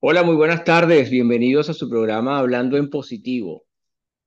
Hola, 0.00 0.22
muy 0.22 0.36
buenas 0.36 0.64
tardes. 0.64 1.10
Bienvenidos 1.10 1.68
a 1.68 1.74
su 1.74 1.88
programa 1.88 2.38
Hablando 2.38 2.76
en 2.76 2.90
Positivo. 2.90 3.64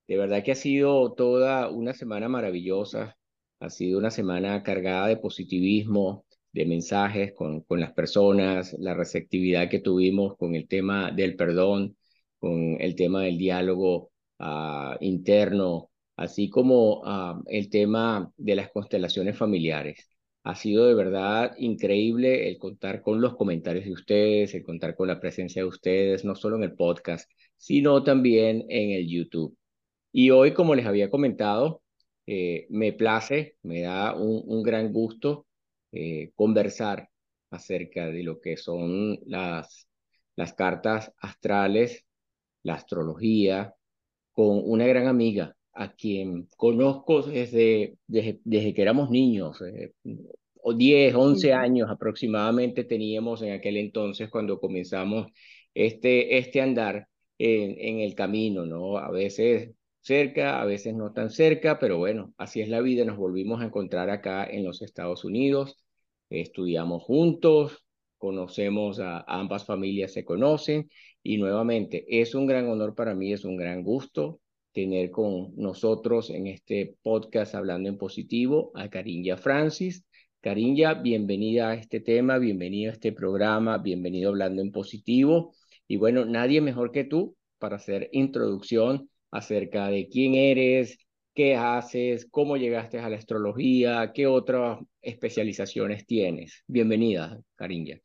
De 0.08 0.18
verdad 0.18 0.44
que 0.44 0.52
ha 0.52 0.56
sido 0.56 1.14
toda 1.14 1.70
una 1.70 1.94
semana 1.94 2.28
maravillosa. 2.30 3.18
Ha 3.60 3.70
sido 3.70 4.00
una 4.00 4.12
semana 4.12 4.64
cargada 4.64 5.08
de 5.08 5.18
positivismo, 5.18 6.26
de 6.54 6.66
mensajes 6.66 7.34
con, 7.34 7.62
con 7.62 7.80
las 7.80 7.94
personas, 7.94 8.76
la 8.80 8.94
receptividad 8.96 9.70
que 9.70 9.80
tuvimos 9.80 10.38
con 10.38 10.56
el 10.56 10.68
tema 10.68 11.12
del 11.12 11.36
perdón, 11.36 11.98
con 12.40 12.78
el 12.82 12.96
tema 12.96 13.24
del 13.24 13.38
diálogo 13.38 14.12
uh, 14.40 14.96
interno, 15.02 15.92
así 16.18 16.50
como 16.50 17.02
uh, 17.02 17.44
el 17.48 17.70
tema 17.70 18.32
de 18.38 18.56
las 18.56 18.72
constelaciones 18.72 19.38
familiares. 19.38 20.10
Ha 20.44 20.56
sido 20.56 20.88
de 20.88 20.94
verdad 20.96 21.56
increíble 21.58 22.50
el 22.50 22.58
contar 22.58 23.02
con 23.02 23.22
los 23.22 23.36
comentarios 23.36 23.86
de 23.86 23.92
ustedes, 23.92 24.54
el 24.54 24.64
contar 24.64 24.96
con 24.96 25.08
la 25.08 25.20
presencia 25.20 25.62
de 25.62 25.68
ustedes, 25.68 26.26
no 26.26 26.36
solo 26.36 26.56
en 26.58 26.64
el 26.64 26.76
podcast, 26.76 27.30
sino 27.58 28.04
también 28.04 28.66
en 28.70 28.92
el 28.92 29.08
YouTube. 29.08 29.58
Y 30.12 30.32
hoy, 30.32 30.54
como 30.54 30.76
les 30.76 30.86
había 30.86 31.10
comentado, 31.10 31.84
eh, 32.26 32.68
me 32.70 32.94
place, 32.94 33.58
me 33.64 33.82
da 33.82 34.16
un, 34.16 34.64
gran 34.64 34.94
gusto 34.94 35.48
eh, 35.92 36.32
conversar 36.36 37.10
acerca 37.52 38.08
de 38.08 38.24
lo 38.24 38.40
que 38.42 38.58
son 38.58 39.20
las 39.26 39.88
cartas 40.56 41.12
astrales, 41.20 42.06
la 42.64 42.76
astrología, 42.76 43.76
con 44.32 44.62
una 44.66 44.88
gran 44.88 45.08
amiga, 45.08 45.56
a 45.80 45.94
quien 45.94 46.50
conozco 46.58 47.22
desde, 47.22 47.98
desde, 48.06 48.42
desde 48.44 48.74
que 48.74 48.82
éramos 48.82 49.10
niños, 49.10 49.62
eh, 49.62 49.94
o 50.62 50.74
10, 50.74 51.16
11 51.16 51.54
años 51.54 51.90
aproximadamente 51.90 52.84
teníamos 52.84 53.42
en 53.44 53.54
aquel 53.54 53.78
entonces 53.78 54.30
cuando 54.30 54.60
comenzamos 54.60 55.28
este, 55.74 56.38
este 56.38 56.60
andar 56.60 57.08
en, 57.38 57.76
en 57.80 58.00
el 58.02 58.14
camino, 58.14 58.66
¿no? 58.66 58.98
A 58.98 59.10
veces 59.10 59.72
cerca, 60.02 60.62
a 60.62 60.66
veces 60.66 60.94
no 60.96 61.14
tan 61.14 61.30
cerca, 61.30 61.80
pero 61.80 61.98
bueno, 61.98 62.34
así 62.38 62.60
es 62.60 62.68
la 62.68 62.82
vida. 62.82 63.06
Nos 63.06 63.18
volvimos 63.18 63.62
a 63.62 63.66
encontrar 63.66 64.10
acá 64.10 64.46
en 64.46 64.66
los 64.66 64.82
Estados 64.82 65.24
Unidos, 65.24 65.78
estudiamos 66.30 67.04
juntos, 67.04 67.86
conocemos 68.18 69.00
a, 69.00 69.20
a 69.20 69.40
ambas 69.40 69.66
familias, 69.66 70.12
se 70.12 70.26
conocen 70.26 70.90
y 71.24 71.38
nuevamente 71.38 72.06
es 72.20 72.36
un 72.36 72.48
gran 72.48 72.68
honor 72.68 72.96
para 72.96 73.16
mí, 73.16 73.32
es 73.32 73.46
un 73.46 73.56
gran 73.56 73.82
gusto 73.82 74.42
tener 74.84 75.12
con 75.12 75.54
nosotros 75.58 76.30
en 76.30 76.48
este 76.48 76.96
podcast 77.02 77.54
hablando 77.54 77.90
en 77.90 77.98
positivo 77.98 78.72
a 78.76 78.90
Carinya 78.90 79.36
Francis. 79.36 80.06
Carinya, 80.40 80.94
bienvenida 80.94 81.72
a 81.72 81.74
este 81.74 82.00
tema, 82.00 82.38
bienvenida 82.38 82.92
a 82.92 82.94
este 82.94 83.12
programa, 83.12 83.78
bienvenido 83.78 84.30
hablando 84.30 84.62
en 84.62 84.72
positivo. 84.72 85.54
Y 85.86 85.98
bueno, 85.98 86.24
nadie 86.24 86.62
mejor 86.62 86.94
que 86.94 87.04
tú 87.04 87.36
para 87.58 87.76
hacer 87.76 88.08
introducción 88.14 89.10
acerca 89.32 89.90
de 89.90 90.08
quién 90.08 90.36
eres, 90.36 90.98
qué 91.34 91.58
haces, 91.58 92.26
cómo 92.32 92.56
llegaste 92.56 93.00
a 93.00 93.10
la 93.10 93.18
astrología, 93.18 94.14
qué 94.14 94.28
otras 94.28 94.80
especializaciones 95.02 96.06
tienes. 96.06 96.64
Bienvenida, 96.68 97.38
Carinya. 97.56 98.00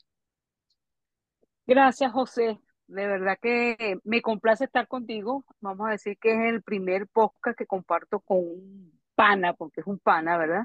Gracias, 1.66 2.10
José. 2.10 2.58
De 2.86 3.06
verdad 3.06 3.38
que 3.40 3.98
me 4.04 4.20
complace 4.22 4.64
estar 4.64 4.86
contigo. 4.88 5.44
Vamos 5.60 5.88
a 5.88 5.92
decir 5.92 6.18
que 6.18 6.32
es 6.32 6.52
el 6.52 6.62
primer 6.62 7.08
podcast 7.08 7.56
que 7.56 7.66
comparto 7.66 8.20
con 8.20 8.38
un 8.38 9.00
pana, 9.14 9.54
porque 9.54 9.80
es 9.80 9.86
un 9.86 9.98
pana, 9.98 10.36
¿verdad? 10.36 10.64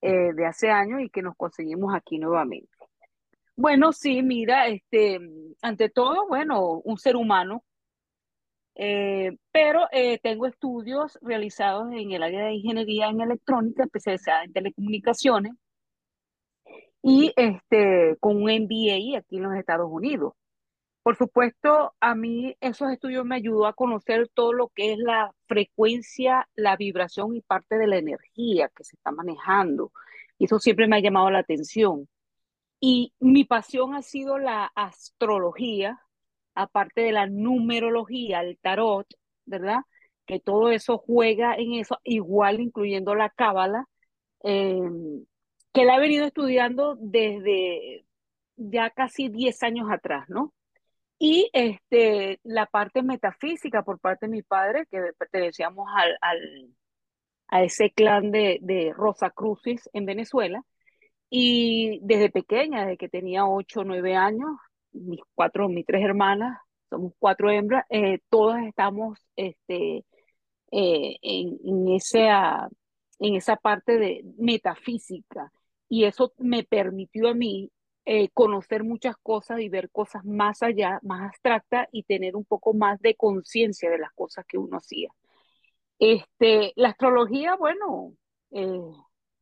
Eh, 0.00 0.32
de 0.34 0.46
hace 0.46 0.70
años 0.70 1.00
y 1.00 1.10
que 1.10 1.22
nos 1.22 1.36
conseguimos 1.36 1.94
aquí 1.94 2.18
nuevamente. 2.18 2.68
Bueno, 3.56 3.92
sí, 3.92 4.22
mira, 4.22 4.68
este, 4.68 5.18
ante 5.62 5.88
todo, 5.88 6.28
bueno, 6.28 6.80
un 6.84 6.98
ser 6.98 7.16
humano, 7.16 7.64
eh, 8.74 9.38
pero 9.50 9.88
eh, 9.90 10.18
tengo 10.18 10.46
estudios 10.46 11.18
realizados 11.22 11.90
en 11.92 12.12
el 12.12 12.22
área 12.22 12.44
de 12.44 12.54
ingeniería 12.54 13.08
en 13.08 13.22
electrónica, 13.22 13.84
especializada 13.84 14.44
en 14.44 14.52
telecomunicaciones, 14.52 15.52
y 17.02 17.32
este, 17.36 18.16
con 18.20 18.36
un 18.36 18.50
MBA 18.50 19.18
aquí 19.18 19.36
en 19.36 19.42
los 19.44 19.54
Estados 19.54 19.88
Unidos. 19.90 20.34
Por 21.06 21.16
supuesto, 21.16 21.94
a 22.00 22.16
mí 22.16 22.56
esos 22.60 22.90
estudios 22.90 23.24
me 23.24 23.36
ayudó 23.36 23.66
a 23.68 23.74
conocer 23.74 24.28
todo 24.34 24.52
lo 24.52 24.70
que 24.70 24.92
es 24.92 24.98
la 24.98 25.32
frecuencia, 25.46 26.48
la 26.56 26.76
vibración 26.76 27.36
y 27.36 27.42
parte 27.42 27.78
de 27.78 27.86
la 27.86 27.98
energía 27.98 28.68
que 28.74 28.82
se 28.82 28.96
está 28.96 29.12
manejando. 29.12 29.92
Eso 30.40 30.58
siempre 30.58 30.88
me 30.88 30.96
ha 30.96 31.00
llamado 31.00 31.30
la 31.30 31.38
atención. 31.38 32.08
Y 32.80 33.14
mi 33.20 33.44
pasión 33.44 33.94
ha 33.94 34.02
sido 34.02 34.38
la 34.38 34.72
astrología, 34.74 36.00
aparte 36.56 37.02
de 37.02 37.12
la 37.12 37.28
numerología, 37.28 38.40
el 38.40 38.58
tarot, 38.58 39.06
¿verdad? 39.44 39.82
Que 40.26 40.40
todo 40.40 40.70
eso 40.70 40.98
juega 40.98 41.54
en 41.54 41.74
eso, 41.74 42.00
igual 42.02 42.58
incluyendo 42.60 43.14
la 43.14 43.30
cábala, 43.30 43.86
eh, 44.42 44.80
que 45.72 45.84
la 45.84 45.98
he 45.98 46.00
venido 46.00 46.26
estudiando 46.26 46.96
desde 46.98 48.06
ya 48.56 48.90
casi 48.90 49.28
10 49.28 49.62
años 49.62 49.88
atrás, 49.88 50.28
¿no? 50.28 50.52
Y 51.18 51.48
este, 51.52 52.40
la 52.44 52.66
parte 52.66 53.02
metafísica 53.02 53.82
por 53.82 53.98
parte 54.00 54.26
de 54.26 54.32
mi 54.32 54.42
padre, 54.42 54.86
que 54.90 55.00
pertenecíamos 55.18 55.88
al, 55.94 56.16
al, 56.20 56.70
a 57.48 57.62
ese 57.62 57.90
clan 57.90 58.30
de, 58.30 58.58
de 58.62 58.92
Rosa 58.94 59.30
Crucis 59.30 59.88
en 59.92 60.06
Venezuela. 60.06 60.62
Y 61.30 62.00
desde 62.02 62.30
pequeña, 62.30 62.82
desde 62.82 62.98
que 62.98 63.08
tenía 63.08 63.46
8 63.46 63.80
o 63.80 63.84
9 63.84 64.14
años, 64.16 64.50
mis 64.92 65.20
cuatro, 65.34 65.68
mis 65.68 65.86
tres 65.86 66.02
hermanas, 66.04 66.58
somos 66.90 67.12
cuatro 67.18 67.50
hembras, 67.50 67.84
eh, 67.90 68.20
todas 68.28 68.64
estamos 68.66 69.18
este, 69.36 70.04
eh, 70.72 71.16
en, 71.22 71.58
en, 71.64 71.88
esa, 71.94 72.68
en 73.18 73.34
esa 73.36 73.56
parte 73.56 73.98
de 73.98 74.22
metafísica. 74.38 75.52
Y 75.88 76.04
eso 76.04 76.32
me 76.38 76.64
permitió 76.64 77.28
a 77.28 77.34
mí 77.34 77.70
eh, 78.06 78.28
conocer 78.30 78.84
muchas 78.84 79.16
cosas 79.16 79.60
y 79.60 79.68
ver 79.68 79.90
cosas 79.90 80.24
más 80.24 80.62
allá, 80.62 81.00
más 81.02 81.22
abstractas 81.28 81.88
y 81.92 82.04
tener 82.04 82.36
un 82.36 82.44
poco 82.44 82.72
más 82.72 83.00
de 83.00 83.16
conciencia 83.16 83.90
de 83.90 83.98
las 83.98 84.12
cosas 84.12 84.46
que 84.46 84.58
uno 84.58 84.76
hacía. 84.78 85.10
Este, 85.98 86.72
la 86.76 86.90
astrología, 86.90 87.56
bueno, 87.56 88.12
eh, 88.52 88.80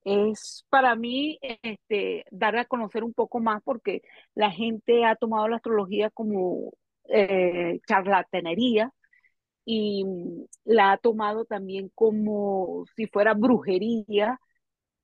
es 0.05 0.65
para 0.71 0.95
mí 0.97 1.39
este, 1.63 2.25
dar 2.31 2.57
a 2.57 2.65
conocer 2.67 3.05
un 3.05 3.15
poco 3.15 3.41
más 3.41 3.63
porque 3.65 4.03
la 4.35 4.51
gente 4.51 5.05
ha 5.05 5.17
tomado 5.17 5.49
la 5.49 5.57
astrología 5.57 6.11
como 6.11 6.73
eh, 7.09 7.81
charlatanería 7.87 8.93
y 9.67 10.05
la 10.65 10.93
ha 10.93 10.99
tomado 10.99 11.45
también 11.45 11.91
como 11.95 12.85
si 12.97 13.07
fuera 13.09 13.35
brujería 13.35 14.41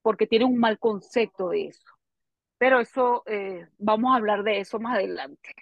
porque 0.02 0.26
tiene 0.26 0.46
un 0.46 0.58
mal 0.58 0.78
concepto 0.78 1.50
de 1.50 1.66
eso. 1.68 1.99
Pero 2.60 2.78
eso, 2.78 3.22
eh, 3.24 3.66
vamos 3.78 4.12
a 4.12 4.16
hablar 4.16 4.42
de 4.42 4.60
eso 4.60 4.78
más 4.78 4.98
adelante. 4.98 5.54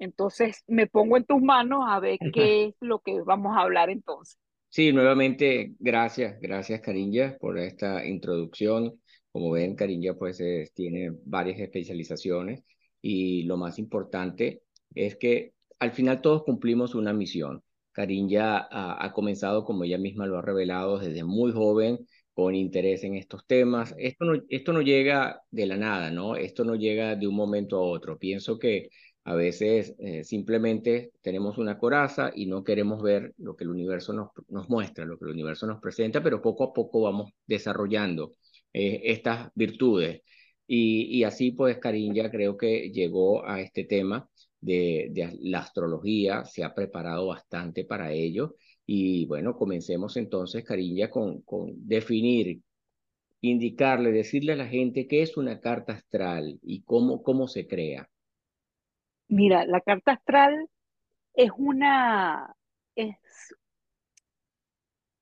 Entonces, 0.00 0.64
me 0.66 0.88
pongo 0.88 1.16
en 1.16 1.24
tus 1.24 1.40
manos 1.40 1.84
a 1.86 2.00
ver 2.00 2.18
qué 2.34 2.64
es 2.64 2.74
lo 2.80 2.98
que 2.98 3.22
vamos 3.22 3.56
a 3.56 3.60
hablar 3.60 3.88
entonces. 3.88 4.36
Sí, 4.68 4.92
nuevamente, 4.92 5.74
gracias, 5.78 6.40
gracias 6.40 6.80
Carinya 6.80 7.36
por 7.38 7.56
esta 7.56 8.04
introducción. 8.04 9.00
Como 9.30 9.52
ven, 9.52 9.76
Carinya 9.76 10.14
pues 10.14 10.40
es, 10.40 10.74
tiene 10.74 11.12
varias 11.24 11.60
especializaciones 11.60 12.64
y 13.00 13.44
lo 13.44 13.56
más 13.56 13.78
importante 13.78 14.62
es 14.96 15.14
que 15.14 15.52
al 15.78 15.92
final 15.92 16.20
todos 16.20 16.42
cumplimos 16.42 16.96
una 16.96 17.12
misión. 17.12 17.62
Ha, 17.96 19.04
ha 19.04 19.12
comenzado, 19.12 19.64
como 19.64 19.84
ella 19.84 19.98
misma 19.98 20.26
lo 20.26 20.38
ha 20.38 20.42
revelado, 20.42 20.98
desde 20.98 21.22
muy 21.22 21.52
joven 21.52 21.98
con 22.34 22.54
interés 22.54 23.04
en 23.04 23.16
estos 23.16 23.46
temas. 23.46 23.94
Esto 23.98 24.24
no, 24.24 24.40
esto 24.48 24.72
no 24.72 24.82
llega 24.82 25.42
de 25.50 25.66
la 25.66 25.76
nada, 25.76 26.10
¿no? 26.10 26.36
Esto 26.36 26.64
no 26.64 26.74
llega 26.76 27.16
de 27.16 27.26
un 27.26 27.34
momento 27.34 27.76
a 27.76 27.82
otro. 27.82 28.18
Pienso 28.18 28.58
que 28.58 28.90
a 29.24 29.34
veces 29.34 29.94
eh, 29.98 30.24
simplemente 30.24 31.12
tenemos 31.22 31.58
una 31.58 31.78
coraza 31.78 32.32
y 32.34 32.46
no 32.46 32.64
queremos 32.64 33.02
ver 33.02 33.34
lo 33.38 33.54
que 33.56 33.64
el 33.64 33.70
universo 33.70 34.12
nos, 34.12 34.30
nos 34.48 34.68
muestra, 34.68 35.04
lo 35.04 35.18
que 35.18 35.26
el 35.26 35.32
universo 35.32 35.66
nos 35.66 35.80
presenta, 35.80 36.22
pero 36.22 36.40
poco 36.40 36.64
a 36.64 36.72
poco 36.72 37.02
vamos 37.02 37.30
desarrollando 37.46 38.34
eh, 38.72 39.00
estas 39.04 39.50
virtudes. 39.54 40.22
Y, 40.66 41.18
y 41.18 41.24
así 41.24 41.50
pues 41.52 41.78
Karin 41.78 42.14
ya 42.14 42.30
creo 42.30 42.56
que 42.56 42.90
llegó 42.90 43.44
a 43.46 43.60
este 43.60 43.84
tema 43.84 44.28
de, 44.60 45.08
de 45.10 45.36
la 45.42 45.60
astrología, 45.60 46.44
se 46.44 46.62
ha 46.64 46.74
preparado 46.74 47.26
bastante 47.28 47.84
para 47.84 48.12
ello 48.12 48.54
y 48.92 49.24
bueno, 49.26 49.56
comencemos 49.56 50.16
entonces, 50.16 50.64
Cariña, 50.64 51.10
con, 51.10 51.42
con 51.42 51.86
definir, 51.86 52.60
indicarle, 53.40 54.10
decirle 54.10 54.54
a 54.54 54.56
la 54.56 54.66
gente 54.66 55.06
qué 55.06 55.22
es 55.22 55.36
una 55.36 55.60
carta 55.60 55.92
astral 55.92 56.58
y 56.60 56.82
cómo, 56.82 57.22
cómo 57.22 57.46
se 57.46 57.68
crea. 57.68 58.10
Mira, 59.28 59.64
la 59.64 59.80
carta 59.80 60.14
astral 60.14 60.68
es 61.34 61.52
una, 61.56 62.52
es 62.96 63.14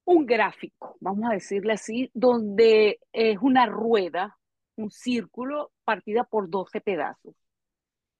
un 0.06 0.24
gráfico, 0.24 0.96
vamos 1.00 1.28
a 1.28 1.34
decirle 1.34 1.74
así, 1.74 2.10
donde 2.14 3.00
es 3.12 3.36
una 3.42 3.66
rueda, 3.66 4.38
un 4.76 4.90
círculo 4.90 5.72
partida 5.84 6.24
por 6.24 6.48
12 6.48 6.80
pedazos. 6.80 7.34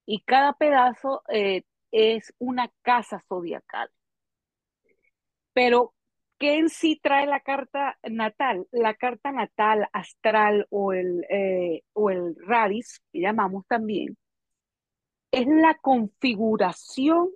Y 0.04 0.20
cada 0.24 0.52
pedazo 0.52 1.22
eh, 1.32 1.62
es 1.90 2.34
una 2.38 2.70
casa 2.82 3.24
zodiacal. 3.30 3.88
Pero, 5.52 5.94
¿qué 6.38 6.58
en 6.58 6.68
sí 6.68 6.98
trae 7.02 7.26
la 7.26 7.40
carta 7.40 7.98
natal? 8.08 8.66
La 8.70 8.94
carta 8.94 9.32
natal 9.32 9.88
astral 9.92 10.66
o 10.70 10.92
el, 10.92 11.24
eh, 11.30 11.82
o 11.92 12.10
el 12.10 12.36
radis, 12.46 13.02
que 13.12 13.20
llamamos 13.20 13.66
también, 13.66 14.16
es 15.30 15.46
la 15.46 15.74
configuración 15.74 17.30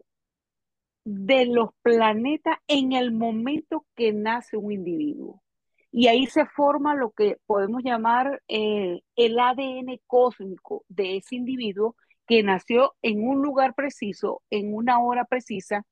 de 1.04 1.46
los 1.46 1.70
planetas 1.82 2.58
en 2.68 2.92
el 2.92 3.12
momento 3.12 3.86
que 3.94 4.12
nace 4.12 4.56
un 4.56 4.72
individuo. 4.72 5.42
Y 5.90 6.06
ahí 6.06 6.26
se 6.26 6.46
forma 6.46 6.94
lo 6.94 7.10
que 7.10 7.36
podemos 7.46 7.82
llamar 7.82 8.42
eh, 8.48 9.02
el 9.16 9.38
ADN 9.38 10.00
cósmico 10.06 10.84
de 10.88 11.18
ese 11.18 11.36
individuo 11.36 11.96
que 12.26 12.42
nació 12.42 12.94
en 13.02 13.26
un 13.26 13.42
lugar 13.42 13.74
preciso, 13.74 14.42
en 14.48 14.74
una 14.74 15.00
hora 15.00 15.24
precisa 15.26 15.84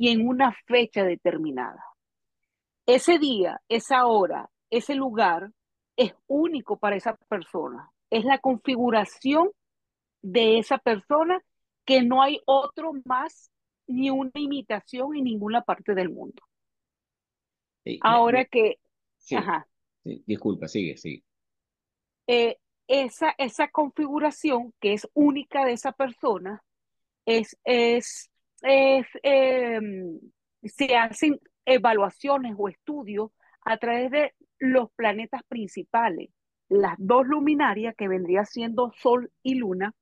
y 0.00 0.08
en 0.08 0.26
una 0.26 0.56
fecha 0.66 1.04
determinada. 1.04 1.84
Ese 2.86 3.18
día, 3.18 3.60
esa 3.68 4.06
hora, 4.06 4.48
ese 4.70 4.94
lugar 4.94 5.52
es 5.94 6.14
único 6.26 6.78
para 6.78 6.96
esa 6.96 7.16
persona. 7.28 7.92
Es 8.08 8.24
la 8.24 8.38
configuración 8.38 9.50
de 10.22 10.58
esa 10.58 10.78
persona 10.78 11.42
que 11.84 12.02
no 12.02 12.22
hay 12.22 12.40
otro 12.46 12.92
más 13.04 13.50
ni 13.86 14.08
una 14.08 14.30
imitación 14.36 15.16
en 15.16 15.24
ninguna 15.24 15.60
parte 15.60 15.94
del 15.94 16.08
mundo. 16.08 16.42
Ahora 18.00 18.46
que... 18.46 18.78
ajá. 19.36 19.68
disculpa, 20.02 20.66
sigue, 20.66 20.96
sigue. 20.96 21.24
Eh, 22.26 22.56
esa, 22.86 23.34
esa 23.36 23.68
configuración 23.68 24.72
que 24.80 24.94
es 24.94 25.06
única 25.12 25.66
de 25.66 25.72
esa 25.72 25.92
persona 25.92 26.64
es, 27.26 27.58
es, 27.64 28.30
em, 28.62 30.20
se 30.62 30.96
hacen 30.96 31.40
evaluaciones 31.64 32.54
o 32.58 32.68
estudios 32.68 33.30
a 33.64 33.76
través 33.78 34.10
de 34.10 34.34
los 34.58 34.90
planetas 34.92 35.42
principales, 35.44 36.30
las 36.68 36.94
dos 36.98 37.26
luminarias 37.26 37.94
que 37.96 38.08
vendría 38.08 38.44
siendo 38.44 38.92
Sol 38.92 39.30
y 39.42 39.54
Luna, 39.54 39.94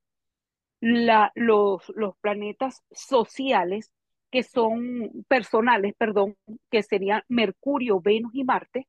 los 0.81 1.83
planetas 2.21 2.83
sociales 2.91 3.93
que 4.31 4.43
son 4.43 5.25
personales, 5.29 5.95
perdón, 5.97 6.37
que 6.71 6.83
serían 6.83 7.23
Mercurio, 7.29 8.01
Venus 8.01 8.35
y 8.35 8.45
Marte, 8.45 8.87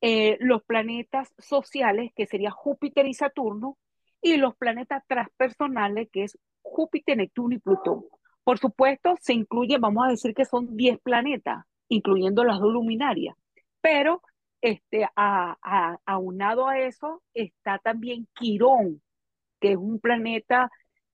eh, 0.00 0.38
los 0.40 0.62
planetas 0.64 1.32
sociales, 1.38 2.10
que 2.14 2.26
serían 2.26 2.52
Júpiter 2.52 3.06
y 3.06 3.14
Saturno, 3.14 3.76
y 4.22 4.36
los 4.36 4.56
planetas 4.56 5.04
transpersonales, 5.06 6.08
que 6.10 6.24
es 6.24 6.38
Júpiter, 6.62 7.18
Neptuno 7.18 7.54
y 7.54 7.58
Plutón. 7.58 8.04
Por 8.44 8.58
supuesto, 8.58 9.14
se 9.20 9.34
incluye, 9.34 9.78
vamos 9.78 10.06
a 10.06 10.10
decir 10.10 10.34
que 10.34 10.44
son 10.44 10.76
10 10.76 10.98
planetas, 11.00 11.64
incluyendo 11.88 12.44
las 12.44 12.58
dos 12.60 12.72
luminarias, 12.72 13.36
pero 13.80 14.22
este, 14.60 15.06
a, 15.16 15.98
aunado 16.04 16.68
a 16.68 16.78
eso 16.80 17.22
está 17.34 17.78
también 17.78 18.28
Quirón, 18.34 19.02
que 19.60 19.72
es 19.72 19.76
un 19.76 20.00
planeta 20.00 20.70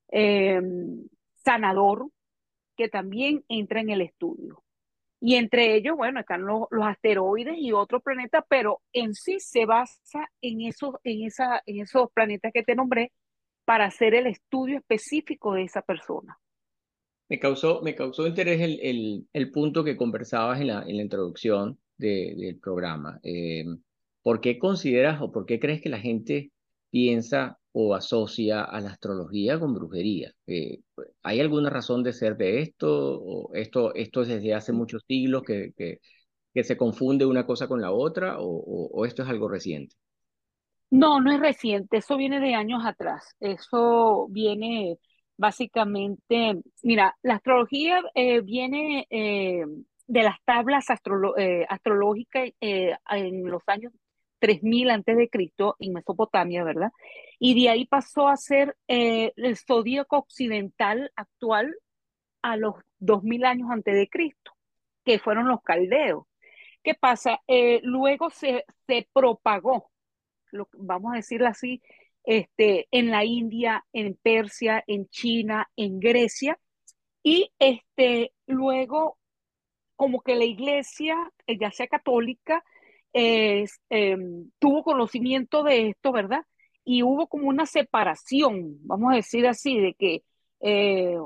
em, 0.08 1.06
sanador, 1.34 2.08
que 2.76 2.88
también 2.88 3.44
entra 3.48 3.80
en 3.80 3.90
el 3.90 4.02
estudio. 4.02 4.62
Y 5.20 5.36
entre 5.36 5.74
ellos, 5.74 5.96
bueno, 5.96 6.20
están 6.20 6.44
los, 6.44 6.68
asteroides 6.82 7.56
y 7.58 7.72
otros 7.72 8.02
planetas, 8.02 8.44
pero 8.48 8.82
en 8.92 9.14
sí 9.14 9.40
se 9.40 9.64
basa 9.64 10.30
en 10.40 10.60
esos, 10.62 10.96
en, 11.04 11.24
esa, 11.24 11.62
en 11.66 11.80
esos 11.80 12.10
planetas 12.12 12.52
que 12.52 12.62
te 12.62 12.74
nombré 12.74 13.12
para 13.64 13.86
hacer 13.86 14.14
el 14.14 14.26
estudio 14.26 14.78
específico 14.78 15.54
de 15.54 15.64
esa 15.64 15.82
persona. 15.82 16.38
Me 17.28 17.38
causó, 17.40 17.82
me 17.82 17.94
causó 17.94 18.26
interés 18.26 18.60
el, 18.60 19.26
el, 19.32 19.50
punto 19.50 19.82
que 19.82 19.96
conversabas 19.96 20.60
en 20.60 20.68
la, 20.68 20.82
en 20.86 20.96
la 20.96 21.02
introducción 21.02 21.78
del 21.96 22.58
programa. 22.60 23.18
Eh, 23.22 23.64
¿Por 24.22 24.40
qué 24.40 24.58
consideras 24.58 25.20
o 25.20 25.32
por 25.32 25.46
qué 25.46 25.58
crees 25.58 25.80
que 25.82 25.88
la 25.88 25.98
gente 25.98 26.52
piensa 26.90 27.58
o 27.78 27.94
asocia 27.94 28.64
a 28.64 28.80
la 28.80 28.88
astrología 28.88 29.60
con 29.60 29.74
brujería. 29.74 30.32
Eh, 30.46 30.80
¿Hay 31.22 31.40
alguna 31.40 31.68
razón 31.68 32.02
de 32.02 32.14
ser 32.14 32.38
de 32.38 32.62
esto? 32.62 33.20
¿O 33.20 33.54
esto, 33.54 33.94
esto 33.94 34.22
es 34.22 34.28
desde 34.28 34.54
hace 34.54 34.72
muchos 34.72 35.02
siglos 35.06 35.42
que, 35.42 35.74
que, 35.76 36.00
que 36.54 36.64
se 36.64 36.78
confunde 36.78 37.26
una 37.26 37.44
cosa 37.44 37.68
con 37.68 37.82
la 37.82 37.92
otra? 37.92 38.38
¿O, 38.40 38.46
o, 38.46 39.04
esto 39.04 39.22
es 39.22 39.28
algo 39.28 39.46
reciente? 39.46 39.94
No, 40.88 41.20
no 41.20 41.30
es 41.30 41.38
reciente, 41.38 41.98
eso 41.98 42.16
viene 42.16 42.40
de 42.40 42.54
años 42.54 42.80
atrás. 42.86 43.36
Eso 43.40 44.26
viene 44.30 44.98
básicamente, 45.36 46.60
mira, 46.82 47.16
la 47.22 47.34
astrología 47.34 48.00
eh, 48.14 48.40
viene 48.40 49.06
eh, 49.10 49.64
de 50.06 50.22
las 50.22 50.36
tablas 50.44 50.86
astrológicas 50.90 52.50
en 52.60 53.50
los 53.50 53.62
años 53.66 53.92
3000 54.38 54.90
antes 54.90 55.16
de 55.16 55.28
Cristo 55.28 55.76
en 55.78 55.92
Mesopotamia, 55.92 56.64
¿verdad? 56.64 56.92
Y 57.38 57.60
de 57.60 57.70
ahí 57.70 57.86
pasó 57.86 58.28
a 58.28 58.36
ser 58.36 58.76
eh, 58.88 59.32
el 59.36 59.56
zodíaco 59.56 60.18
occidental 60.18 61.12
actual 61.16 61.74
a 62.42 62.56
los 62.56 62.74
2000 62.98 63.44
años 63.44 63.70
antes 63.70 63.94
de 63.94 64.08
Cristo, 64.08 64.52
que 65.04 65.18
fueron 65.18 65.48
los 65.48 65.62
caldeos. 65.62 66.24
¿Qué 66.82 66.94
pasa? 66.94 67.40
Eh, 67.48 67.80
luego 67.82 68.30
se, 68.30 68.64
se 68.86 69.08
propagó, 69.12 69.90
lo, 70.52 70.68
vamos 70.72 71.12
a 71.12 71.16
decirlo 71.16 71.48
así, 71.48 71.82
este, 72.26 72.88
en 72.90 73.10
la 73.10 73.24
India, 73.24 73.86
en 73.94 74.14
Persia, 74.22 74.84
en 74.86 75.08
China, 75.08 75.70
en 75.76 76.00
Grecia, 76.00 76.58
y 77.22 77.50
este, 77.58 78.32
luego 78.46 79.18
como 79.96 80.20
que 80.20 80.34
la 80.36 80.44
iglesia, 80.44 81.16
eh, 81.46 81.56
ya 81.58 81.70
sea 81.70 81.86
católica, 81.86 82.62
Em, 83.18 84.50
tuvo 84.58 84.82
conocimiento 84.82 85.62
de 85.62 85.88
esto, 85.88 86.12
¿verdad? 86.12 86.44
Y 86.84 87.02
hubo 87.02 87.28
como 87.28 87.48
una 87.48 87.64
separación, 87.64 88.78
vamos 88.86 89.12
a 89.12 89.16
decir 89.16 89.46
así, 89.46 89.80
de 89.80 89.94
que 89.94 90.22
eh, 90.60 91.16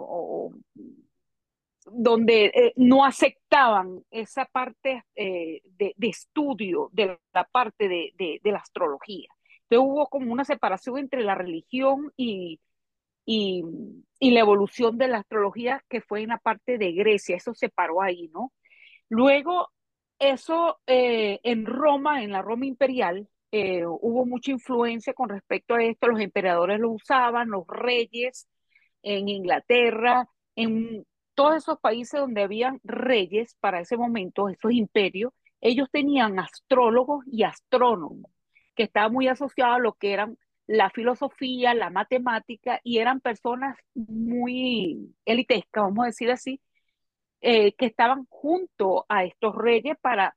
donde 1.86 2.44
eh, 2.46 2.72
no 2.76 3.04
aceptaban 3.04 4.04
esa 4.12 4.44
parte 4.44 5.02
eh, 5.16 5.62
de, 5.64 5.94
estudio 5.98 6.90
de 6.92 7.18
la 7.34 7.44
parte 7.44 7.88
de, 7.88 8.40
la 8.44 8.58
astrología. 8.58 9.28
Entonces 9.70 9.88
hubo 9.88 10.08
como 10.08 10.32
una 10.32 10.44
separación 10.44 10.98
entre 10.98 11.22
la 11.22 11.34
religión 11.34 12.12
y, 12.16 12.60
la 14.20 14.40
evolución 14.40 14.98
de 14.98 15.08
la 15.08 15.18
astrología 15.18 15.84
que 15.88 16.00
fue 16.00 16.22
en 16.22 16.30
la 16.30 16.38
parte 16.38 16.78
de 16.78 16.92
Grecia, 16.92 17.36
eso 17.36 17.54
se 17.54 17.68
paró 17.68 18.02
ahí, 18.02 18.28
¿no? 18.34 18.52
Luego 19.08 19.70
eso 20.18 20.80
eh, 20.86 21.40
en 21.44 21.66
Roma, 21.66 22.22
en 22.22 22.32
la 22.32 22.42
Roma 22.42 22.66
imperial, 22.66 23.28
eh, 23.52 23.84
hubo 23.86 24.26
mucha 24.26 24.52
influencia 24.52 25.14
con 25.14 25.28
respecto 25.30 25.74
a 25.74 25.82
esto. 25.84 26.08
Los 26.08 26.20
emperadores 26.20 26.80
lo 26.80 26.90
usaban, 26.90 27.50
los 27.50 27.66
reyes 27.68 28.48
en 29.02 29.28
Inglaterra, 29.28 30.28
en 30.56 31.06
todos 31.34 31.56
esos 31.56 31.78
países 31.80 32.20
donde 32.20 32.42
habían 32.42 32.80
reyes 32.84 33.56
para 33.60 33.80
ese 33.80 33.96
momento, 33.96 34.48
esos 34.48 34.72
imperios, 34.72 35.32
ellos 35.60 35.88
tenían 35.92 36.38
astrólogos 36.38 37.24
y 37.26 37.44
astrónomos, 37.44 38.30
que 38.80 38.84
estaban 38.84 39.12
muy 39.12 39.28
asociados 39.28 39.76
a 39.76 39.78
lo 39.78 39.92
que 39.92 40.14
eran 40.14 40.38
la 40.66 40.88
filosofía, 40.88 41.74
la 41.74 41.90
matemática, 41.90 42.80
y 42.82 42.96
eran 42.96 43.20
personas 43.20 43.76
muy 43.94 45.14
elitescas, 45.26 45.84
vamos 45.84 46.04
a 46.04 46.06
decir 46.06 46.30
así, 46.30 46.62
eh, 47.42 47.74
que 47.74 47.84
estaban 47.84 48.24
junto 48.30 49.04
a 49.10 49.24
estos 49.24 49.54
reyes 49.54 49.98
para 50.00 50.34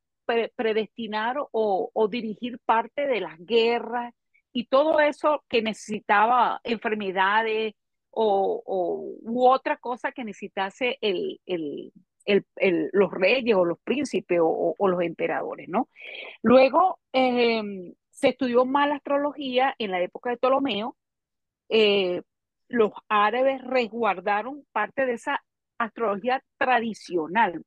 predestinar 0.58 1.38
o, 1.52 2.08
dirigir 2.12 2.60
parte 2.66 3.08
de 3.08 3.22
las 3.22 3.40
guerras 3.40 4.14
y 4.52 4.66
todo 4.66 5.00
eso 5.00 5.46
que 5.48 5.62
necesitaba 5.62 6.60
enfermedades 6.66 7.76
o, 8.10 8.62
u 9.22 9.48
otra 9.48 9.78
cosa 9.78 10.12
que 10.12 10.26
necesitase 10.26 10.98
el, 11.00 11.40
los 12.92 13.12
reyes 13.12 13.56
o 13.56 13.64
los 13.64 13.80
príncipes 13.80 14.40
o, 14.42 14.76
los 14.86 15.02
emperadores, 15.02 15.70
¿no? 15.70 15.88
Luego 16.42 17.00
em, 17.14 17.94
se 18.14 18.30
estudió 18.30 18.64
la 18.66 18.96
astrología 18.96 19.76
en 19.80 19.92
la 19.92 20.02
época 20.02 20.30
de 20.30 20.38
Ptolomeo. 20.38 20.96
Eh, 21.70 22.22
los 22.70 22.92
árabes 23.10 23.62
resguardaron 23.64 24.66
parte 24.72 25.06
de 25.06 25.14
esa 25.14 25.44
astrología 25.78 26.44
tradicional. 26.58 27.66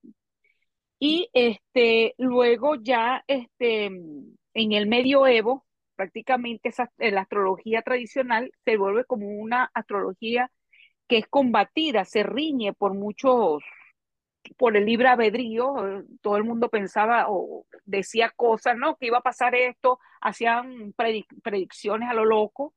Y 0.98 1.28
este, 1.34 2.14
luego 2.16 2.76
ya 2.76 3.24
este, 3.26 3.86
en 3.86 4.72
el 4.72 4.86
medioevo, 4.86 5.66
prácticamente 5.96 6.68
esa, 6.68 6.90
la 6.96 7.22
astrología 7.22 7.82
tradicional 7.82 8.50
se 8.64 8.76
vuelve 8.76 9.04
como 9.04 9.28
una 9.28 9.70
astrología 9.74 10.50
que 11.08 11.18
es 11.18 11.26
combatida, 11.28 12.04
se 12.04 12.22
riñe 12.22 12.72
por 12.72 12.94
muchos, 12.94 13.62
por 14.56 14.76
el 14.76 14.86
libre 14.86 15.08
albedrío, 15.08 16.04
todo 16.20 16.36
el 16.36 16.44
mundo 16.44 16.68
pensaba 16.68 17.26
o 17.28 17.66
decía 17.84 18.32
cosas, 18.34 18.76
¿no? 18.76 18.96
Que 18.96 19.06
iba 19.06 19.18
a 19.18 19.22
pasar 19.22 19.54
esto, 19.54 19.98
hacían 20.20 20.94
predicciones 21.42 22.08
a 22.08 22.14
lo 22.14 22.24
loco. 22.24 22.74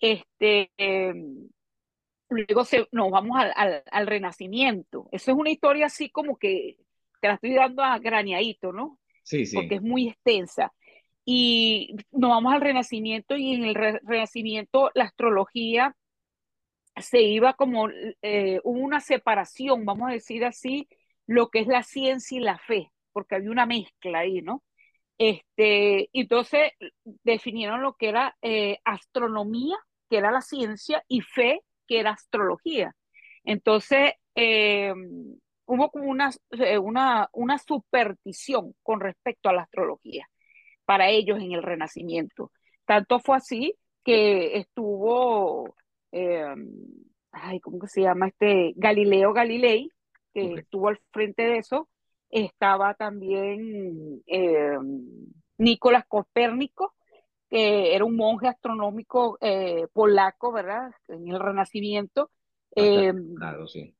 Este, 0.00 0.70
luego 2.28 2.64
se, 2.64 2.86
nos 2.92 3.10
vamos 3.10 3.38
al, 3.38 3.52
al, 3.56 3.82
al, 3.90 4.06
renacimiento. 4.06 5.08
Eso 5.12 5.32
es 5.32 5.36
una 5.36 5.50
historia 5.50 5.86
así 5.86 6.10
como 6.10 6.36
que 6.36 6.76
te 7.20 7.28
la 7.28 7.34
estoy 7.34 7.54
dando 7.54 7.82
a 7.82 7.98
graneadito, 7.98 8.72
¿no? 8.72 8.98
Sí, 9.22 9.46
sí. 9.46 9.56
Porque 9.56 9.76
es 9.76 9.82
muy 9.82 10.08
extensa. 10.08 10.72
Y 11.24 11.96
nos 12.10 12.30
vamos 12.30 12.54
al 12.54 12.60
renacimiento 12.60 13.36
y 13.36 13.54
en 13.54 13.64
el 13.64 13.74
re 13.74 14.00
renacimiento 14.02 14.90
la 14.94 15.04
astrología 15.04 15.94
se 16.96 17.20
iba 17.20 17.54
como, 17.54 17.88
eh, 18.22 18.60
hubo 18.64 18.80
una 18.80 19.00
separación, 19.00 19.84
vamos 19.84 20.08
a 20.08 20.12
decir 20.12 20.44
así, 20.44 20.88
lo 21.28 21.50
que 21.50 21.60
es 21.60 21.68
la 21.68 21.84
ciencia 21.84 22.38
y 22.38 22.40
la 22.40 22.58
fe, 22.58 22.90
porque 23.12 23.36
había 23.36 23.52
una 23.52 23.66
mezcla 23.66 24.20
ahí, 24.20 24.42
¿no? 24.42 24.64
Este, 25.18 26.10
entonces 26.12 26.72
definieron 27.24 27.82
lo 27.82 27.94
que 27.94 28.08
era 28.08 28.36
eh, 28.42 28.78
astronomía, 28.84 29.76
que 30.10 30.18
era 30.18 30.32
la 30.32 30.40
ciencia, 30.40 31.04
y 31.08 31.20
fe, 31.20 31.60
que 31.86 32.00
era 32.00 32.12
astrología. 32.12 32.94
Entonces, 33.44 34.14
eh, 34.34 34.92
hubo 35.66 35.90
como 35.90 36.06
una, 36.06 36.30
eh, 36.52 36.78
una, 36.78 37.28
una 37.32 37.58
superstición 37.58 38.74
con 38.82 39.00
respecto 39.00 39.48
a 39.50 39.52
la 39.52 39.62
astrología 39.62 40.28
para 40.84 41.10
ellos 41.10 41.38
en 41.40 41.52
el 41.52 41.62
Renacimiento. 41.62 42.52
Tanto 42.86 43.20
fue 43.20 43.36
así 43.36 43.74
que 44.04 44.56
estuvo, 44.58 45.76
eh, 46.12 46.54
ay, 47.32 47.60
¿cómo 47.60 47.78
que 47.80 47.88
se 47.88 48.02
llama? 48.02 48.28
Este 48.28 48.72
Galileo 48.76 49.32
Galilei, 49.34 49.90
que 50.38 50.46
okay. 50.46 50.58
estuvo 50.58 50.88
al 50.88 51.00
frente 51.10 51.42
de 51.42 51.58
eso. 51.58 51.88
Estaba 52.30 52.94
también 52.94 54.22
eh, 54.26 54.76
Nicolás 55.56 56.04
Copérnico, 56.06 56.94
que 57.48 57.94
era 57.94 58.04
un 58.04 58.16
monje 58.16 58.48
astronómico 58.48 59.38
eh, 59.40 59.86
polaco, 59.92 60.52
¿verdad? 60.52 60.90
En 61.08 61.28
el 61.28 61.40
Renacimiento. 61.40 62.30
Eh, 62.76 63.12
claro, 63.36 63.66
sí. 63.66 63.94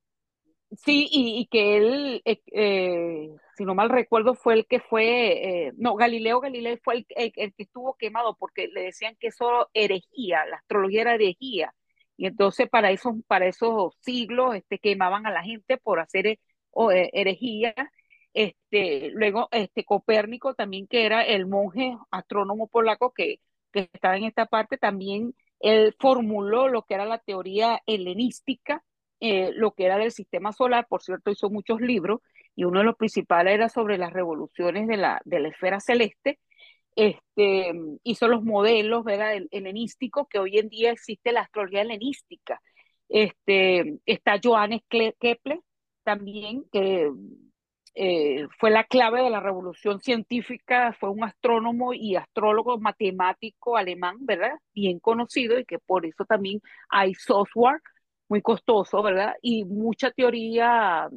Sí, 0.73 1.09
y, 1.11 1.41
y 1.41 1.47
que 1.47 1.79
él, 1.79 2.23
eh, 2.27 3.31
si 3.57 3.65
no 3.65 3.75
mal 3.75 3.89
recuerdo, 3.89 4.35
fue 4.35 4.53
el 4.53 4.67
que 4.67 4.81
fue, 4.81 5.73
no, 5.79 5.95
Galileo 5.95 6.41
Galilei 6.41 6.77
fue 6.77 6.97
el, 6.97 7.07
el, 7.17 7.33
el, 7.37 7.55
que 7.55 7.63
estuvo 7.63 7.97
quemado 7.97 8.37
porque 8.37 8.69
le 8.69 8.83
decían 8.83 9.17
que 9.19 9.29
eso 9.29 9.71
herejía, 9.73 10.45
la 10.45 10.57
astrología 10.57 11.01
era 11.01 11.15
herejía. 11.15 11.75
Y 12.19 12.27
entonces 12.27 12.69
para 12.69 12.91
esos, 12.91 13.15
para 13.27 13.47
esos 13.47 13.95
siglos 14.01 14.55
este, 14.57 14.79
quemaban 14.79 15.27
a 15.27 15.31
la 15.31 15.43
gente 15.43 15.79
por 15.79 16.01
hacer 16.01 16.39
herejía. 17.13 17.75
Este, 18.35 19.11
luego 19.13 19.49
este, 19.53 19.85
Copérnico 19.85 20.55
también, 20.55 20.87
que 20.87 21.07
era 21.07 21.23
el 21.23 21.47
monje 21.47 21.97
astrónomo 22.11 22.69
polaco 22.69 23.13
que, 23.13 23.41
que 23.73 23.89
estaba 23.93 24.17
en 24.17 24.25
esta 24.25 24.47
parte, 24.47 24.79
también 24.79 25.35
él 25.61 25.95
formuló 25.99 26.69
lo 26.69 26.83
que 26.83 26.95
era 26.95 27.05
la 27.07 27.19
teoría 27.19 27.81
helenística, 27.87 28.85
eh, 29.21 29.51
lo 29.55 29.73
que 29.73 29.87
era 29.87 29.99
del 29.99 30.13
sistema 30.13 30.53
solar, 30.53 30.87
por 30.89 31.03
cierto, 31.03 31.31
hizo 31.31 31.51
muchos 31.51 31.81
libros, 31.81 32.21
y 32.55 32.65
uno 32.65 32.81
de 32.81 32.85
los 32.85 32.97
principales 32.97 33.55
era 33.55 33.69
sobre 33.69 33.99
las 33.99 34.13
revoluciones 34.13 34.87
de 34.87 34.97
la, 34.97 35.21
de 35.25 35.41
la 35.41 35.49
esfera 35.49 35.81
celeste. 35.81 36.39
Este, 36.99 37.73
hizo 38.03 38.27
los 38.27 38.43
modelos 38.43 39.05
¿verdad? 39.05 39.41
helenísticos, 39.53 40.27
que 40.29 40.41
hoy 40.41 40.59
en 40.59 40.69
día 40.69 40.91
existe 40.91 41.31
la 41.31 41.43
astrología 41.43 41.83
helenística. 41.83 42.61
Este, 43.09 44.01
está 44.05 44.41
Johannes 44.43 44.83
Kepler 44.89 45.61
también, 46.03 46.65
que 46.73 47.09
eh, 47.95 48.49
fue 48.59 48.71
la 48.71 48.83
clave 48.83 49.23
de 49.23 49.31
la 49.31 49.39
revolución 49.39 50.01
científica, 50.01 50.93
fue 50.99 51.11
un 51.11 51.23
astrónomo 51.23 51.95
y 51.95 52.17
astrólogo 52.17 52.79
matemático 52.81 53.77
alemán, 53.77 54.17
¿verdad? 54.23 54.59
Bien 54.75 54.99
conocido 54.99 55.57
y 55.57 55.65
que 55.65 55.79
por 55.79 56.05
eso 56.05 56.25
también 56.25 56.61
hay 56.89 57.15
software 57.15 57.81
muy 58.29 58.43
costoso, 58.43 59.05
¿verdad? 59.05 59.35
Y 59.41 59.65
mucha 59.65 60.11
teoría 60.11 61.09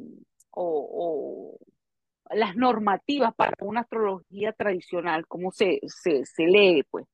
o, 0.50 1.56
o, 1.58 1.58
las 2.34 2.56
normativas 2.56 3.34
para 3.34 3.56
una 3.60 3.80
astrología 3.80 4.52
tradicional, 4.52 5.26
cómo 5.26 5.52
se, 5.52 5.80
se, 5.86 6.24
se 6.26 6.46
lee, 6.46 6.84
pues. 6.90 7.06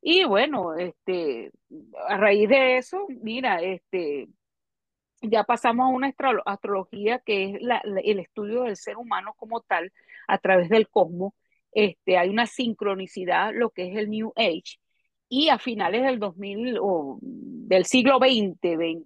Y 0.00 0.24
bueno, 0.24 0.74
este, 0.76 1.50
a 2.08 2.16
raíz 2.16 2.48
de 2.48 2.78
eso, 2.78 3.06
mira, 3.22 3.62
este, 3.62 4.28
ya 5.22 5.44
pasamos 5.44 5.86
a 5.86 5.88
una 5.88 6.14
astrología 6.46 7.18
que 7.20 7.44
es 7.44 7.62
la, 7.62 7.82
el 8.04 8.20
estudio 8.20 8.62
del 8.62 8.76
ser 8.76 8.96
humano 8.96 9.34
como 9.36 9.60
tal 9.60 9.92
a 10.28 10.38
través 10.38 10.68
del 10.68 10.88
cosmos. 10.88 11.32
Este, 11.72 12.16
hay 12.18 12.28
una 12.30 12.46
sincronicidad, 12.46 13.52
lo 13.54 13.70
que 13.70 13.90
es 13.90 13.96
el 13.96 14.10
New 14.10 14.32
Age, 14.36 14.78
y 15.28 15.48
a 15.50 15.58
finales 15.58 16.02
del 16.04 16.18
2000 16.18 16.78
o 16.80 17.18
del 17.20 17.84
siglo 17.84 18.18
XX, 18.18 18.58
20, 18.78 19.04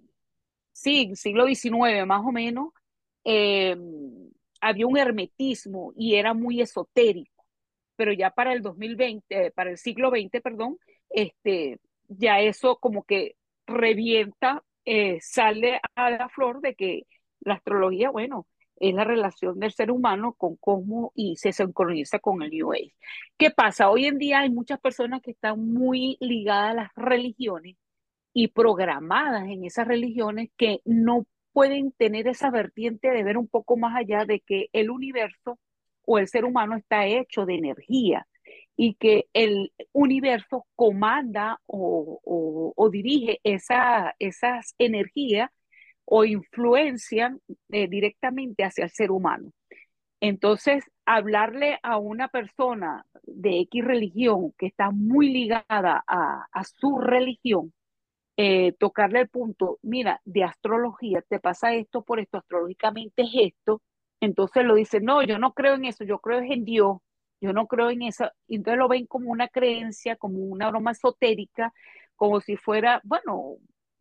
sí, 0.71 1.15
siglo 1.15 1.45
XIX 1.47 2.05
más 2.05 2.21
o 2.25 2.31
menos, 2.31 2.69
eh, 3.25 3.75
había 4.63 4.87
un 4.87 4.97
hermetismo 4.97 5.93
y 5.95 6.15
era 6.15 6.33
muy 6.33 6.61
esotérico, 6.61 7.45
pero 7.95 8.13
ya 8.13 8.31
para 8.31 8.53
el 8.53 8.61
2020, 8.61 9.51
para 9.51 9.71
el 9.71 9.77
siglo 9.77 10.09
XX, 10.09 10.41
perdón, 10.41 10.77
este, 11.09 11.79
ya 12.07 12.39
eso 12.39 12.77
como 12.77 13.03
que 13.03 13.35
revienta, 13.67 14.63
eh, 14.85 15.19
sale 15.21 15.79
a 15.95 16.09
la 16.11 16.29
flor 16.29 16.61
de 16.61 16.75
que 16.75 17.03
la 17.41 17.55
astrología, 17.55 18.09
bueno, 18.09 18.47
es 18.77 18.93
la 18.93 19.03
relación 19.03 19.59
del 19.59 19.71
ser 19.71 19.91
humano 19.91 20.33
con 20.33 20.55
cosmos 20.55 21.11
y 21.15 21.35
se 21.35 21.51
sincroniza 21.53 22.19
con 22.19 22.41
el 22.41 22.49
New 22.51 22.73
Age. 22.73 22.95
¿Qué 23.37 23.51
pasa? 23.51 23.89
Hoy 23.89 24.05
en 24.05 24.17
día 24.17 24.39
hay 24.39 24.49
muchas 24.49 24.79
personas 24.79 25.21
que 25.21 25.31
están 25.31 25.59
muy 25.73 26.17
ligadas 26.19 26.71
a 26.71 26.73
las 26.73 26.91
religiones 26.95 27.75
y 28.33 28.47
programadas 28.47 29.43
en 29.47 29.63
esas 29.65 29.87
religiones 29.87 30.49
que 30.57 30.81
no 30.85 31.25
pueden 31.53 31.91
tener 31.91 32.27
esa 32.27 32.49
vertiente 32.51 33.09
de 33.11 33.23
ver 33.23 33.37
un 33.37 33.47
poco 33.47 33.77
más 33.77 33.95
allá 33.95 34.25
de 34.25 34.41
que 34.41 34.69
el 34.73 34.89
universo 34.89 35.59
o 36.05 36.17
el 36.17 36.27
ser 36.27 36.45
humano 36.45 36.75
está 36.75 37.05
hecho 37.05 37.45
de 37.45 37.55
energía 37.55 38.27
y 38.75 38.95
que 38.95 39.27
el 39.33 39.71
universo 39.91 40.65
comanda 40.75 41.61
o, 41.67 42.19
o, 42.75 42.89
dirige 42.89 43.39
esa, 43.43 44.15
esas 44.19 44.73
energías 44.79 45.51
o 46.05 46.25
influencian 46.25 47.39
eh, 47.69 47.87
directamente 47.87 48.63
hacia 48.63 48.85
el 48.85 48.89
ser 48.89 49.11
humano. 49.11 49.51
Entonces, 50.19 50.83
hablarle 51.05 51.79
a 51.83 51.97
una 51.97 52.29
persona 52.29 53.05
de 53.23 53.59
X 53.61 53.83
religión 53.83 54.53
que 54.57 54.67
está 54.67 54.89
muy 54.91 55.29
ligada 55.29 56.03
a, 56.07 56.47
a 56.51 56.63
su 56.63 56.97
religión, 56.97 57.73
eh, 58.37 58.73
tocarle 58.79 59.21
el 59.21 59.29
punto, 59.29 59.79
mira, 59.81 60.21
de 60.25 60.43
astrología, 60.43 61.21
te 61.21 61.39
pasa 61.39 61.73
esto 61.73 62.03
por 62.03 62.19
esto, 62.19 62.37
astrológicamente 62.37 63.23
es 63.23 63.53
esto, 63.53 63.81
entonces 64.19 64.63
lo 64.63 64.75
dice, 64.75 65.01
no, 65.01 65.21
yo 65.23 65.37
no 65.37 65.53
creo 65.53 65.75
en 65.75 65.85
eso, 65.85 66.03
yo 66.03 66.19
creo 66.19 66.39
en 66.39 66.65
Dios, 66.65 66.97
yo 67.41 67.53
no 67.53 67.67
creo 67.67 67.89
en 67.89 68.03
eso, 68.03 68.31
entonces 68.47 68.79
lo 68.79 68.87
ven 68.87 69.05
como 69.05 69.29
una 69.29 69.49
creencia, 69.49 70.15
como 70.15 70.39
una 70.39 70.69
broma 70.69 70.91
esotérica, 70.91 71.73
como 72.15 72.39
si 72.39 72.55
fuera, 72.55 73.01
bueno, 73.03 73.57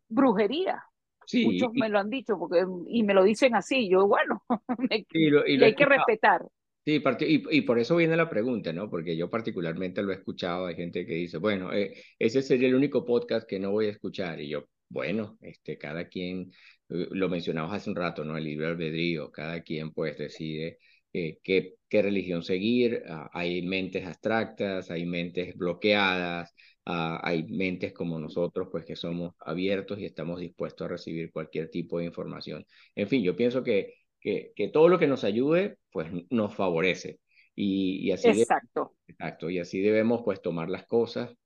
brujería. 0.09 0.85
Sí, 1.27 1.45
Muchos 1.45 1.71
y, 1.75 1.81
me 1.81 1.89
lo 1.89 1.99
han 1.99 2.11
dicho 2.11 2.39
porque, 2.39 2.65
y 2.89 3.03
me 3.03 3.15
lo 3.15 3.25
dicen 3.25 3.55
así, 3.55 3.89
yo, 3.89 4.07
bueno, 4.07 4.43
me, 4.91 5.07
y 5.11 5.31
lo, 5.31 5.47
y 5.47 5.57
lo 5.57 5.67
hay 5.67 5.75
que 5.75 5.87
respetar. 5.87 6.47
Sí, 6.85 7.01
y, 7.21 7.61
por 7.63 7.79
eso 7.79 7.95
viene 7.97 8.17
la 8.17 8.29
pregunta, 8.29 8.73
¿no? 8.73 8.91
Porque 8.91 9.17
yo 9.17 9.31
particularmente 9.31 10.03
lo 10.03 10.11
he 10.11 10.17
escuchado, 10.17 10.67
hay 10.67 10.75
gente 10.75 11.07
que 11.07 11.15
dice, 11.15 11.39
bueno, 11.39 11.73
eh, 11.73 11.95
ese 12.19 12.43
sería 12.43 12.67
el 12.69 12.75
único 12.75 13.05
podcast 13.05 13.49
que 13.49 13.61
no 13.61 13.71
voy 13.71 13.87
a 13.87 13.91
escuchar. 13.91 14.41
Y 14.41 14.49
yo, 14.49 14.69
bueno, 14.89 15.39
este, 15.43 15.79
cada 15.79 16.09
quien, 16.09 16.53
eh, 16.89 17.07
lo 17.13 17.29
mencionamos 17.29 17.73
hace 17.73 17.89
un 17.89 17.97
rato, 17.97 18.25
¿no? 18.25 18.37
El 18.37 18.45
libre 18.45 18.67
albedrío, 18.67 19.31
cada 19.31 19.63
quien 19.63 19.93
pues 19.93 20.19
decide 20.19 20.79
eh, 21.13 21.39
qué, 21.43 21.77
religión 21.91 22.43
seguir. 22.43 23.03
Uh, 23.09 23.29
hay 23.33 23.63
mentes 23.63 24.05
abstractas, 24.07 24.91
hay 24.91 25.05
mentes 25.07 25.55
bloqueadas, 25.57 26.51
uh, 26.87 27.19
hay 27.23 27.45
mentes 27.45 27.93
como 27.93 28.19
nosotros, 28.19 28.69
pues 28.73 28.85
que 28.85 28.97
somos 28.97 29.35
abiertos 29.41 29.99
y 29.99 30.07
estamos 30.07 30.41
dispuestos 30.41 30.87
a 30.87 30.89
recibir 30.89 31.31
cualquier 31.31 31.71
tipo 31.71 31.99
de 31.99 32.07
información. 32.07 32.67
En 32.95 33.09
fin, 33.09 33.23
yo 33.23 33.37
pienso 33.37 33.63
que 33.63 34.02
que, 34.23 34.53
que 34.55 34.69
todo 34.69 34.89
lo 34.89 34.99
que 34.99 35.09
nos 35.09 35.25
ayude, 35.25 35.79
pues 35.91 36.09
nos 36.31 36.55
favorece. 36.55 37.19
Y, 37.55 38.07
y 38.07 38.13
así 38.13 38.29
exacto. 38.29 38.95
De, 39.07 39.13
exacto. 39.13 39.51
Y 39.51 39.59
así 39.59 39.81
debemos 39.81 40.23
pues 40.25 40.41
tomar 40.41 40.71
las 40.71 40.87
cosas. 40.87 41.37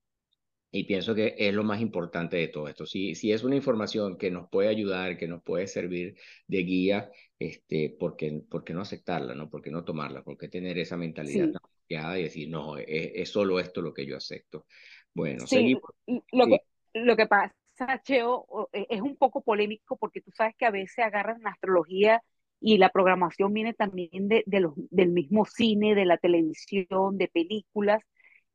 Y 0.70 0.84
pienso 0.84 1.14
que 1.14 1.34
es 1.38 1.54
lo 1.54 1.64
más 1.64 1.80
importante 1.80 2.36
de 2.36 2.48
todo 2.48 2.68
esto. 2.68 2.84
Si, 2.84 3.14
si 3.14 3.32
es 3.32 3.44
una 3.44 3.56
información 3.56 4.18
que 4.18 4.30
nos 4.30 4.50
puede 4.50 4.68
ayudar, 4.68 5.16
que 5.16 5.26
nos 5.26 5.42
puede 5.42 5.66
servir 5.68 6.16
de 6.46 6.58
guía, 6.58 7.10
este, 7.38 7.96
¿por, 7.98 8.16
qué, 8.16 8.42
¿por 8.48 8.62
qué 8.62 8.74
no 8.74 8.82
aceptarla? 8.82 9.34
¿no? 9.34 9.48
¿Por 9.48 9.62
qué 9.62 9.70
no 9.70 9.84
tomarla? 9.84 10.22
¿Por 10.22 10.36
qué 10.36 10.48
tener 10.48 10.76
esa 10.76 10.98
mentalidad 10.98 11.52
sí. 11.88 11.94
y 11.94 12.22
decir, 12.22 12.50
no, 12.50 12.76
es, 12.76 12.86
es, 12.88 13.30
solo 13.30 13.58
esto 13.58 13.80
lo 13.80 13.94
que 13.94 14.04
yo 14.04 14.18
acepto? 14.18 14.66
Bueno, 15.14 15.46
sí, 15.46 15.56
seguimos. 15.56 15.82
Lo, 16.06 16.44
sí. 16.44 16.50
que, 16.50 17.00
lo 17.00 17.16
que 17.16 17.26
pasa, 17.26 17.54
Cheo, 18.02 18.68
e, 18.72 18.86
es 18.90 19.00
un 19.00 19.16
poco 19.16 19.42
polémico 19.42 19.96
porque 19.96 20.20
tú 20.20 20.30
sabes 20.32 20.54
que 20.58 20.66
a 20.66 20.70
veces 20.70 20.98
agarran 20.98 21.40
la 21.42 21.50
astrología 21.50 22.22
y 22.60 22.78
la 22.78 22.90
programación 22.90 23.52
viene 23.52 23.74
también 23.74 24.28
de, 24.28 24.42
de 24.46 24.60
los, 24.60 24.74
del 24.90 25.10
mismo 25.10 25.44
cine, 25.44 25.94
de 25.94 26.06
la 26.06 26.18
televisión, 26.18 27.18
de 27.18 27.28
películas, 27.28 28.02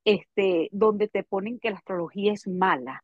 este, 0.05 0.70
donde 0.72 1.08
te 1.08 1.24
ponen 1.24 1.60
que 1.60 1.70
la 1.70 1.77
astrología 1.77 2.34
es 2.34 2.48
mala, 2.48 3.03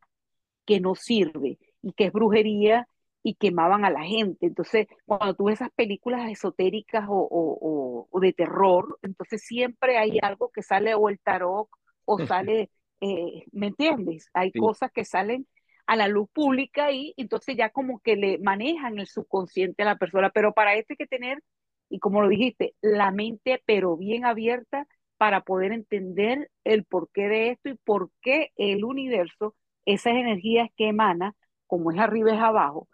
que 0.64 0.80
no 0.80 0.94
sirve 0.94 1.58
y 1.82 1.92
que 1.92 2.06
es 2.06 2.12
brujería 2.12 2.88
y 3.22 3.34
quemaban 3.34 3.84
a 3.84 3.90
la 3.90 4.02
gente. 4.02 4.46
Entonces, 4.46 4.86
cuando 5.04 5.34
tú 5.34 5.44
ves 5.44 5.60
esas 5.60 5.70
películas 5.72 6.30
esotéricas 6.30 7.06
o, 7.08 8.06
o, 8.10 8.20
de 8.20 8.32
terror, 8.32 8.98
entonces 9.02 9.42
siempre 9.42 9.98
hay 9.98 10.18
algo 10.22 10.50
que 10.50 10.62
sale 10.62 10.94
o 10.94 11.08
el 11.08 11.20
tarot 11.20 11.68
o 12.04 12.26
sale, 12.26 12.70
eh, 13.00 13.44
¿me 13.52 13.68
entiendes? 13.68 14.28
Hay 14.32 14.50
cosas 14.52 14.90
que 14.92 15.04
salen 15.04 15.46
a 15.88 15.96
la 15.96 16.06
luz 16.06 16.28
pública 16.32 16.92
y 16.92 17.14
entonces 17.16 17.56
ya 17.56 17.70
como 17.70 18.00
que 18.00 18.14
le 18.16 18.38
manejan 18.38 18.98
el 18.98 19.06
subconsciente 19.06 19.82
a 19.82 19.86
la 19.86 19.96
persona, 19.98 20.30
pero 20.30 20.52
para 20.52 20.74
esto 20.74 20.92
hay 20.92 20.98
que 20.98 21.06
tener, 21.06 21.42
y 21.88 21.98
como 21.98 22.20
lo 22.20 22.28
dijiste, 22.28 22.74
la 22.82 23.10
mente 23.10 23.62
pero 23.66 23.96
bien 23.96 24.26
abierta 24.26 24.86
para 25.16 25.42
poder 25.42 25.72
entender 25.72 26.50
el 26.64 26.84
porqué 26.84 27.28
de 27.28 27.50
esto 27.50 27.70
y 27.70 27.76
por 27.76 28.10
qué 28.20 28.52
el 28.56 28.84
universo, 28.84 29.54
esas 29.86 30.12
energías 30.14 30.68
que 30.76 30.88
emana, 30.88 31.34
como 31.66 31.90
es 31.90 31.98
arriba 31.98 32.32
es 32.32 32.40
abajo, 32.40 32.86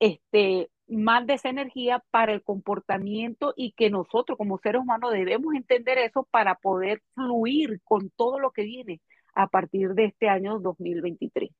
este, 0.00 0.68
de 0.88 1.34
esa 1.34 1.48
energía 1.48 2.02
para 2.10 2.32
el 2.32 2.42
comportamiento 2.42 3.54
y 3.56 3.72
que 3.72 3.88
nosotros 3.88 4.36
como 4.36 4.58
seres 4.58 4.82
humanos 4.82 5.12
debemos 5.12 5.54
entender 5.54 5.98
eso 5.98 6.26
para 6.30 6.56
poder 6.56 7.02
fluir 7.14 7.80
con 7.84 8.10
todo 8.10 8.40
lo 8.40 8.50
que 8.50 8.64
viene 8.64 9.00
a 9.34 9.46
partir 9.46 9.94
de 9.94 10.06
este 10.06 10.28
año 10.28 10.58
2023. 10.58 11.50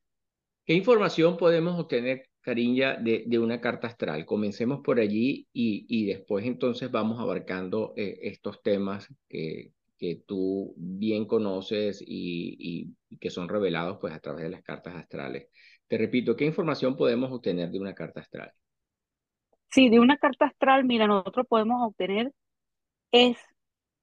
¿Qué 0.64 0.74
información 0.74 1.36
podemos 1.36 1.78
obtener, 1.78 2.28
Cariña, 2.40 2.96
de, 2.96 3.38
una 3.38 3.60
carta 3.60 3.88
astral? 3.88 4.24
Comencemos 4.24 4.80
por 4.80 5.00
allí 5.00 5.48
y, 5.52 6.06
después 6.06 6.46
entonces 6.46 6.90
vamos 6.90 7.20
abarcando 7.20 7.94
eh, 7.96 8.18
estos 8.22 8.62
temas 8.62 9.08
que, 9.28 9.72
que 9.98 10.22
tú 10.26 10.74
bien 10.76 11.26
conoces 11.26 12.02
y, 12.04 12.94
y, 13.08 13.18
que 13.18 13.30
son 13.30 13.48
revelados 13.48 13.98
pues 14.00 14.12
a 14.12 14.20
través 14.20 14.44
de 14.44 14.50
las 14.50 14.62
cartas 14.62 14.94
astrales. 14.96 15.48
Te 15.86 15.98
repito, 15.98 16.36
¿qué 16.36 16.44
información 16.44 16.96
podemos 16.96 17.30
obtener 17.32 17.70
de 17.70 17.78
una 17.78 17.94
carta 17.94 18.20
astral? 18.20 18.52
Sí, 19.70 19.88
de 19.88 20.00
una 20.00 20.16
carta 20.16 20.46
astral, 20.46 20.84
mira, 20.84 21.06
nosotros 21.06 21.46
podemos 21.48 21.86
obtener 21.86 22.32
es 23.12 23.36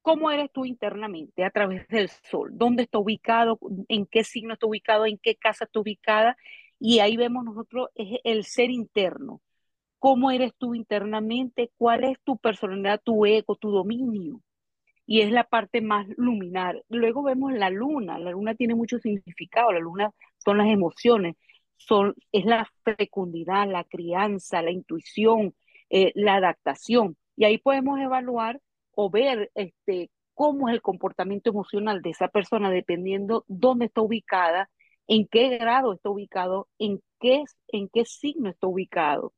cómo 0.02 0.32
eres 0.32 0.52
tú 0.52 0.66
internamente 0.66 1.44
a 1.44 1.52
través 1.52 1.88
del 1.88 2.10
sol, 2.10 2.52
dónde 2.54 2.84
está 2.84 3.00
ubicado, 3.00 3.60
en 3.88 4.06
qué 4.06 4.24
signo 4.24 4.54
está 4.54 4.68
ubicado, 4.68 5.06
en 5.06 5.18
qué 5.18 5.36
casa 5.36 5.66
está 5.66 5.80
ubicada, 5.80 6.38
y 6.80 7.00
ahí 7.00 7.18
vemos 7.18 7.44
nosotros 7.44 7.90
el 7.96 8.46
ser 8.46 8.72
interno, 8.72 9.42
cómo 10.00 10.32
eres 10.32 10.54
tú 10.58 10.76
internamente, 10.76 11.72
cuál 11.78 12.04
es 12.06 12.18
tu 12.24 12.38
personalidad, 12.38 13.02
tu 13.04 13.26
ego, 13.26 13.56
tu 13.56 13.72
dominio, 13.72 14.42
y 15.06 15.22
es 15.22 15.32
la 15.32 15.44
parte 15.44 15.82
más 15.82 16.08
luminar. 16.18 16.84
Luego 16.88 17.24
vemos 17.24 17.52
la 17.54 17.70
luna, 17.72 18.20
la 18.20 18.32
luna 18.32 18.54
tiene 18.56 18.76
mucho 18.76 19.00
significado, 19.00 19.72
la 19.72 19.80
luna 19.80 20.12
son 20.38 20.60
las 20.60 20.68
emociones, 20.68 21.36
son, 21.78 22.14
es 22.32 22.46
la 22.46 22.70
fecundidad, 22.84 23.68
la 23.68 23.84
crianza, 23.86 24.62
la 24.62 24.72
intuición, 24.72 25.56
eh, 25.90 26.12
la 26.16 26.36
adaptación. 26.36 27.18
Y 27.36 27.46
ahí 27.46 27.58
podemos 27.58 28.00
evaluar 28.00 28.62
o 29.02 29.10
ver 29.10 29.50
este, 29.56 30.10
cómo 30.34 30.68
es 30.68 30.76
el 30.76 30.82
comportamiento 30.82 31.50
emocional 31.50 32.02
de 32.02 32.10
esa 32.10 32.28
persona 32.28 32.70
dependiendo 32.70 33.46
dónde 33.48 33.86
está 33.86 34.02
ubicada, 34.02 34.70
en 35.08 35.26
qué 35.26 35.58
grado 35.58 35.94
está 35.94 36.10
ubicado, 36.10 36.68
en 36.80 37.02
qué, 37.18 37.46
en 37.70 37.88
qué 37.88 38.04
signo 38.04 38.50
está 38.50 38.68
ubicado. 38.68 39.32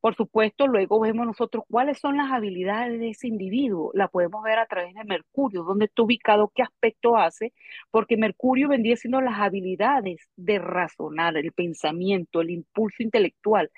Por 0.00 0.14
supuesto, 0.16 0.66
luego 0.66 0.98
vemos 0.98 1.26
nosotros 1.26 1.64
cuáles 1.70 1.98
son 1.98 2.16
las 2.16 2.32
habilidades 2.32 2.98
de 2.98 3.10
ese 3.10 3.28
individuo. 3.28 3.90
La 3.92 4.08
podemos 4.08 4.42
ver 4.42 4.58
a 4.58 4.66
través 4.66 4.94
de 4.94 5.04
Mercurio, 5.04 5.62
dónde 5.62 5.84
está 5.84 6.02
ubicado, 6.04 6.50
qué 6.54 6.62
aspecto 6.62 7.18
hace, 7.18 7.52
porque 7.90 8.16
Mercurio 8.16 8.70
vendría 8.70 8.96
siendo 8.96 9.20
las 9.20 9.38
habilidades 9.38 10.26
de 10.36 10.58
razonar, 10.58 11.36
el 11.36 11.52
pensamiento, 11.52 12.40
el 12.40 12.48
impulso 12.48 13.02
intelectual. 13.02 13.70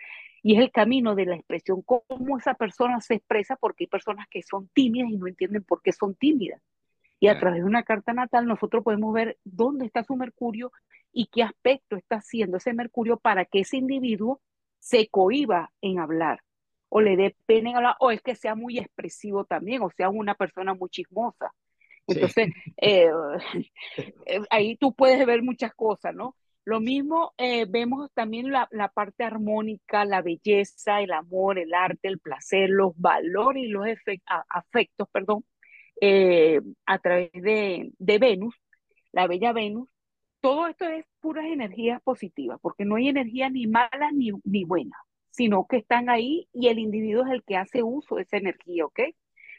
Y 0.47 0.57
es 0.57 0.61
el 0.61 0.71
camino 0.71 1.15
de 1.15 1.25
la 1.25 1.37
expresión, 1.37 1.81
cómo 1.81 2.37
esa 2.37 2.53
persona 2.53 3.01
se 3.01 3.15
expresa, 3.15 3.57
porque 3.57 3.85
hay 3.85 3.89
personas 3.89 4.27
que 4.31 4.43
son 4.43 4.69
tímidas 4.75 5.11
y 5.11 5.17
no 5.17 5.27
entienden 5.27 5.65
por 5.65 5.81
qué 5.81 5.90
son 5.90 6.14
tímidas. 6.14 6.61
Y 7.18 7.29
a 7.29 7.40
través 7.40 7.61
de 7.61 7.66
una 7.66 7.83
carta 7.83 8.12
natal 8.12 8.47
nosotros 8.47 8.85
podemos 8.85 9.14
ver 9.14 9.38
dónde 9.45 9.87
está 9.87 10.05
su 10.05 10.14
Mercurio 10.16 10.71
y 11.11 11.29
qué 11.33 11.42
aspecto 11.42 11.97
está 11.97 12.16
haciendo 12.16 12.59
ese 12.59 12.75
Mercurio 12.75 13.16
para 13.16 13.47
que 13.47 13.61
ese 13.61 13.79
individuo 13.79 14.42
se 14.79 15.09
cohiba 15.09 15.73
en 15.81 15.99
hablar 15.99 16.40
o 16.90 17.01
le 17.01 17.16
dé 17.16 17.35
pena 17.47 17.71
en 17.71 17.77
hablar 17.77 17.97
o 18.01 18.11
es 18.11 18.21
que 18.21 18.35
sea 18.35 18.55
muy 18.55 18.79
expresivo 18.79 19.47
también 19.47 19.81
o 19.81 19.90
sea 19.90 20.11
una 20.11 20.35
persona 20.35 20.75
muy 20.75 20.90
chismosa. 20.90 21.55
Entonces, 22.07 22.51
eh, 22.77 23.11
eh, 24.27 24.42
ahí 24.51 24.77
tú 24.77 24.95
puedes 24.95 25.25
ver 25.25 25.42
muchas 25.42 25.73
cosas, 25.75 26.14
¿no? 26.14 26.37
Lo 26.64 26.81
mismo 26.81 27.35
eh, 27.37 27.66
vemos 27.68 28.11
también 28.14 28.50
la, 28.50 28.68
la, 28.70 28.88
parte 28.88 29.24
armónica, 29.24 30.05
la 30.05 30.22
belleza, 30.22 31.00
el 31.03 31.12
amor, 31.12 31.59
el 31.59 31.74
arte, 31.74 32.09
el 32.09 32.18
placer, 32.18 32.70
los 32.70 32.92
valores 32.96 33.64
y 33.64 33.68
los 33.68 33.87
afectos, 34.48 35.09
perdón, 35.12 35.44
a 36.87 36.98
través 36.98 37.31
de, 37.33 37.92
de 37.98 38.18
Venus, 38.18 38.55
la 39.12 39.27
bella 39.27 39.53
Venus, 39.53 39.88
todo 40.44 40.66
esto 40.66 40.85
es 40.85 41.07
puras 41.20 41.46
energías 41.46 42.03
positivas, 42.03 42.59
porque 42.61 42.85
no 42.85 42.96
hay 42.96 43.09
energía 43.09 43.48
ni 43.48 43.66
mala 43.66 44.11
ni, 44.12 44.31
ni 44.44 44.64
buena, 44.64 44.94
sino 45.31 45.66
que 45.66 45.79
están 45.79 46.11
ahí 46.11 46.48
y 46.53 46.68
el 46.68 46.79
individuo 46.79 47.24
es 47.24 47.33
el 47.33 47.42
que 47.44 47.57
hace 47.57 47.83
uso 47.83 48.16
de 48.16 48.24
esa 48.24 48.37
energía, 48.37 48.85
¿ok? 48.85 49.00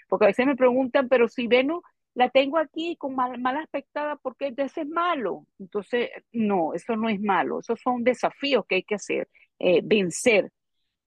Porque 0.07 0.25
a 0.25 0.27
veces 0.27 0.45
me 0.45 0.55
preguntan, 0.55 1.09
pero 1.09 1.27
si 1.27 1.47
Venus 1.47 1.81
la 2.15 2.29
tengo 2.29 2.57
aquí 2.57 2.95
con 2.95 3.15
mal, 3.15 3.39
mal 3.39 3.57
aspectada, 3.57 4.15
¿por 4.15 4.35
qué 4.37 4.47
entonces 4.47 4.79
es 4.79 4.89
malo? 4.89 5.45
Entonces, 5.59 6.09
no, 6.31 6.73
eso 6.73 6.95
no 6.95 7.09
es 7.09 7.21
malo, 7.21 7.59
esos 7.59 7.79
son 7.81 8.03
desafíos 8.03 8.65
que 8.67 8.75
hay 8.75 8.83
que 8.83 8.95
hacer, 8.95 9.29
eh, 9.59 9.81
vencer, 9.83 10.51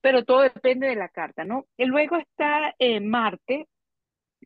pero 0.01 0.25
todo 0.25 0.43
depende 0.43 0.87
de 0.89 0.97
la 0.97 1.09
carta, 1.09 1.45
¿no? 1.45 1.67
Y 1.77 1.87
luego 1.87 2.17
está 2.17 2.75
eh, 2.79 3.01
Marte, 3.01 3.69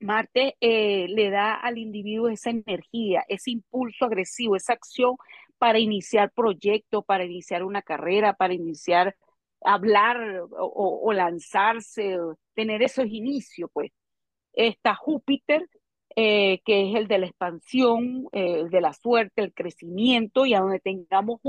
Marte 0.01 0.57
eh, 0.61 1.07
le 1.09 1.31
da 1.31 1.55
al 1.55 1.79
individuo 1.79 2.29
esa 2.29 2.51
energía, 2.51 3.25
ese 3.29 3.51
impulso 3.51 4.07
agresivo, 4.07 4.57
esa 4.57 4.73
acción 4.75 5.17
para 5.59 5.79
iniciar 5.79 6.33
proyectos, 6.33 7.05
para 7.05 7.25
iniciar 7.25 7.65
una 7.65 7.83
carrera, 7.83 8.35
para 8.35 8.55
iniciar 8.55 9.17
hablar 9.65 10.43
o, 10.51 11.13
lanzarse, 11.13 12.19
tener 12.55 12.83
esos 12.83 13.07
inicios, 13.07 13.71
pues. 13.73 13.93
Está 14.55 14.95
Júpiter, 14.95 15.69
eh, 16.17 16.61
que 16.65 16.91
es 16.91 16.97
el 16.97 17.09
de 17.09 17.19
la 17.19 17.27
expansión, 17.27 18.29
eh, 18.33 18.61
el 18.61 18.71
de 18.71 18.81
la 18.81 18.93
suerte, 18.93 19.43
el 19.43 19.55
crecimiento, 19.55 20.47
y 20.47 20.55
a 20.55 20.61
donde 20.61 20.81
tengamos 20.81 21.41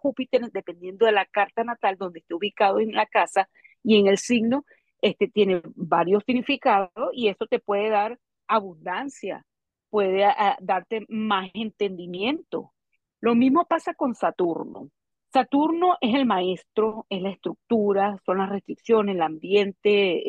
Júpiter, 0.00 0.50
dependiendo 0.52 1.06
de 1.06 1.12
la 1.12 1.26
carta 1.26 1.64
natal, 1.64 1.96
donde 1.98 2.20
esté 2.20 2.34
ubicado 2.34 2.80
en 2.80 2.92
la 2.92 3.06
casa 3.06 3.48
y 3.82 3.98
en 3.98 4.06
el 4.06 4.18
signo, 4.18 4.64
este, 5.02 5.28
tiene 5.28 5.62
varios 5.74 6.24
significados 6.24 7.10
y 7.12 7.28
eso 7.28 7.46
te 7.46 7.58
puede 7.60 7.90
dar 7.90 8.18
abundancia, 8.46 9.44
puede 9.90 10.24
ah, 10.24 10.56
darte 10.60 11.04
más 11.08 11.50
entendimiento. 11.54 12.72
Lo 13.20 13.34
mismo 13.34 13.66
pasa 13.66 13.94
con 13.94 14.14
Saturno. 14.14 14.90
Saturno 15.32 15.96
es 16.00 16.14
el 16.14 16.24
maestro, 16.26 17.06
es 17.10 17.20
la 17.22 17.30
estructura, 17.30 18.16
son 18.24 18.38
las 18.38 18.48
restricciones, 18.48 19.14
el 19.14 19.22
ambiente, 19.22 20.24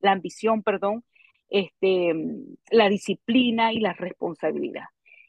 la 0.00 0.12
ambición, 0.12 0.62
perdón, 0.62 1.04
este, 1.48 2.14
la 2.70 2.88
disciplina 2.88 3.72
y 3.72 3.80
la 3.80 3.92
responsabilidad. 3.94 4.84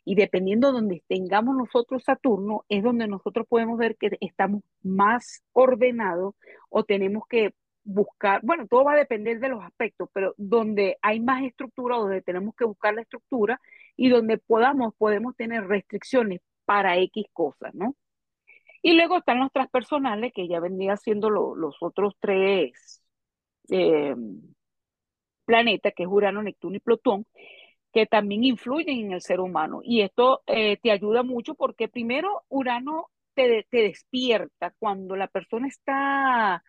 Y 0.06 0.16
dependiendo 0.16 0.68
de 0.68 0.74
donde 0.74 1.04
tengamos 1.08 1.56
nosotros 1.56 2.04
Saturno, 2.04 2.66
es 2.70 2.84
donde 2.84 3.08
nosotros 3.08 3.46
podemos 3.48 3.78
ver 3.78 3.96
que 3.96 4.18
estamos 4.22 4.64
más 4.82 5.44
ordenados 5.54 6.36
o 6.70 6.84
tenemos 6.84 7.24
que 7.30 7.54
buscar, 7.84 8.42
bueno, 8.44 8.68
todo 8.68 8.84
va 8.84 8.94
a 8.94 8.98
depender 8.98 9.40
de 9.40 9.50
los 9.50 9.64
aspectos, 9.64 10.10
pero 10.14 10.34
donde 10.38 10.98
hay 11.02 11.20
más 11.20 11.44
estructura, 11.44 11.98
donde 11.98 12.22
tenemos 12.22 12.56
que 12.56 12.66
buscar 12.66 12.94
la 12.94 13.02
estructura 13.02 13.60
y 13.96 14.10
donde 14.10 14.38
podamos, 14.38 14.94
podemos 14.96 15.36
tener 15.36 15.68
restricciones 15.68 16.42
para 16.66 16.98
X 16.98 17.26
cosas, 17.34 17.74
¿no? 17.74 17.96
Y 18.82 18.94
luego 18.94 19.18
están 19.18 19.40
los 19.40 19.52
transpersonales, 19.52 20.32
que 20.34 20.48
ya 20.48 20.60
vendría 20.60 20.96
siendo 20.98 21.30
los 21.30 21.78
otros 21.82 22.16
tres 22.20 23.02
eh, 23.70 24.16
planetas, 25.50 25.94
que 25.96 26.04
es 26.04 26.10
Urano, 26.10 26.44
Neptuno 26.44 26.76
y 26.76 26.80
Plutón, 26.80 27.26
que 27.92 28.06
también 28.06 28.44
influyen 28.44 29.00
en 29.08 29.14
el 29.14 29.22
ser 29.22 29.40
humano. 29.40 29.82
Y 29.84 30.02
esto 30.02 30.44
eh, 30.46 30.78
te 30.78 30.92
ayuda 30.92 31.24
mucho 31.24 31.56
porque 31.56 31.88
primero 31.88 32.44
Urano 32.50 33.10
te, 33.34 33.66
te 33.72 33.78
despierta 33.78 34.76
cuando 34.78 35.16
la 35.16 35.28
persona 35.28 35.68
está 35.68 36.64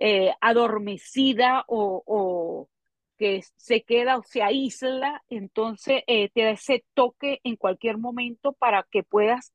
eh, 0.00 0.32
adormecida 0.40 1.64
o, 1.68 2.68
que 3.16 3.42
se 3.56 3.82
queda 3.82 4.18
o 4.18 4.24
se 4.24 4.42
aísla, 4.42 5.22
entonces 5.28 6.02
eh, 6.08 6.28
te 6.30 6.42
da 6.42 6.50
ese 6.50 6.84
toque 6.92 7.38
en 7.44 7.54
cualquier 7.54 7.98
momento 7.98 8.52
para 8.52 8.84
que 8.90 9.04
puedas 9.04 9.52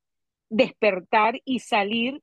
despertar 0.48 1.42
y 1.44 1.60
salir. 1.60 2.22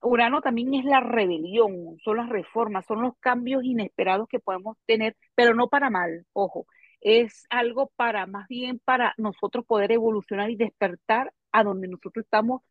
Urano 0.00 0.40
también 0.40 0.74
es 0.74 0.84
la 0.84 1.00
rebelión, 1.00 1.98
son 2.04 2.18
las 2.18 2.28
reformas, 2.28 2.86
son 2.86 3.02
los 3.02 3.14
cambios 3.18 3.64
inesperados 3.64 4.28
que 4.28 4.38
podemos 4.38 4.76
tener, 4.86 5.16
pero 5.34 5.54
no 5.54 5.68
para 5.68 5.90
mal, 5.90 6.26
ojo, 6.32 6.66
es 7.00 7.46
algo 7.50 7.92
para 7.96 8.26
más 8.26 8.48
bien 8.48 8.80
para 8.84 9.14
nosotros 9.18 9.64
poder 9.66 9.92
evolucionar 9.92 10.50
y 10.50 10.56
despertar 10.56 11.32
a 11.52 11.64
donde 11.64 11.88
nosotros 11.88 12.24
estamos 12.24 12.62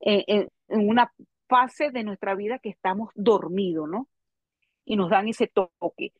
en 0.00 0.48
una 0.68 1.12
fase 1.48 1.90
de 1.90 2.02
nuestra 2.02 2.34
vida 2.34 2.58
que 2.58 2.70
estamos 2.70 3.10
dormidos, 3.14 3.88
¿no? 3.88 4.08
Y 4.84 4.96
nos 4.96 5.10
dan 5.10 5.28
ese 5.28 5.46
toque. 5.48 6.12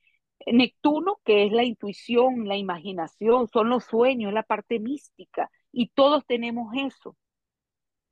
Neptuno, 0.46 1.20
que 1.24 1.46
es 1.46 1.52
la 1.52 1.64
intuición, 1.64 2.46
la 2.48 2.56
imaginación, 2.56 3.48
son 3.48 3.70
los 3.70 3.84
sueños, 3.84 4.32
la 4.32 4.42
parte 4.42 4.78
mística, 4.80 5.50
y 5.72 5.88
todos 5.88 6.26
tenemos 6.26 6.72
eso. 6.76 7.16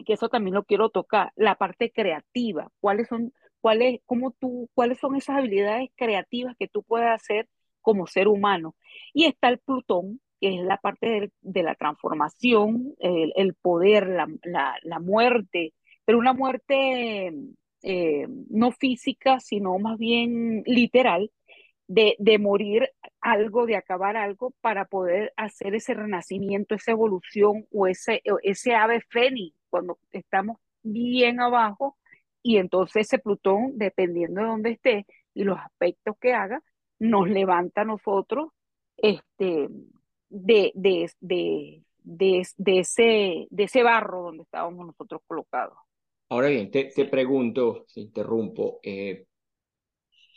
Que 0.05 0.15
eso 0.15 0.29
también 0.29 0.55
lo 0.55 0.65
quiero 0.65 0.91
tocar, 0.91 1.33
la 1.37 1.57
parte 1.57 1.91
creativa, 1.91 2.71
cuáles 2.81 3.09
son, 3.09 3.33
cuáles, 3.61 4.01
cómo 4.07 4.33
tú, 4.33 4.69
cuáles 4.75 4.99
son 4.99 5.17
esas 5.17 5.39
habilidades 5.39 5.91
creativas 5.97 6.57
que 6.59 6.69
tú 6.69 6.83
puedes 6.83 7.09
hacer 7.09 7.49
como 7.81 8.07
ser 8.07 8.29
humano. 8.29 8.75
Y 9.13 9.27
está 9.27 9.49
el 9.49 9.59
Plutón, 9.59 10.21
que 10.41 10.57
es 10.57 10.63
la 10.65 10.79
parte 10.79 11.31
de, 11.41 11.63
la 11.63 11.75
transformación, 11.75 12.95
el, 12.99 13.55
poder, 13.55 14.09
la, 14.09 14.29
la, 14.83 14.99
muerte, 15.01 15.75
pero 16.05 16.19
una 16.19 16.33
muerte 16.33 17.33
eh, 17.83 18.27
no 18.49 18.73
física, 18.73 19.41
sino 19.41 19.79
más 19.79 19.99
bien 19.99 20.63
literal, 20.67 21.31
de, 21.89 22.15
de, 22.19 22.39
morir 22.39 22.89
algo, 23.21 23.67
de 23.67 23.77
acabar 23.77 24.17
algo, 24.17 24.55
para 24.61 24.87
poder 24.87 25.33
hacer 25.37 25.75
ese 25.75 25.93
renacimiento, 25.95 26.75
esa 26.75 26.93
evolución 26.93 27.67
o 27.73 27.87
ese, 27.87 28.23
ese 28.43 28.75
ave 28.75 29.03
fénix, 29.09 29.57
cuando 29.71 29.99
estamos 30.11 30.59
bien 30.83 31.41
abajo, 31.41 31.97
y 32.43 32.57
entonces 32.57 33.07
ese 33.07 33.19
Plutón, 33.19 33.77
dependiendo 33.77 34.41
de 34.41 34.47
dónde 34.47 34.71
esté 34.71 35.07
y 35.35 35.45
los 35.45 35.59
aspectos 35.59 36.17
que 36.21 36.33
haga, 36.33 36.63
nos 36.99 37.29
levanta 37.29 37.83
a 37.83 37.85
nosotros 37.85 38.51
este, 38.97 39.69
de, 40.29 40.73
de, 40.75 41.11
de, 41.21 41.83
de, 42.03 42.79
ese, 42.79 43.47
de 43.51 43.63
ese 43.65 43.83
barro 43.83 44.23
donde 44.23 44.43
estábamos 44.43 44.87
nosotros 44.87 45.21
colocados. 45.27 45.77
Ahora 46.29 46.49
bien, 46.49 46.71
te, 46.71 46.85
te 46.85 47.07
pregunto, 47.07 47.85
si 47.89 48.03
interrumpo, 48.03 48.81
eh, 48.83 49.27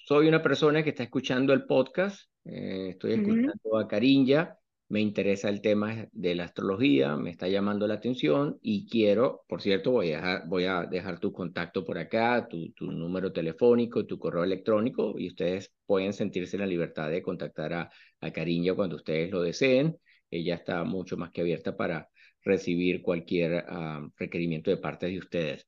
soy 0.05 0.27
una 0.27 0.41
persona 0.41 0.83
que 0.83 0.89
está 0.89 1.03
escuchando 1.03 1.53
el 1.53 1.65
podcast, 1.65 2.29
eh, 2.45 2.89
estoy 2.89 3.13
escuchando 3.13 3.77
a 3.77 3.87
Cariña, 3.87 4.57
me 4.93 5.01
interesa 5.01 5.49
el 5.49 5.60
tema 5.62 6.08
de 6.12 6.36
la 6.36 6.43
astrología, 6.43 7.17
me 7.17 7.32
está 7.32 7.47
llamando 7.47 7.88
la 7.88 7.95
atención 7.95 8.60
y 8.62 8.88
quiero, 8.88 9.43
por 9.47 9.60
cierto, 9.60 9.89
voy 9.89 10.12
a 10.12 10.17
dejar, 10.17 10.47
voy 10.47 10.65
a 10.65 10.84
dejar 10.84 11.19
tu 11.19 11.34
contacto 11.34 11.84
por 11.84 11.97
acá, 11.97 12.47
tu, 12.47 12.91
número 12.91 13.34
telefónico, 13.34 14.06
tu 14.06 14.19
correo 14.19 14.43
electrónico 14.43 15.15
y 15.17 15.29
ustedes 15.29 15.73
pueden 15.88 16.13
sentirse 16.13 16.58
en 16.58 16.62
la 16.62 16.67
libertad 16.67 17.10
de 17.10 17.23
contactar 17.23 17.73
a, 17.73 17.91
a 18.19 18.32
Cariña 18.32 18.75
cuando 18.75 18.97
ustedes 18.97 19.32
lo 19.32 19.41
deseen. 19.41 19.97
Ella 20.29 20.53
está 20.53 20.84
mucho 20.84 21.17
más 21.17 21.32
que 21.32 21.41
abierta 21.41 21.75
para 21.75 22.08
recibir 22.43 23.01
cualquier 23.01 23.65
ah, 23.67 24.08
requerimiento 24.15 24.69
de 24.69 24.77
parte 24.77 25.08
de 25.08 25.17
ustedes. 25.17 25.67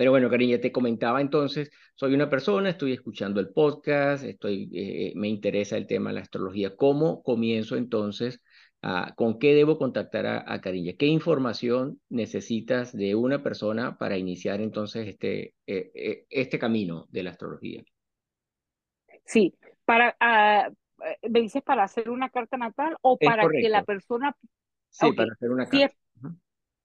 Pero 0.00 0.12
bueno, 0.12 0.30
cariño, 0.30 0.58
te 0.60 0.72
comentaba 0.72 1.20
entonces, 1.20 1.70
soy 1.94 2.14
una 2.14 2.30
persona, 2.30 2.70
estoy 2.70 2.94
escuchando 2.94 3.38
el 3.38 3.50
podcast, 3.50 4.24
estoy, 4.24 4.70
eh, 4.72 5.12
me 5.14 5.28
interesa 5.28 5.76
el 5.76 5.86
tema 5.86 6.08
de 6.08 6.14
la 6.14 6.20
astrología. 6.22 6.74
¿Cómo 6.74 7.22
comienzo 7.22 7.76
entonces? 7.76 8.40
¿Con 9.14 9.38
qué 9.38 9.54
debo 9.54 9.76
contactar 9.76 10.24
a, 10.24 10.50
a 10.50 10.62
Cariña? 10.62 10.94
¿Qué 10.98 11.04
información 11.04 12.00
necesitas 12.08 12.96
de 12.96 13.14
una 13.14 13.42
persona 13.42 13.98
para 13.98 14.16
iniciar 14.16 14.62
entonces 14.62 15.06
este, 15.06 15.52
eh, 15.66 15.90
eh, 15.94 16.24
este 16.30 16.58
camino 16.58 17.06
de 17.10 17.22
la 17.22 17.32
astrología? 17.32 17.82
Sí, 19.26 19.54
para, 19.84 20.16
uh, 20.18 21.28
me 21.28 21.42
dices 21.42 21.62
para 21.62 21.82
hacer 21.82 22.08
una 22.08 22.30
carta 22.30 22.56
natal 22.56 22.96
o 23.02 23.18
para 23.18 23.46
que 23.50 23.68
la 23.68 23.84
persona... 23.84 24.34
Sí, 24.88 25.12
para 25.12 25.30
hacer 25.30 25.50
una 25.50 25.68
carta 25.68 25.94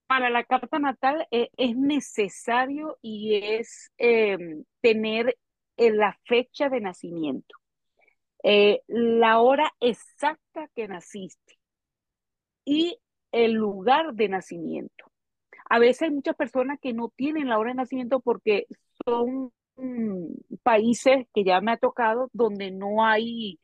para 0.08 0.30
la 0.30 0.44
carta 0.44 0.80
natal 0.80 1.28
eh, 1.32 1.50
es 1.58 1.76
necesario 1.76 2.98
y 3.02 3.36
es 3.36 3.92
em, 3.98 4.64
tener 4.82 5.38
eh, 5.78 5.92
la 5.92 6.18
fecha 6.26 6.70
de 6.70 6.82
nacimiento, 6.82 7.56
eh, 8.44 8.82
la 8.88 9.40
hora 9.40 9.72
exacta 9.80 10.70
que 10.76 10.88
naciste 10.88 11.58
y 12.66 13.00
el 13.32 13.54
lugar 13.54 14.14
de 14.14 14.30
nacimiento. 14.30 15.06
A 15.70 15.80
veces 15.80 16.04
hay 16.04 16.12
muchas 16.12 16.36
personas 16.36 16.80
que 16.80 16.94
no 16.94 17.12
tienen 17.16 17.50
la 17.50 17.58
hora 17.58 17.72
de 17.72 17.76
nacimiento 17.76 18.20
porque 18.20 18.68
son 19.06 19.52
mm, 19.78 20.28
países 20.64 21.28
que 21.34 21.44
ya 21.44 21.62
me 21.62 21.72
ha 21.74 21.78
tocado 21.78 22.30
donde 22.34 22.72
no 22.72 23.04
hay, 23.06 23.60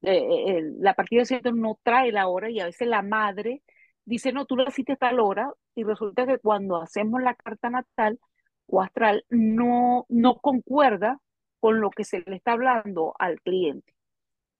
la 0.00 0.94
partida 0.94 1.18
de 1.18 1.22
nacimiento 1.22 1.52
no 1.52 1.78
trae 1.82 2.12
la 2.12 2.28
hora 2.28 2.50
y 2.50 2.60
a 2.60 2.66
veces 2.66 2.88
la 2.88 3.02
madre 3.02 3.62
dice, 4.04 4.32
no, 4.32 4.46
tú 4.46 4.56
naciste 4.56 4.92
a 4.92 4.96
tal 4.96 5.20
hora 5.20 5.52
y 5.74 5.84
resulta 5.84 6.26
que 6.26 6.38
cuando 6.38 6.80
hacemos 6.80 7.22
la 7.22 7.34
carta 7.34 7.70
natal 7.70 8.18
o 8.66 8.80
astral 8.82 9.24
no, 9.30 10.06
no 10.08 10.36
concuerda 10.36 11.20
con 11.60 11.80
lo 11.80 11.90
que 11.90 12.04
se 12.04 12.22
le 12.26 12.36
está 12.36 12.52
hablando 12.52 13.14
al 13.18 13.40
cliente. 13.40 13.94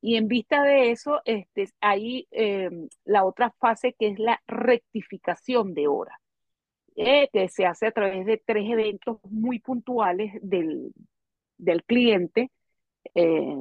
Y 0.00 0.16
en 0.16 0.28
vista 0.28 0.62
de 0.62 0.90
eso, 0.90 1.22
este, 1.24 1.70
hay 1.80 2.28
em, 2.30 2.88
la 3.04 3.24
otra 3.24 3.50
fase 3.58 3.94
que 3.98 4.08
es 4.08 4.18
la 4.18 4.42
rectificación 4.46 5.72
de 5.74 5.88
hora, 5.88 6.20
eh, 6.96 7.28
que 7.32 7.48
se 7.48 7.66
hace 7.66 7.86
a 7.86 7.92
través 7.92 8.26
de 8.26 8.42
tres 8.44 8.70
eventos 8.70 9.18
muy 9.24 9.60
puntuales 9.60 10.32
del, 10.42 10.92
del 11.56 11.84
cliente. 11.84 12.50
Eh, 13.14 13.56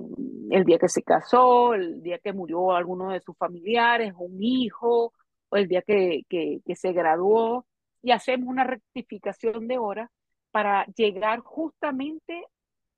el 0.52 0.64
día 0.66 0.78
que 0.80 0.90
se 0.90 1.04
casó, 1.04 1.74
el 1.76 2.02
día 2.02 2.20
que 2.20 2.34
murió 2.34 2.74
alguno 2.74 3.12
de 3.12 3.22
sus 3.22 3.38
familiares, 3.38 4.14
un 4.18 4.42
hijo, 4.44 5.14
el 5.56 5.68
día 5.68 5.82
que, 5.82 6.24
que, 6.30 6.76
se 6.76 6.94
graduó 6.94 7.66
y 8.02 8.12
hacemos 8.12 8.48
una 8.48 8.64
rectificación 8.64 9.68
de 9.68 9.78
hora 9.78 10.12
para 10.52 10.86
llegar 10.96 11.40
justamente 11.40 12.46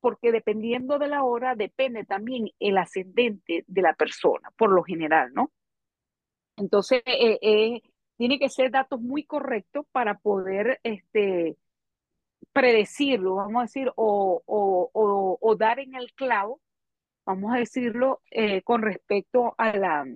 porque 0.00 0.30
dependiendo 0.32 0.98
de 0.98 1.08
la 1.08 1.24
hora 1.24 1.54
depende 1.54 2.04
también 2.04 2.50
el 2.60 2.78
ascendente 2.78 3.64
de 3.66 3.82
la 3.82 3.94
persona, 3.94 4.50
por 4.56 4.70
lo 4.70 4.82
general, 4.84 5.32
¿no? 5.34 5.50
Entonces, 6.56 7.02
eh, 7.06 7.38
eh, 7.42 7.82
tiene 8.16 8.38
que 8.38 8.48
ser 8.48 8.70
datos 8.70 9.00
muy 9.00 9.24
correctos 9.24 9.86
para 9.92 10.18
poder 10.18 10.80
este, 10.82 11.56
predecirlo, 12.52 13.36
vamos 13.36 13.60
a 13.60 13.62
decir, 13.62 13.92
o, 13.96 14.42
o, 14.46 15.38
o, 15.40 15.56
dar 15.56 15.78
en 15.78 15.94
el 15.94 16.12
clavo, 16.14 16.60
vamos 17.26 17.54
a 17.54 17.58
decirlo, 17.58 18.22
eh, 18.30 18.62
con 18.62 18.82
respecto 18.82 19.54
a 19.58 19.76
la, 19.76 20.06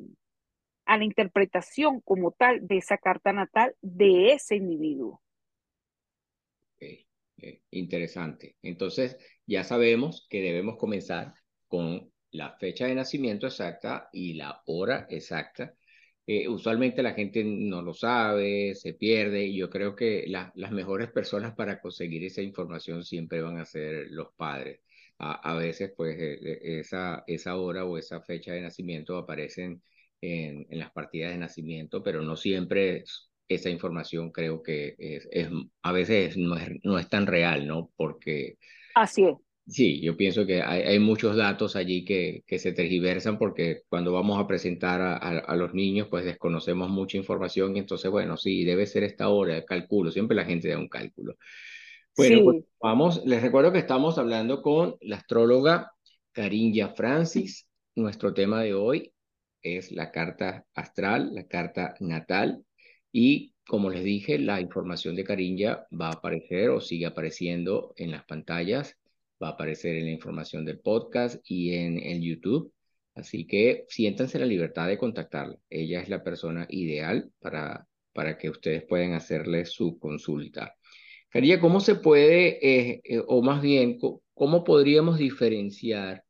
a 0.90 0.98
la 0.98 1.04
interpretación 1.04 2.00
como 2.00 2.32
tal 2.32 2.66
de 2.66 2.78
esa 2.78 2.98
carta 2.98 3.32
natal 3.32 3.76
de 3.80 4.32
ese 4.32 4.56
individuo. 4.56 5.22
interesante. 7.70 8.56
Entonces, 8.60 9.16
ya 9.46 9.62
sabemos 9.64 10.26
que 10.28 10.42
debemos 10.42 10.76
comenzar 10.76 11.32
con 11.68 12.12
la 12.32 12.56
fecha 12.58 12.86
de 12.86 12.96
nacimiento 12.96 13.46
exacta 13.46 14.10
y 14.12 14.34
la 14.34 14.62
hora 14.66 15.06
exacta. 15.08 15.74
Eh, 16.26 16.48
usualmente 16.48 17.02
la 17.02 17.14
gente 17.14 17.44
no 17.44 17.82
lo 17.82 17.94
sabe, 17.94 18.74
se 18.74 18.92
pierde, 18.94 19.46
y 19.46 19.56
yo 19.56 19.70
creo 19.70 19.94
que 19.94 20.24
las 20.26 20.72
mejores 20.72 21.10
personas 21.10 21.54
para 21.54 21.80
conseguir 21.80 22.24
esa 22.24 22.42
información 22.42 23.04
siempre 23.04 23.42
van 23.42 23.58
a 23.58 23.64
ser 23.64 24.08
los 24.10 24.32
padres. 24.34 24.80
A, 25.18 25.54
veces, 25.54 25.92
pues, 25.96 26.16
eh, 26.18 26.38
eh, 26.42 26.80
esa, 26.80 27.24
esa 27.26 27.56
hora 27.56 27.84
o 27.84 27.98
esa 27.98 28.20
fecha 28.22 28.52
de 28.54 28.62
nacimiento 28.62 29.16
aparecen 29.18 29.82
en, 30.20 30.66
las 30.70 30.90
partidas 30.92 31.32
de 31.32 31.38
nacimiento, 31.38 32.02
pero 32.02 32.22
no 32.22 32.36
siempre 32.36 33.04
esa 33.48 33.70
información 33.70 34.30
creo 34.30 34.62
que 34.62 34.94
es, 34.98 35.28
es 35.32 35.48
a 35.82 35.92
veces 35.92 36.36
no 36.36 36.56
es, 36.56 36.70
no 36.84 36.98
es, 36.98 37.08
tan 37.08 37.26
real, 37.26 37.66
¿no? 37.66 37.90
Porque... 37.96 38.58
Así 38.94 39.24
es. 39.24 39.36
Sí, 39.66 40.00
yo 40.00 40.16
pienso 40.16 40.46
que 40.46 40.62
hay, 40.62 40.82
hay 40.82 40.98
muchos 40.98 41.36
datos 41.36 41.76
allí 41.76 42.04
que, 42.04 42.42
que, 42.46 42.58
se 42.58 42.72
tergiversan 42.72 43.38
porque 43.38 43.82
cuando 43.88 44.12
vamos 44.12 44.40
a 44.40 44.46
presentar 44.46 45.00
a, 45.00 45.16
a, 45.16 45.56
los 45.56 45.74
niños, 45.74 46.08
pues 46.08 46.24
desconocemos 46.24 46.88
mucha 46.90 47.18
información 47.18 47.76
y 47.76 47.78
entonces, 47.78 48.10
bueno, 48.10 48.36
sí, 48.36 48.64
debe 48.64 48.86
ser 48.86 49.04
esta 49.04 49.28
hora, 49.28 49.64
cálculo, 49.64 50.10
siempre 50.10 50.36
la 50.36 50.44
gente 50.44 50.68
da 50.68 50.78
un 50.78 50.88
cálculo. 50.88 51.36
Bueno, 52.16 52.44
pues 52.44 52.64
vamos, 52.82 53.22
les 53.24 53.42
recuerdo 53.42 53.72
que 53.72 53.78
estamos 53.78 54.18
hablando 54.18 54.60
con 54.60 54.96
la 55.00 55.16
astróloga 55.16 55.92
Carinya 56.32 56.88
Francis. 56.88 57.68
Nuestro 57.94 58.34
tema 58.34 58.62
de 58.62 58.74
hoy 58.74 59.12
es 59.62 59.92
la 59.92 60.10
carta 60.10 60.66
astral, 60.74 61.34
la 61.34 61.46
carta 61.46 61.94
natal 62.00 62.64
y 63.12 63.54
como 63.70 63.88
les 63.88 64.02
dije, 64.02 64.36
la 64.38 64.60
información 64.60 65.14
de 65.14 65.22
Carinya 65.22 65.86
va 65.92 66.08
a 66.08 66.14
aparecer 66.14 66.70
o 66.70 66.80
sigue 66.80 67.06
apareciendo 67.06 67.94
en 67.96 68.10
las 68.10 68.24
pantallas, 68.24 68.96
va 69.40 69.48
a 69.48 69.50
aparecer 69.52 69.94
en 69.94 70.06
la 70.06 70.10
información 70.10 70.64
del 70.64 70.80
podcast 70.80 71.40
y 71.44 71.74
en 71.74 71.98
el 71.98 72.20
YouTube. 72.20 72.72
Así 73.14 73.46
que 73.46 73.84
siéntanse 73.88 74.40
la 74.40 74.46
libertad 74.46 74.88
de 74.88 74.98
contactarla. 74.98 75.56
Ella 75.68 76.00
es 76.00 76.08
la 76.08 76.24
persona 76.24 76.66
ideal 76.68 77.30
para, 77.38 77.86
para 78.12 78.36
que 78.38 78.50
ustedes 78.50 78.82
puedan 78.82 79.12
hacerle 79.12 79.64
su 79.66 80.00
consulta. 80.00 80.74
Cariña, 81.28 81.60
¿cómo 81.60 81.78
se 81.78 81.94
puede, 81.94 82.58
eh, 82.66 83.00
eh, 83.04 83.22
o 83.24 83.40
más 83.40 83.62
bien, 83.62 83.98
cómo 84.34 84.64
podríamos 84.64 85.18
diferenciar 85.18 86.24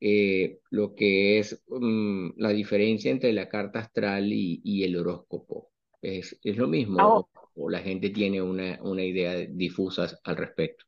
eh, 0.00 0.58
lo 0.70 0.94
que 0.94 1.38
es 1.38 1.62
mm, 1.68 2.30
la 2.36 2.50
diferencia 2.50 3.10
entre 3.10 3.32
la 3.32 3.48
carta 3.48 3.80
astral 3.80 4.32
y, 4.32 4.60
y 4.64 4.84
el 4.84 4.96
horóscopo. 4.96 5.70
¿Es, 6.02 6.38
es 6.42 6.56
lo 6.58 6.68
mismo? 6.68 7.00
Ah, 7.00 7.40
o, 7.54 7.70
la 7.70 7.78
gente 7.78 8.10
tiene 8.10 8.42
una, 8.42 8.78
una 8.82 9.02
idea 9.02 9.36
difusa 9.48 10.06
al 10.24 10.36
respecto? 10.36 10.84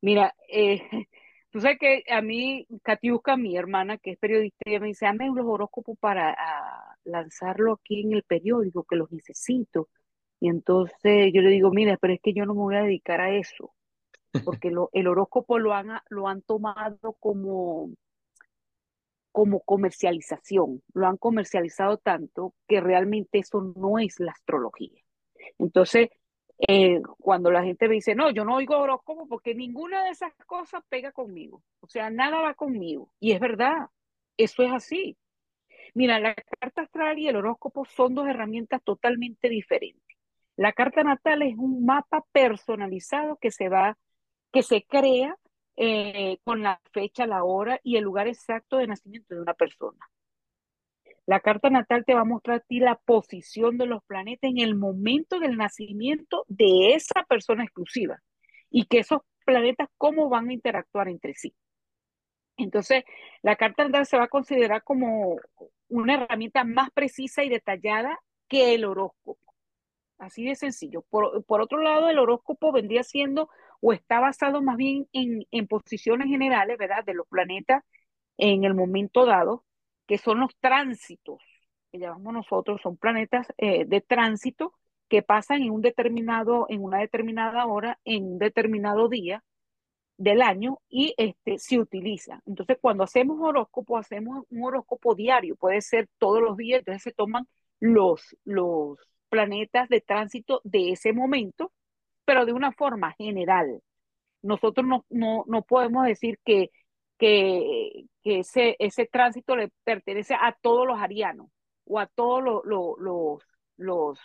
Mira, 0.00 0.34
eh, 0.48 0.80
tú 1.50 1.60
sabes 1.60 1.78
que 1.78 2.04
a 2.08 2.22
mí, 2.22 2.66
Katiuska, 2.82 3.36
mi 3.36 3.56
hermana, 3.56 3.98
que 3.98 4.12
es 4.12 4.18
periodista, 4.18 4.58
ella 4.64 4.80
me 4.80 4.88
dice, 4.88 5.06
hazme 5.06 5.26
los 5.26 5.46
horóscopos 5.46 5.98
para 5.98 6.30
a, 6.30 6.96
lanzarlo 7.04 7.72
aquí 7.72 8.02
en 8.02 8.12
el 8.12 8.22
periódico, 8.22 8.84
que 8.84 8.96
los 8.96 9.10
necesito. 9.10 9.88
Y 10.38 10.48
entonces 10.48 11.32
yo 11.32 11.40
le 11.42 11.50
digo, 11.50 11.70
mira, 11.70 11.96
pero 12.00 12.14
es 12.14 12.20
que 12.20 12.32
yo 12.34 12.46
no 12.46 12.54
me 12.54 12.60
voy 12.60 12.76
a 12.76 12.82
dedicar 12.82 13.20
a 13.20 13.36
eso, 13.36 13.74
porque 14.44 14.70
lo, 14.70 14.90
el 14.92 15.08
horóscopo 15.08 15.58
lo 15.58 15.74
han, 15.74 16.00
lo 16.08 16.28
han 16.28 16.42
tomado 16.42 17.14
como, 17.20 17.90
como 19.30 19.60
comercialización, 19.60 20.82
lo 20.94 21.06
han 21.06 21.16
comercializado 21.16 21.98
tanto 21.98 22.54
que 22.66 22.80
realmente 22.80 23.38
eso 23.38 23.72
no 23.76 23.98
es 23.98 24.20
la 24.20 24.32
astrología. 24.32 25.02
Entonces, 25.58 26.10
eh, 26.68 27.00
cuando 27.18 27.50
la 27.50 27.62
gente 27.64 27.88
me 27.88 27.94
dice, 27.94 28.14
no, 28.14 28.30
yo 28.30 28.44
no 28.44 28.56
oigo 28.56 28.78
horóscopo 28.78 29.26
porque 29.26 29.54
ninguna 29.54 30.04
de 30.04 30.10
esas 30.10 30.32
cosas 30.46 30.82
pega 30.88 31.12
conmigo, 31.12 31.62
o 31.80 31.88
sea, 31.88 32.10
nada 32.10 32.40
va 32.40 32.54
conmigo. 32.54 33.12
Y 33.20 33.32
es 33.32 33.40
verdad, 33.40 33.88
eso 34.36 34.62
es 34.62 34.72
así. 34.72 35.16
Mira, 35.94 36.20
la 36.20 36.34
carta 36.60 36.82
astral 36.82 37.18
y 37.18 37.28
el 37.28 37.36
horóscopo 37.36 37.84
son 37.84 38.14
dos 38.14 38.28
herramientas 38.28 38.82
totalmente 38.82 39.48
diferentes. 39.48 40.16
La 40.56 40.72
carta 40.72 41.02
natal 41.02 41.42
es 41.42 41.56
un 41.56 41.84
mapa 41.84 42.24
personalizado 42.32 43.36
que 43.36 43.50
se 43.50 43.68
va, 43.68 43.98
que 44.52 44.62
se 44.62 44.84
crea 44.84 45.36
eh, 45.76 46.38
con 46.44 46.62
la 46.62 46.80
fecha, 46.92 47.26
la 47.26 47.44
hora 47.44 47.80
y 47.82 47.96
el 47.96 48.04
lugar 48.04 48.28
exacto 48.28 48.76
de 48.76 48.86
nacimiento 48.86 49.34
de 49.34 49.40
una 49.40 49.54
persona. 49.54 49.98
La 51.24 51.40
carta 51.40 51.70
natal 51.70 52.04
te 52.04 52.14
va 52.14 52.20
a 52.20 52.24
mostrar 52.24 52.58
a 52.58 52.60
ti 52.60 52.80
la 52.80 52.96
posición 52.96 53.78
de 53.78 53.86
los 53.86 54.02
planetas 54.04 54.50
en 54.50 54.58
el 54.58 54.74
momento 54.74 55.38
del 55.38 55.56
nacimiento 55.56 56.44
de 56.48 56.94
esa 56.94 57.24
persona 57.28 57.64
exclusiva 57.64 58.18
y 58.70 58.86
que 58.86 58.98
esos 58.98 59.20
planetas 59.44 59.88
cómo 59.98 60.28
van 60.28 60.48
a 60.48 60.52
interactuar 60.52 61.08
entre 61.08 61.34
sí. 61.34 61.54
Entonces, 62.56 63.04
la 63.42 63.56
carta 63.56 63.84
natal 63.84 64.06
se 64.06 64.18
va 64.18 64.24
a 64.24 64.28
considerar 64.28 64.82
como 64.82 65.36
una 65.88 66.14
herramienta 66.14 66.64
más 66.64 66.90
precisa 66.90 67.44
y 67.44 67.48
detallada 67.48 68.18
que 68.48 68.74
el 68.74 68.84
horóscopo. 68.84 69.54
Así 70.18 70.44
de 70.44 70.54
sencillo. 70.54 71.02
Por, 71.08 71.44
por 71.44 71.60
otro 71.60 71.80
lado, 71.80 72.08
el 72.08 72.18
horóscopo 72.18 72.72
vendría 72.72 73.02
siendo 73.02 73.48
o 73.82 73.92
está 73.92 74.20
basado 74.20 74.62
más 74.62 74.76
bien 74.76 75.08
en, 75.12 75.66
posiciones 75.66 76.28
generales, 76.28 76.78
¿verdad? 76.78 77.04
De 77.04 77.14
los 77.14 77.26
planetas 77.28 77.84
en 78.38 78.64
el 78.64 78.74
momento 78.74 79.26
dado 79.26 79.64
que 80.06 80.18
son 80.18 80.40
los 80.40 80.56
tránsitos, 80.60 81.42
que 81.90 81.98
llamamos 81.98 82.32
nosotros, 82.34 82.80
son 82.82 82.96
planetas 82.96 83.48
eh, 83.58 83.84
de 83.86 84.00
tránsito 84.00 84.74
que 85.08 85.22
pasan 85.22 85.62
en 85.62 85.70
un 85.72 85.82
determinado, 85.82 86.66
en 86.68 86.82
una 86.82 86.98
determinada 87.00 87.66
hora, 87.66 87.98
en 88.04 88.24
un 88.24 88.38
determinado 88.38 89.08
día 89.08 89.44
del 90.16 90.42
año 90.42 90.78
y 90.88 91.14
este 91.16 91.58
se 91.58 91.78
utiliza. 91.78 92.40
Entonces, 92.46 92.78
cuando 92.80 93.04
hacemos 93.04 93.38
horóscopo, 93.40 93.98
hacemos 93.98 94.44
un 94.50 94.64
horóscopo 94.64 95.14
diario, 95.14 95.56
puede 95.56 95.80
ser 95.82 96.08
todos 96.18 96.40
los 96.40 96.56
días, 96.56 96.80
entonces 96.80 97.02
se 97.02 97.12
toman 97.12 97.48
los, 97.80 98.36
los 98.44 98.98
planetas 99.28 99.88
de 99.88 100.00
tránsito 100.00 100.60
de 100.64 100.92
ese 100.92 101.12
momento, 101.12 101.72
pero 102.24 102.46
de 102.46 102.52
una 102.52 102.72
forma 102.72 103.12
general. 103.12 103.80
Nosotros 104.42 104.86
no, 104.86 105.04
no, 105.10 105.44
no 105.46 105.62
podemos 105.62 106.04
decir 106.06 106.38
que 106.44 106.70
que, 107.22 108.06
que 108.24 108.40
ese, 108.40 108.74
ese 108.80 109.06
tránsito 109.06 109.54
le 109.54 109.70
pertenece 109.84 110.34
a 110.34 110.56
todos 110.60 110.84
los 110.88 110.98
arianos 110.98 111.46
o 111.84 112.00
a 112.00 112.08
todos 112.08 112.42
los, 112.42 112.62
los, 112.98 114.18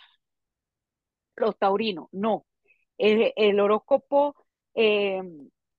los, 1.36 1.58
taurinos. 1.60 2.08
No, 2.10 2.44
el, 2.98 3.32
el 3.36 3.60
horóscopo 3.60 4.34
eh, 4.74 5.22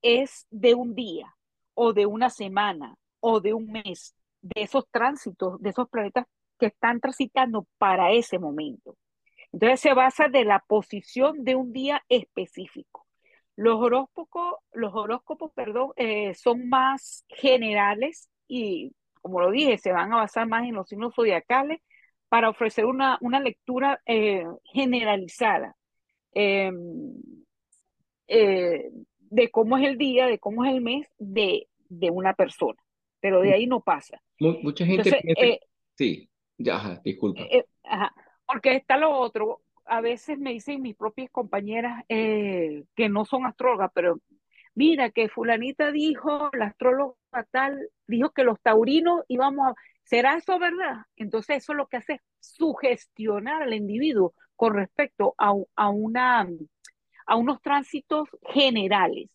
es 0.02 0.48
de 0.50 0.76
un 0.76 0.96
día 0.96 1.36
o 1.74 1.92
de 1.92 2.06
una 2.06 2.30
semana 2.30 2.96
o 3.20 3.42
de 3.42 3.54
un 3.54 3.70
mes, 3.70 4.16
de 4.42 4.62
esos 4.62 4.86
tránsitos, 4.90 5.62
de 5.62 5.72
esos 5.72 5.90
planetas 5.90 6.26
que 6.58 6.68
están 6.68 7.02
transitando 7.02 7.68
para 7.78 8.14
ese 8.14 8.40
momento. 8.40 8.96
Entonces 9.52 9.80
se 9.80 9.94
basa 9.94 10.28
de 10.28 10.46
la 10.46 10.60
posición 10.60 11.44
de 11.44 11.56
un 11.56 11.74
día 11.74 12.04
específico. 12.10 13.08
Los 13.56 13.76
horóscopos, 13.76 14.56
los 14.74 14.94
horóscopos 14.94 15.52
perdón, 15.54 15.92
eh, 15.98 16.34
son 16.36 16.70
más 16.70 17.26
generales 17.28 18.30
y, 18.48 18.94
como 19.22 19.42
lo 19.42 19.52
dije, 19.52 19.78
se 19.78 19.92
van 19.92 20.14
a 20.14 20.18
basar 20.18 20.48
más 20.48 20.64
en 20.64 20.76
los 20.76 20.88
signos 20.88 21.14
zodiacales 21.16 21.82
para 22.30 22.50
ofrecer 22.50 22.86
una, 22.86 23.18
una 23.22 23.40
lectura 23.40 24.02
eh, 24.06 24.46
generalizada 24.72 25.76
em, 26.32 27.16
eh, 28.28 28.92
de 29.20 29.50
cómo 29.50 29.78
es 29.78 29.88
el 29.88 29.98
día, 29.98 30.28
de 30.28 30.40
cómo 30.40 30.64
es 30.64 30.72
el 30.72 30.82
mes 30.82 31.08
de, 31.18 31.68
de 31.90 32.12
una 32.12 32.34
persona. 32.34 32.80
Pero 33.20 33.42
de 33.42 33.54
ahí 33.54 33.68
no 33.68 33.82
pasa. 33.82 34.22
Mucha 34.40 34.86
gente 34.86 35.12
piensa... 35.12 35.66
sí, 35.96 36.30
ya, 36.58 37.02
disculpa. 37.04 37.42
Ajá, 37.84 38.14
porque 38.52 38.76
está 38.76 38.98
lo 38.98 39.12
otro 39.12 39.62
a 39.86 40.02
veces 40.02 40.38
me 40.40 40.52
dicen 40.52 40.82
mis 40.82 40.96
propias 40.96 41.30
compañeras 41.32 42.04
eh, 42.10 42.86
que 42.96 43.10
no 43.10 43.26
son 43.26 43.46
astrólogas, 43.46 43.92
pero 43.94 44.20
mira 44.76 45.10
que 45.10 45.30
fulanita 45.30 45.92
dijo, 45.92 46.50
la 46.54 46.68
astróloga 46.68 47.16
tal, 47.52 47.90
dijo 48.08 48.32
que 48.32 48.44
los 48.44 48.60
taurinos 48.62 49.22
íbamos 49.28 49.70
a... 49.70 49.76
¿Será 50.04 50.36
eso 50.36 50.58
verdad? 50.58 51.06
Entonces 51.16 51.58
eso 51.58 51.74
lo 51.74 51.88
que 51.88 51.98
hace 51.98 52.14
es 52.14 52.22
sugestionar 52.40 53.64
al 53.64 53.74
individuo 53.74 54.34
con 54.56 54.74
respecto 54.74 55.36
a, 55.38 55.54
a, 55.76 55.90
una, 55.90 56.48
a 57.26 57.36
unos 57.36 57.62
tránsitos 57.62 58.28
generales. 58.52 59.30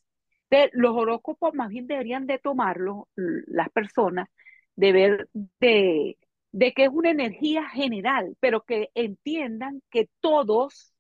De, 0.50 0.70
los 0.72 0.96
horóscopos 0.96 1.55
más 1.55 1.68
bien 1.68 1.87
deberían 1.87 2.27
de 2.27 2.38
tomarlo 2.38 3.09
las 3.14 3.70
personas, 3.70 4.29
de 4.77 4.92
ver 4.92 5.29
de 5.33 6.16
de 6.55 6.73
que 6.73 6.85
es 6.85 6.90
una 6.93 7.11
energía 7.11 7.69
general, 7.69 8.37
pero 8.38 8.62
que 8.62 8.90
entiendan 8.95 9.83
que 9.90 10.09
todos, 10.21 10.95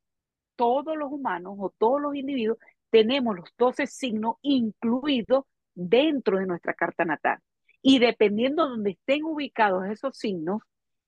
todos 0.56 0.96
los 0.96 1.12
humanos 1.12 1.54
o 1.60 1.72
todos 1.78 2.00
los 2.00 2.16
individuos 2.16 2.58
tenemos 2.90 3.36
los 3.36 3.48
12 3.56 3.86
signos 3.86 4.34
incluidos 4.42 5.44
dentro 5.72 6.38
de 6.38 6.46
nuestra 6.46 6.74
carta 6.74 7.04
natal. 7.04 7.38
Y 7.82 8.00
dependiendo 8.00 8.64
de 8.64 8.70
donde 8.70 8.90
estén 8.90 9.22
ubicados 9.22 9.86
esos 9.86 10.18
signos, 10.18 10.62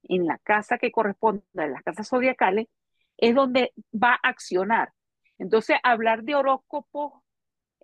en 0.04 0.26
la 0.26 0.38
casa 0.38 0.78
que 0.78 0.92
corresponde 0.92 1.42
a 1.56 1.66
las 1.66 1.82
casas 1.82 2.08
zodiacales, 2.08 2.68
es 3.16 3.34
donde 3.34 3.72
va 3.92 4.12
a 4.12 4.28
accionar. 4.28 4.92
Entonces, 5.38 5.76
hablar 5.82 6.22
de 6.22 6.36
horóscopo, 6.36 7.24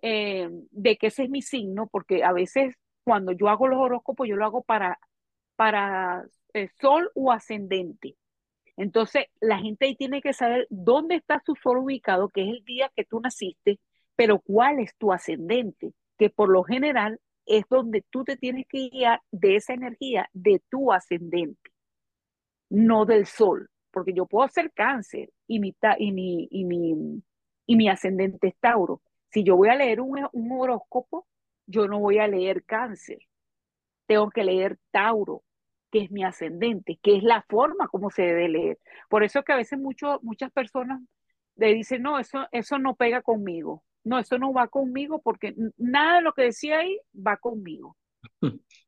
eh, 0.01 0.49
de 0.71 0.97
que 0.97 1.07
ese 1.07 1.23
es 1.23 1.29
mi 1.29 1.41
signo, 1.41 1.87
porque 1.87 2.23
a 2.23 2.31
veces 2.31 2.75
cuando 3.03 3.33
yo 3.33 3.49
hago 3.49 3.67
los 3.67 3.79
horóscopos, 3.79 4.29
yo 4.29 4.37
lo 4.37 4.45
hago 4.45 4.63
para, 4.63 4.97
para 5.57 6.23
eh, 6.53 6.69
sol 6.79 7.11
o 7.15 7.31
ascendente. 7.31 8.15
Entonces, 8.77 9.25
la 9.39 9.59
gente 9.59 9.85
ahí 9.85 9.95
tiene 9.95 10.21
que 10.21 10.33
saber 10.33 10.67
dónde 10.69 11.15
está 11.15 11.41
su 11.45 11.55
sol 11.55 11.79
ubicado, 11.79 12.29
que 12.29 12.43
es 12.43 12.49
el 12.49 12.65
día 12.65 12.91
que 12.95 13.05
tú 13.05 13.19
naciste, 13.19 13.79
pero 14.15 14.39
cuál 14.39 14.79
es 14.79 14.95
tu 14.97 15.11
ascendente, 15.11 15.93
que 16.17 16.29
por 16.29 16.49
lo 16.49 16.63
general 16.63 17.19
es 17.45 17.65
donde 17.69 18.03
tú 18.09 18.23
te 18.23 18.37
tienes 18.37 18.65
que 18.67 18.89
guiar 18.89 19.21
de 19.31 19.55
esa 19.57 19.73
energía 19.73 20.29
de 20.33 20.61
tu 20.69 20.91
ascendente, 20.91 21.71
no 22.69 23.05
del 23.05 23.25
sol, 23.25 23.69
porque 23.91 24.13
yo 24.13 24.25
puedo 24.25 24.47
ser 24.47 24.71
cáncer 24.73 25.31
y 25.47 25.59
mi, 25.59 25.75
y 25.99 26.11
mi, 26.11 26.47
y 26.49 26.65
mi, 26.65 27.23
y 27.65 27.75
mi 27.75 27.89
ascendente 27.89 28.47
es 28.47 28.57
Tauro. 28.59 29.01
Si 29.29 29.43
yo 29.43 29.55
voy 29.55 29.69
a 29.69 29.75
leer 29.75 30.01
un, 30.01 30.27
un 30.31 30.51
horóscopo, 30.51 31.27
yo 31.65 31.87
no 31.87 31.99
voy 31.99 32.19
a 32.19 32.27
leer 32.27 32.63
cáncer, 32.63 33.19
tengo 34.05 34.29
que 34.29 34.43
leer 34.43 34.79
Tauro, 34.91 35.43
que 35.93 35.99
es 35.99 36.11
mi 36.11 36.23
ascendente, 36.23 36.97
que 37.03 37.17
es 37.17 37.23
la 37.23 37.43
forma 37.47 37.87
como 37.87 38.09
se 38.09 38.23
debe 38.23 38.49
leer. 38.49 38.79
Por 39.09 39.23
eso 39.23 39.43
que 39.43 39.53
a 39.53 39.57
veces 39.57 39.77
mucho, 39.77 40.19
muchas 40.23 40.51
personas 40.51 40.99
le 41.55 41.71
dicen, 41.71 42.01
no, 42.01 42.17
eso, 42.17 42.47
eso 42.51 42.79
no 42.79 42.95
pega 42.95 43.21
conmigo, 43.21 43.83
no, 44.03 44.17
eso 44.17 44.39
no 44.39 44.51
va 44.51 44.69
conmigo 44.69 45.21
porque 45.21 45.53
nada 45.77 46.15
de 46.15 46.21
lo 46.23 46.33
que 46.33 46.41
decía 46.45 46.79
ahí 46.79 46.99
va 47.15 47.37
conmigo. 47.37 47.95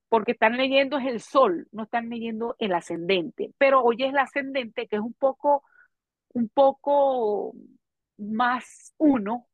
Porque 0.10 0.32
están 0.32 0.58
leyendo 0.58 0.98
es 0.98 1.06
el 1.06 1.22
sol, 1.22 1.68
no 1.72 1.84
están 1.84 2.10
leyendo 2.10 2.56
el 2.58 2.74
ascendente. 2.74 3.54
Pero 3.60 3.84
hoy 3.84 3.98
es 4.00 4.10
el 4.10 4.18
ascendente 4.18 4.88
que 4.88 4.96
es 4.96 5.02
un 5.04 5.14
poco, 5.14 5.64
un 6.34 6.50
poco 6.50 7.54
más 8.18 8.96
uno 8.98 9.48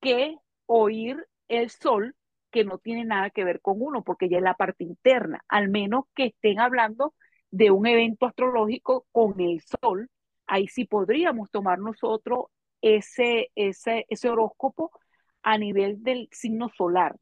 que 0.00 0.36
oír 0.66 1.26
el 1.48 1.70
sol 1.70 2.14
que 2.54 2.64
no 2.64 2.78
tiene 2.78 3.04
nada 3.04 3.30
que 3.30 3.42
ver 3.42 3.60
con 3.60 3.82
uno, 3.82 4.04
porque 4.04 4.28
ya 4.28 4.36
es 4.36 4.42
la 4.44 4.54
parte 4.54 4.84
interna, 4.84 5.44
al 5.48 5.68
menos 5.68 6.04
que 6.14 6.26
estén 6.26 6.60
hablando 6.60 7.12
de 7.50 7.72
un 7.72 7.84
evento 7.84 8.26
astrológico 8.26 9.06
con 9.10 9.40
el 9.40 9.60
sol, 9.60 10.08
ahí 10.46 10.68
sí 10.68 10.84
podríamos 10.84 11.50
tomar 11.50 11.80
nosotros 11.80 12.46
ese, 12.80 13.50
ese, 13.56 14.06
ese 14.08 14.30
horóscopo 14.30 14.92
a 15.42 15.58
nivel 15.58 16.00
del 16.04 16.28
signo 16.30 16.68
solar 16.68 17.16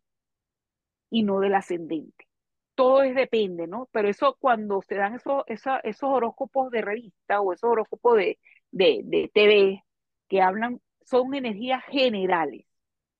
y 1.09 1.23
no 1.23 1.41
del 1.41 1.55
ascendente. 1.55 2.27
Todo 2.75 3.03
es 3.03 3.15
depende, 3.15 3.67
¿no? 3.67 3.89
Pero 3.91 4.11
eso 4.11 4.37
cuando 4.39 4.83
se 4.83 4.97
dan 4.97 5.15
esos, 5.15 5.45
esos, 5.47 6.03
horóscopos 6.03 6.71
de 6.71 6.83
revista 6.83 7.41
o 7.41 7.55
esos 7.55 7.71
horóscopos 7.71 8.19
de, 8.19 8.39
de, 8.71 9.01
de 9.05 9.31
TV 9.33 9.83
que 10.29 10.43
hablan, 10.43 10.83
son 11.07 11.35
energías 11.35 11.83
generales 11.87 12.67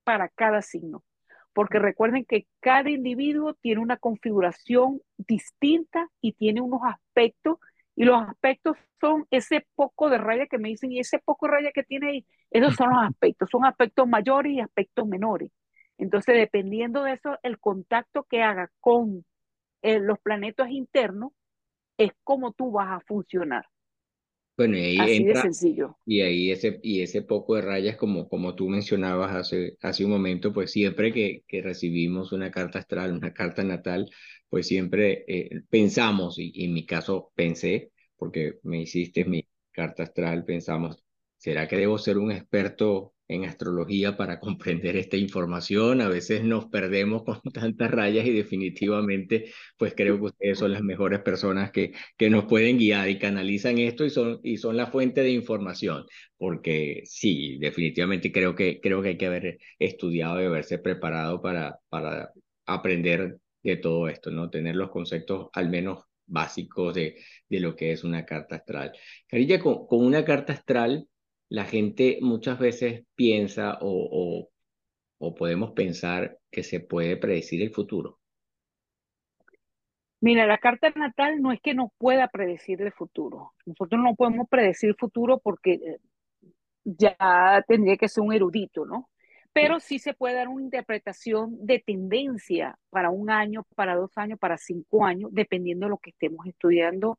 para 0.05 0.29
cada 0.29 0.61
signo. 0.61 1.03
Porque 1.53 1.79
recuerden 1.79 2.25
que 2.25 2.47
cada 2.61 2.91
individuo 2.91 3.55
tiene 3.55 3.81
una 3.81 3.97
configuración 3.97 5.01
distinta 5.19 6.09
y 6.21 6.33
tiene 6.33 6.61
unos 6.61 6.81
aspectos, 6.85 7.59
y 7.95 8.05
los 8.05 8.23
aspectos 8.23 8.77
son 9.01 9.27
ese 9.31 9.67
poco 9.75 10.09
de 10.09 10.19
raya 10.19 10.47
que 10.47 10.59
me 10.59 10.71
dicen, 10.71 10.93
y 10.93 11.01
ese 11.01 11.19
poco 11.19 11.47
de 11.47 11.53
raya 11.53 11.73
que 11.73 11.83
tiene 11.83 12.09
ahí, 12.09 12.27
esos 12.51 12.75
son 12.75 12.91
los 12.91 13.03
aspectos, 13.03 13.49
son 13.51 13.65
aspectos 13.67 14.09
mayores 14.09 14.53
y 14.53 14.61
aspectos 14.61 15.07
menores. 15.07 15.51
Entonces, 15.99 16.37
dependiendo 16.37 17.03
de 17.05 17.13
eso, 17.15 17.39
el 17.43 17.59
contacto 17.59 18.25
que 18.25 18.43
haga 18.43 18.71
con 18.81 19.25
eh, 19.83 20.01
los 20.01 20.19
planetas 20.21 20.71
internos 20.71 21.33
es 21.99 22.13
como 22.25 22.53
tú 22.53 22.73
vas 22.73 22.91
a 22.91 23.01
funcionar. 23.01 23.67
Bueno, 24.57 24.77
y 24.77 24.81
ahí 24.83 25.05
Así 25.05 25.25
de 25.25 25.35
entra, 25.35 25.37
sencillo. 25.37 25.99
y 26.05 26.21
ahí 26.23 26.51
ese, 26.51 26.79
y 26.83 27.03
ese 27.03 27.23
poco 27.23 27.57
de 27.57 27.63
rayas, 27.63 27.97
como, 27.97 28.29
como 28.29 28.55
tú 28.55 28.69
mencionabas 28.69 29.35
hace, 29.35 29.77
hace 29.83 30.05
un 30.05 30.11
momento, 30.13 30.53
pues 30.53 30.71
siempre 30.73 31.13
que, 31.13 31.45
que 31.49 31.63
recibimos 31.63 32.33
una 32.33 32.51
carta 32.51 32.79
astral, 32.81 33.13
una 33.13 33.33
carta 33.35 33.65
natal, 33.65 34.11
pues 34.49 34.67
siempre 34.69 35.25
eh, 35.29 35.63
pensamos, 35.71 36.39
y, 36.39 36.53
y 36.55 36.67
en 36.67 36.75
mi 36.75 36.87
caso 36.87 37.33
pensé, 37.35 37.93
porque 38.17 38.59
me 38.63 38.83
hiciste 38.83 39.25
mi 39.25 39.47
carta 39.73 40.05
astral, 40.05 40.45
pensamos, 40.45 41.03
¿será 41.39 41.67
que 41.69 41.77
debo 41.77 41.99
ser 41.99 42.19
un 42.19 42.31
experto 42.33 43.15
en 43.33 43.45
astrología 43.45 44.17
para 44.17 44.41
comprender 44.41 44.97
esta 44.97 45.17
información. 45.17 46.01
A 46.01 46.09
veces 46.09 46.45
nos 46.45 46.67
perdemos 46.67 47.25
con 47.25 47.41
tantas 47.53 47.91
rayas 47.91 48.27
y 48.27 48.33
definitivamente 48.33 49.53
pues 49.77 49.95
creo 49.95 50.17
que 50.19 50.25
ustedes 50.25 50.59
son 50.59 50.73
las 50.73 50.83
mejores 50.83 51.21
personas 51.21 51.71
que, 51.73 51.93
que 52.17 52.31
nos 52.31 52.45
pueden 52.45 52.79
guiar 52.79 53.09
y 53.09 53.19
canalizan 53.19 53.79
esto 53.79 54.05
y 54.05 54.11
son, 54.11 54.41
y 54.43 54.57
son 54.59 54.77
la 54.77 54.87
fuente 54.87 55.23
de 55.23 55.31
información. 55.31 56.05
Porque 56.37 57.03
sí, 57.05 57.59
definitivamente 57.59 58.33
creo 58.33 58.55
que, 58.55 58.81
creo 58.81 59.03
que 59.03 59.11
hay 59.11 59.19
que 59.19 59.27
haber 59.27 59.59
estudiado 59.79 60.41
y 60.43 60.47
haberse 60.47 60.79
preparado 60.79 61.41
para, 61.41 61.79
para 61.89 62.33
aprender 62.67 63.39
de 63.63 63.77
todo 63.77 64.09
esto, 64.09 64.31
¿no? 64.31 64.51
Tener 64.51 64.77
los 64.77 64.91
conceptos 64.91 65.49
al 65.53 65.69
menos 65.71 66.05
básicos 66.27 66.95
de, 66.95 67.17
de 67.49 67.61
lo 67.61 67.77
que 67.77 67.93
es 67.93 68.05
una 68.05 68.25
carta 68.25 68.57
astral. 68.57 68.93
Carilla, 69.29 69.61
con, 69.61 69.87
con 69.87 70.05
una 70.05 70.25
carta 70.25 70.53
astral, 70.55 71.07
la 71.53 71.67
gente 71.67 72.19
muchas 72.23 72.59
veces 72.59 73.05
piensa 73.15 73.77
o, 73.83 74.09
o, 74.11 74.49
o, 75.19 75.35
podemos 75.35 75.73
pensar 75.73 76.39
que 76.51 76.63
se 76.63 76.81
puede 76.81 77.19
predecir 77.19 77.61
el 77.61 77.71
futuro. 77.71 78.19
Mira, 80.23 80.47
la 80.47 80.57
carta 80.57 80.89
natal 80.97 81.43
no 81.43 81.53
es 81.53 81.61
que 81.61 81.75
no 81.75 81.93
pueda 81.99 82.29
predecir 82.29 82.81
el 82.81 82.91
futuro. 82.91 83.53
Nosotros 83.67 84.01
no 84.03 84.15
podemos 84.15 84.49
predecir 84.49 84.89
el 84.89 84.97
futuro 84.97 85.41
porque 85.41 85.73
eh, 85.75 85.99
ya 86.85 87.63
tendría 87.69 87.99
que 87.99 88.09
ser 88.09 88.25
un 88.25 88.33
erudito, 88.33 88.87
¿no? 88.87 89.11
Pero 89.53 89.79
sí 89.79 89.99
se 89.99 90.15
puede 90.15 90.37
dar 90.37 90.49
una 90.49 90.65
interpretación 90.65 91.59
de 91.67 91.81
tendencia 91.81 92.79
para 92.89 93.11
un 93.11 93.29
año, 93.29 93.67
para 93.77 93.95
dos 93.95 94.17
años, 94.17 94.39
para 94.39 94.57
cinco 94.57 95.05
años, 95.05 95.29
dependiendo 95.35 95.85
de 95.85 95.91
lo 95.91 95.99
que 95.99 96.13
estemos 96.13 96.47
estudiando 96.47 97.19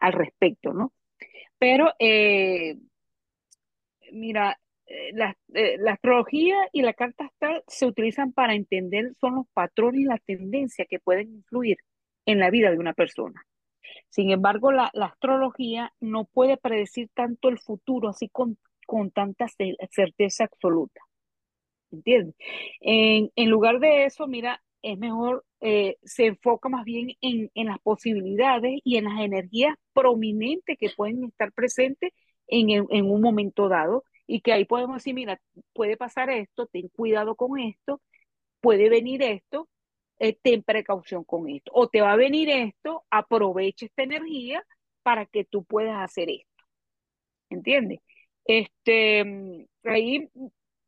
al 0.00 0.12
respecto, 0.12 0.74
¿no? 0.74 0.92
Pero 1.58 1.94
eh, 1.98 2.76
mira, 4.12 4.58
eh, 4.86 5.12
la, 5.14 5.36
eh, 5.54 5.76
la, 5.78 5.92
astrología 5.92 6.56
y 6.72 6.82
la 6.82 6.94
carta 6.94 7.24
astral 7.24 7.62
se 7.68 7.86
utilizan 7.86 8.32
para 8.32 8.54
entender 8.54 9.12
son 9.20 9.36
los 9.36 9.46
patrones 9.54 10.00
y 10.00 10.04
las 10.04 10.22
tendencias 10.24 10.88
que 10.88 10.98
pueden 10.98 11.32
influir 11.32 11.78
en 12.26 12.38
la 12.40 12.50
vida 12.50 12.70
de 12.70 12.78
una 12.78 12.92
persona. 12.92 13.44
Sin 14.08 14.30
embargo, 14.30 14.72
la, 14.72 14.90
la 14.92 15.06
astrología 15.06 15.92
no 16.00 16.24
puede 16.24 16.56
predecir 16.56 17.08
tanto 17.14 17.48
el 17.48 17.58
futuro 17.58 18.08
así 18.08 18.28
con, 18.28 18.58
con 18.86 19.10
tanta 19.12 19.46
certeza 19.90 20.44
absoluta. 20.44 21.00
¿Entiendes? 21.92 22.34
En, 22.80 23.30
en, 23.36 23.50
lugar 23.50 23.80
de 23.80 24.04
eso, 24.04 24.26
mira, 24.26 24.62
es 24.82 24.98
mejor, 24.98 25.44
eh, 25.60 25.96
se 26.02 26.26
enfoca 26.26 26.68
más 26.68 26.84
bien 26.84 27.12
en, 27.20 27.50
en, 27.54 27.66
las 27.66 27.78
posibilidades 27.80 28.80
y 28.84 28.96
en 28.96 29.04
las 29.04 29.20
energías 29.20 29.76
prominentes 29.92 30.78
que 30.78 30.90
pueden 30.96 31.24
estar 31.24 31.52
presentes 31.52 32.12
en, 32.50 33.10
un 33.10 33.20
momento 33.20 33.68
dado 33.68 34.04
y 34.26 34.40
que 34.40 34.52
ahí 34.52 34.64
podemos 34.64 34.96
decir, 34.96 35.14
mira, 35.14 35.40
puede 35.72 35.96
pasar 35.96 36.30
esto, 36.30 36.66
ten 36.66 36.88
cuidado 36.88 37.34
con 37.36 37.58
esto, 37.58 38.00
puede 38.60 38.88
venir 38.88 39.22
esto, 39.22 39.68
eh, 40.18 40.36
ten 40.42 40.62
precaución 40.62 41.24
con 41.24 41.48
esto, 41.48 41.70
o 41.74 41.88
te 41.88 42.00
va 42.00 42.12
a 42.12 42.16
venir 42.16 42.50
esto, 42.50 43.04
aprovecha 43.10 43.86
esta 43.86 44.02
energía 44.02 44.64
para 45.02 45.26
que 45.26 45.44
tú 45.44 45.64
puedas 45.64 45.96
hacer 46.02 46.30
esto. 46.30 46.64
¿Entiendes? 47.50 48.00
Este, 48.44 49.66
ahí 49.84 50.28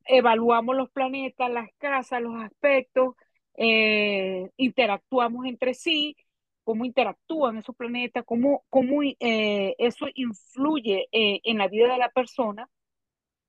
evaluamos 0.04 0.76
los 0.76 0.90
planetas, 0.90 1.50
las 1.50 1.68
casas, 1.78 2.22
los 2.22 2.40
aspectos, 2.42 3.14
eh, 3.54 4.50
interactuamos 4.56 5.46
entre 5.46 5.74
sí, 5.74 6.16
cómo 6.64 6.84
interactúan 6.84 7.58
esos 7.58 7.76
planetas, 7.76 8.24
cómo, 8.24 8.64
cómo 8.70 9.02
eh, 9.02 9.74
eso 9.78 10.06
influye 10.14 11.08
eh, 11.12 11.40
en 11.44 11.58
la 11.58 11.68
vida 11.68 11.92
de 11.92 11.98
la 11.98 12.10
persona. 12.10 12.68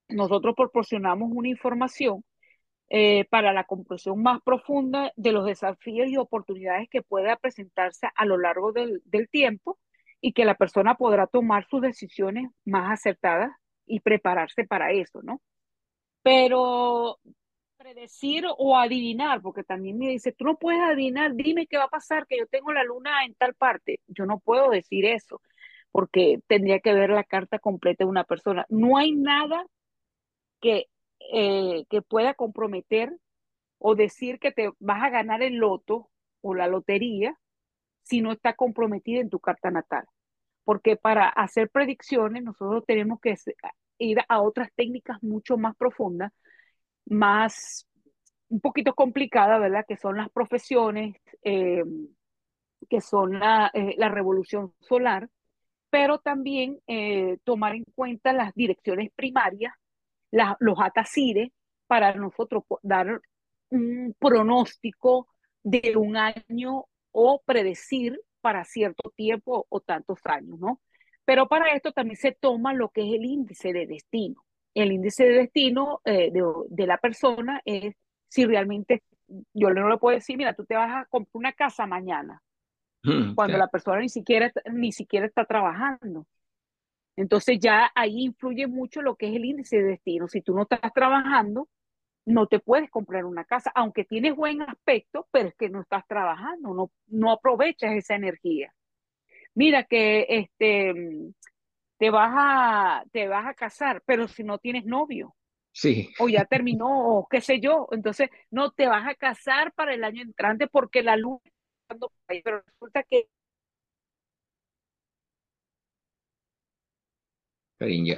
Nosotros 0.09 0.55
proporcionamos 0.55 1.31
una 1.33 1.49
información 1.49 2.23
eh, 2.89 3.25
para 3.29 3.53
la 3.53 3.63
comprensión 3.63 4.21
más 4.21 4.41
profunda 4.43 5.11
de 5.15 5.31
los 5.31 5.45
desafíos 5.45 6.09
y 6.09 6.17
oportunidades 6.17 6.89
que 6.89 7.01
pueda 7.01 7.37
presentarse 7.37 8.07
a 8.15 8.25
lo 8.25 8.37
largo 8.37 8.71
del, 8.71 9.01
del 9.05 9.29
tiempo 9.29 9.79
y 10.21 10.33
que 10.33 10.45
la 10.45 10.55
persona 10.55 10.95
podrá 10.95 11.27
tomar 11.27 11.67
sus 11.69 11.81
decisiones 11.81 12.49
más 12.65 12.91
acertadas 12.91 13.51
y 13.85 13.99
prepararse 14.01 14.65
para 14.65 14.91
eso, 14.91 15.21
¿no? 15.23 15.41
Pero 16.21 17.19
predecir 17.83 18.45
o 18.57 18.77
adivinar, 18.77 19.41
porque 19.41 19.63
también 19.63 19.97
me 19.97 20.07
dice, 20.07 20.31
tú 20.31 20.45
no 20.45 20.55
puedes 20.55 20.81
adivinar, 20.81 21.33
dime 21.35 21.67
qué 21.67 21.77
va 21.77 21.85
a 21.85 21.89
pasar, 21.89 22.25
que 22.27 22.37
yo 22.37 22.47
tengo 22.47 22.71
la 22.71 22.83
luna 22.85 23.25
en 23.25 23.33
tal 23.35 23.55
parte. 23.55 23.99
Yo 24.07 24.25
no 24.25 24.39
puedo 24.39 24.69
decir 24.69 25.05
eso, 25.05 25.41
porque 25.91 26.39
tendría 26.47 26.79
que 26.79 26.93
ver 26.93 27.09
la 27.09 27.25
carta 27.25 27.59
completa 27.59 28.05
de 28.05 28.09
una 28.09 28.23
persona. 28.23 28.65
No 28.69 28.97
hay 28.97 29.11
nada 29.11 29.65
que, 30.61 30.85
eh, 31.33 31.83
que 31.89 32.01
pueda 32.01 32.33
comprometer 32.35 33.17
o 33.79 33.95
decir 33.95 34.39
que 34.39 34.53
te 34.53 34.71
vas 34.79 35.03
a 35.03 35.09
ganar 35.09 35.43
el 35.43 35.55
loto 35.55 36.09
o 36.41 36.55
la 36.55 36.67
lotería 36.67 37.37
si 38.03 38.21
no 38.21 38.31
está 38.31 38.53
comprometida 38.53 39.19
en 39.19 39.29
tu 39.29 39.39
carta 39.39 39.71
natal. 39.71 40.05
Porque 40.63 40.95
para 40.95 41.27
hacer 41.27 41.69
predicciones 41.69 42.43
nosotros 42.43 42.85
tenemos 42.87 43.19
que 43.19 43.35
ir 43.97 44.19
a 44.29 44.41
otras 44.41 44.69
técnicas 44.73 45.21
mucho 45.21 45.57
más 45.57 45.75
profundas 45.75 46.31
más, 47.05 47.87
un 48.49 48.59
poquito 48.61 48.93
complicada, 48.95 49.57
¿verdad? 49.57 49.85
Que 49.87 49.97
son 49.97 50.17
las 50.17 50.29
profesiones, 50.29 51.15
eh, 51.43 51.83
que 52.89 53.01
son 53.01 53.39
la, 53.39 53.71
eh, 53.73 53.95
la, 53.97 54.09
revolución 54.09 54.73
solar, 54.81 55.29
pero 55.89 56.19
también 56.19 56.79
eh, 56.87 57.37
tomar 57.43 57.75
en 57.75 57.85
cuenta 57.95 58.33
las 58.33 58.53
direcciones 58.55 59.11
primarias, 59.15 59.73
la, 60.31 60.57
los 60.59 60.79
atacires, 60.79 61.51
para 61.87 62.15
nosotros 62.15 62.63
dar 62.81 63.21
un 63.69 64.15
pronóstico 64.19 65.27
de 65.63 65.95
un 65.97 66.17
año 66.17 66.85
o 67.11 67.41
predecir 67.45 68.19
para 68.41 68.65
cierto 68.65 69.11
tiempo 69.15 69.65
o 69.69 69.79
tantos 69.79 70.19
años, 70.25 70.59
¿no? 70.59 70.81
Pero 71.25 71.47
para 71.47 71.73
esto 71.73 71.91
también 71.91 72.17
se 72.17 72.31
toma 72.33 72.73
lo 72.73 72.89
que 72.89 73.01
es 73.01 73.13
el 73.13 73.25
índice 73.25 73.73
de 73.73 73.87
destino 73.87 74.43
el 74.73 74.91
índice 74.91 75.23
de 75.25 75.33
destino 75.33 76.01
eh, 76.05 76.31
de, 76.31 76.43
de, 76.69 76.87
la 76.87 76.97
persona 76.97 77.61
es 77.65 77.95
si 78.27 78.45
realmente, 78.45 79.03
yo 79.53 79.69
no 79.69 79.89
le 79.89 79.97
puedo 79.97 80.15
decir, 80.15 80.37
mira, 80.37 80.53
tú 80.53 80.65
te 80.65 80.75
vas 80.75 80.89
a 80.89 81.05
comprar 81.05 81.29
una 81.33 81.53
casa 81.53 81.85
mañana, 81.85 82.41
mm, 83.03 83.35
cuando 83.35 83.57
la 83.57 83.67
persona 83.67 83.99
ni 83.99 84.09
siquiera, 84.09 84.51
ni 84.71 84.91
siquiera 84.91 85.27
está 85.27 85.45
trabajando. 85.45 86.25
Entonces 87.15 87.59
ya 87.59 87.91
ahí 87.93 88.23
influye 88.23 88.65
mucho 88.65 89.03
lo 89.03 89.15
que 89.15 89.29
es 89.29 89.35
el 89.35 89.45
índice 89.45 89.77
de 89.77 89.83
destino. 89.83 90.27
Si 90.27 90.41
tú 90.41 90.55
no 90.55 90.63
estás 90.63 90.91
trabajando, 90.93 91.69
no 92.25 92.47
te 92.47 92.59
puedes 92.59 92.89
comprar 92.89 93.25
una 93.25 93.45
casa, 93.45 93.71
aunque 93.75 94.03
tienes 94.03 94.35
buen 94.35 94.61
aspecto, 94.63 95.27
pero 95.31 95.49
es 95.49 95.55
que 95.55 95.69
no 95.69 95.81
estás 95.81 96.07
trabajando, 96.07 96.73
no, 96.73 96.91
no 97.07 97.31
aprovechas 97.31 97.91
esa 97.93 98.15
energía. 98.15 98.73
Mira 99.53 99.83
que 99.83 100.25
este, 100.27 100.93
te 102.03 102.09
vas 102.09 102.33
a, 102.35 103.05
te 103.13 103.29
vas 103.29 103.45
a 103.47 103.53
casar, 103.53 104.03
pero 104.05 104.27
si 104.27 104.43
no 104.43 104.57
tienes 104.57 104.83
novio. 104.83 105.33
Sí. 105.71 106.09
O 106.19 106.27
ya 106.27 106.43
terminó, 106.43 106.89
o 106.89 107.27
qué 107.29 107.39
sé 107.39 107.61
yo. 107.61 107.87
Entonces, 107.91 108.29
no 108.51 108.71
te 108.71 108.87
vas 108.87 109.07
a 109.07 109.15
casar 109.15 109.71
para 109.71 109.93
el 109.93 110.03
año 110.03 110.21
entrante 110.21 110.67
porque 110.67 111.01
la 111.01 111.15
luz, 111.15 111.39
pero 112.27 112.61
resulta 112.61 113.03
que. 113.03 113.29
Cariño. 117.79 118.15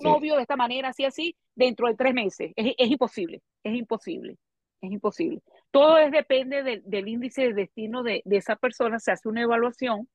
Novio 0.00 0.34
de 0.34 0.42
esta 0.42 0.56
manera, 0.56 0.88
así, 0.88 1.04
así, 1.04 1.36
dentro 1.54 1.86
de 1.86 1.94
tres 1.94 2.12
meses. 2.12 2.52
Es, 2.56 2.74
es 2.76 2.90
imposible, 2.90 3.42
es 3.62 3.76
imposible, 3.76 4.38
es 4.80 4.90
imposible. 4.90 5.40
Todo 5.70 5.98
es, 5.98 6.10
depende 6.10 6.64
de, 6.64 6.82
del 6.84 7.06
índice 7.06 7.42
de 7.42 7.54
destino 7.54 8.02
de, 8.02 8.22
de 8.24 8.36
esa 8.38 8.56
persona, 8.56 8.98
se 8.98 9.12
hace 9.12 9.28
una 9.28 9.42
evaluación 9.42 10.08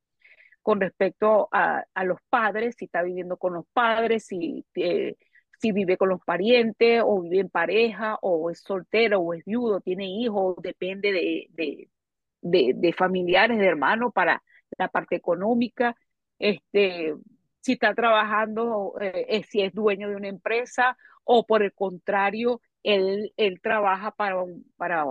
con 0.65 0.81
respecto 0.81 1.47
a, 1.51 1.85
a, 1.93 2.03
los 2.05 2.17
padres, 2.27 2.75
si 2.75 2.85
está 2.85 3.03
viviendo 3.03 3.37
con 3.37 3.53
los 3.53 3.65
padres, 3.71 4.25
si, 4.25 4.65
eh, 4.73 5.15
si 5.61 5.71
vive 5.71 5.95
con 5.95 6.09
los 6.09 6.21
parientes 6.21 7.03
o 7.05 7.21
vive 7.21 7.39
en 7.41 7.49
pareja 7.49 8.17
o 8.23 8.49
es 8.49 8.61
soltero 8.61 9.19
o 9.19 9.35
es 9.35 9.45
viudo, 9.45 9.79
tiene 9.79 10.07
hijos, 10.07 10.55
depende 10.63 11.11
de, 11.11 11.47
de, 11.51 11.89
de, 12.41 12.73
de 12.75 12.93
familiares, 12.93 13.59
de 13.59 13.67
hermanos 13.67 14.11
para 14.11 14.41
la 14.79 14.87
parte 14.87 15.15
económica, 15.15 15.95
este, 16.39 17.13
si 17.61 17.73
está 17.73 17.93
trabajando, 17.93 18.95
eh, 18.99 19.43
si 19.47 19.61
es 19.61 19.71
dueño 19.71 20.09
de 20.09 20.15
una 20.15 20.29
empresa 20.29 20.97
o 21.23 21.45
por 21.45 21.61
el 21.61 21.73
contrario, 21.73 22.59
él, 22.81 23.31
él 23.37 23.61
trabaja 23.61 24.09
para, 24.09 24.43
para, 24.77 25.05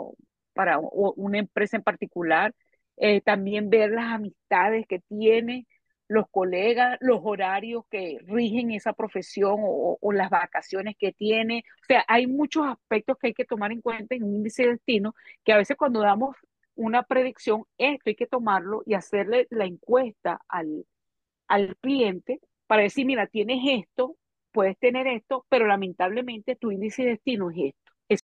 para 0.53 0.81
una 0.81 1.39
empresa 1.39 1.77
en 1.77 1.85
particular. 1.85 2.53
Eh, 2.97 3.21
también 3.21 3.71
ver 3.71 3.91
las 3.91 4.13
amistades 4.13 4.87
que 4.87 5.01
tiene, 5.01 5.67
los 6.09 6.29
colegas, 6.31 6.97
los 7.01 7.21
horarios 7.23 7.85
que 7.91 8.19
rigen 8.27 8.71
esa 8.71 8.93
profesión 8.93 9.57
o, 9.61 10.13
las 10.13 10.31
vacaciones 10.31 10.97
que 10.99 11.13
tiene. 11.13 11.65
O 11.83 11.85
sea, 11.87 12.05
hay 12.09 12.27
muchos 12.27 12.67
aspectos 12.67 13.17
que 13.19 13.29
hay 13.29 13.35
que 13.35 13.45
tomar 13.45 13.73
en 13.73 13.81
cuenta 13.81 14.15
en 14.15 14.25
un 14.25 14.37
índice 14.37 14.65
de 14.65 14.71
destino 14.73 15.15
que 15.45 15.53
a 15.53 15.57
veces 15.59 15.77
cuando 15.77 16.01
damos 16.01 16.37
una 16.77 17.03
predicción, 17.05 17.65
esto 17.79 18.11
hay 18.11 18.17
que 18.17 18.27
tomarlo 18.27 18.83
y 18.87 18.95
hacerle 18.95 19.47
la 19.51 19.65
encuesta 19.65 20.41
al, 20.49 20.87
al 21.49 21.77
cliente 21.77 22.41
para 22.67 22.83
decir, 22.83 23.07
mira, 23.07 23.27
tienes 23.27 23.61
esto, 23.65 24.17
puedes 24.53 24.79
tener 24.79 25.07
esto, 25.07 25.47
pero 25.49 25.67
lamentablemente 25.67 26.57
tu 26.57 26.71
índice 26.71 27.05
de 27.05 27.11
destino 27.11 27.51
es 27.51 27.57
esto. 27.59 27.93
Es 28.09 28.23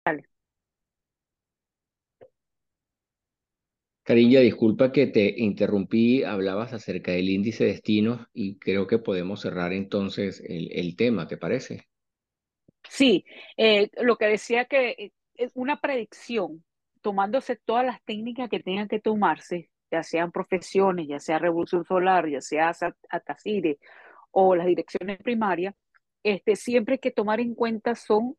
Cariña, 4.10 4.40
disculpa 4.40 4.92
que 4.92 5.06
te 5.06 5.36
interrumpí, 5.38 6.24
hablabas 6.24 6.74
acerca 6.74 7.12
del 7.12 7.30
índice 7.30 7.66
de 7.66 7.74
destinos 7.74 8.26
y 8.34 8.58
creo 8.58 8.88
que 8.88 8.98
podemos 8.98 9.42
cerrar 9.42 9.72
entonces 9.72 10.44
el, 10.44 10.72
el 10.72 10.96
tema, 10.96 11.28
¿te 11.28 11.38
parece? 11.38 11.88
Sí, 12.90 13.24
eh, 13.56 13.92
lo 14.02 14.16
que 14.16 14.26
decía 14.26 14.66
que 14.66 14.90
eh, 14.98 15.12
es 15.36 15.52
una 15.54 15.80
predicción, 15.80 16.64
tomándose 17.02 17.56
todas 17.56 17.86
las 17.86 18.04
técnicas 18.04 18.50
que 18.50 18.60
tengan 18.60 18.88
que 18.88 19.00
tomarse, 19.00 19.70
ya 19.92 20.02
sean 20.02 20.32
profesiones, 20.32 21.08
ya 21.08 21.20
sea 21.20 21.38
revolución 21.38 21.86
solar, 21.86 22.28
ya 22.28 22.42
sea 22.42 22.76
Atacire 23.12 23.78
o 24.32 24.56
las 24.56 24.66
direcciones 24.66 25.20
primarias, 25.20 25.76
este, 26.24 26.56
siempre 26.56 26.94
hay 26.94 27.00
que 27.00 27.12
tomar 27.12 27.40
en 27.42 27.54
cuenta 27.54 27.94
son 27.94 28.36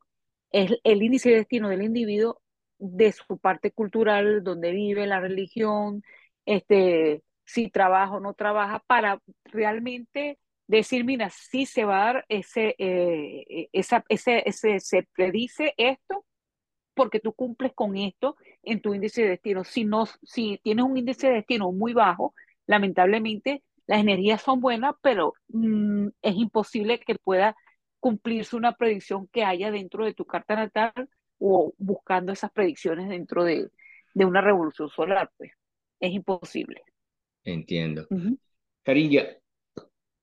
el, 0.50 0.80
el 0.82 1.00
índice 1.00 1.30
de 1.30 1.36
destino 1.36 1.68
del 1.68 1.82
individuo 1.82 2.42
de 2.80 3.12
su 3.12 3.38
parte 3.38 3.70
cultural, 3.70 4.42
donde 4.42 4.72
vive, 4.72 5.06
la 5.06 5.20
religión, 5.20 6.02
este, 6.46 7.22
si 7.44 7.70
trabaja 7.70 8.14
o 8.14 8.20
no 8.20 8.34
trabaja, 8.34 8.82
para 8.86 9.20
realmente 9.44 10.38
decir, 10.66 11.04
mira, 11.04 11.30
si 11.30 11.66
se 11.66 11.84
va 11.84 12.02
a 12.02 12.12
dar 12.14 12.26
ese, 12.28 12.74
eh, 12.78 13.68
esa, 13.72 14.04
ese, 14.08 14.42
ese, 14.46 14.80
se 14.80 15.06
predice 15.14 15.74
esto 15.76 16.24
porque 16.94 17.20
tú 17.20 17.32
cumples 17.32 17.72
con 17.74 17.96
esto 17.96 18.36
en 18.62 18.80
tu 18.80 18.94
índice 18.94 19.22
de 19.22 19.30
destino. 19.30 19.64
Si, 19.64 19.84
no, 19.84 20.06
si 20.22 20.60
tienes 20.62 20.84
un 20.84 20.96
índice 20.96 21.28
de 21.28 21.34
destino 21.34 21.72
muy 21.72 21.92
bajo, 21.92 22.34
lamentablemente 22.66 23.62
las 23.86 24.00
energías 24.00 24.42
son 24.42 24.60
buenas, 24.60 24.94
pero 25.02 25.34
mmm, 25.48 26.08
es 26.22 26.36
imposible 26.36 27.00
que 27.00 27.16
pueda 27.16 27.56
cumplirse 27.98 28.56
una 28.56 28.72
predicción 28.72 29.28
que 29.28 29.44
haya 29.44 29.70
dentro 29.70 30.04
de 30.04 30.14
tu 30.14 30.24
carta 30.24 30.56
natal 30.56 30.92
o 31.40 31.74
buscando 31.78 32.32
esas 32.32 32.52
predicciones 32.52 33.08
dentro 33.08 33.42
de, 33.44 33.70
de 34.14 34.24
una 34.24 34.40
revolución 34.40 34.88
solar, 34.88 35.30
pues 35.36 35.50
es 35.98 36.12
imposible. 36.12 36.82
Entiendo. 37.44 38.06
Uh 38.10 38.16
-huh. 38.16 38.38
Carilla, 38.84 39.36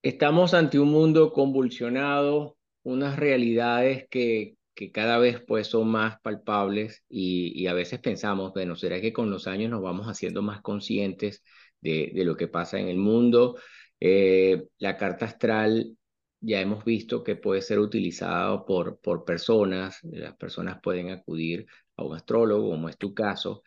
estamos 0.02 0.54
ante 0.54 0.80
un 0.80 0.90
mundo 0.90 1.34
convulsionado, 1.34 2.58
unas 2.84 3.18
realidades 3.18 4.08
que, 4.10 4.56
que 4.74 4.92
cada 4.92 5.18
vez 5.18 5.42
pues 5.46 5.68
son 5.68 5.90
más 5.90 6.20
palpables 6.22 7.04
y, 7.10 7.52
y, 7.62 7.68
a 7.68 7.74
veces 7.74 8.00
pensamos, 8.00 8.54
bueno, 8.54 8.76
¿será 8.76 9.02
que 9.02 9.12
con 9.12 9.30
los 9.30 9.48
años 9.48 9.72
nos 9.72 9.82
vamos 9.82 10.08
haciendo 10.08 10.42
más 10.42 10.62
conscientes 10.62 11.44
de, 11.82 12.12
de 12.14 12.24
lo 12.26 12.36
que 12.38 12.48
pasa 12.48 12.80
en 12.80 12.88
el 12.88 12.98
mundo? 12.98 13.58
Eh, 14.00 14.68
la 14.78 14.96
carta 14.96 15.26
astral 15.26 15.97
ya 16.40 16.62
hemos 16.62 16.84
visto 16.86 17.24
que 17.24 17.36
puede 17.36 17.62
ser 17.62 17.80
utilizado 17.80 18.66
por, 18.66 19.00
por 19.00 19.26
personas, 19.26 20.00
las 20.04 20.36
personas 20.36 20.80
pueden 20.82 21.10
acudir 21.10 21.66
a 21.98 22.04
un 22.04 22.16
astrólogo, 22.16 22.70
como 22.70 22.90
es 22.90 22.98
tu 22.98 23.14
caso, 23.14 23.64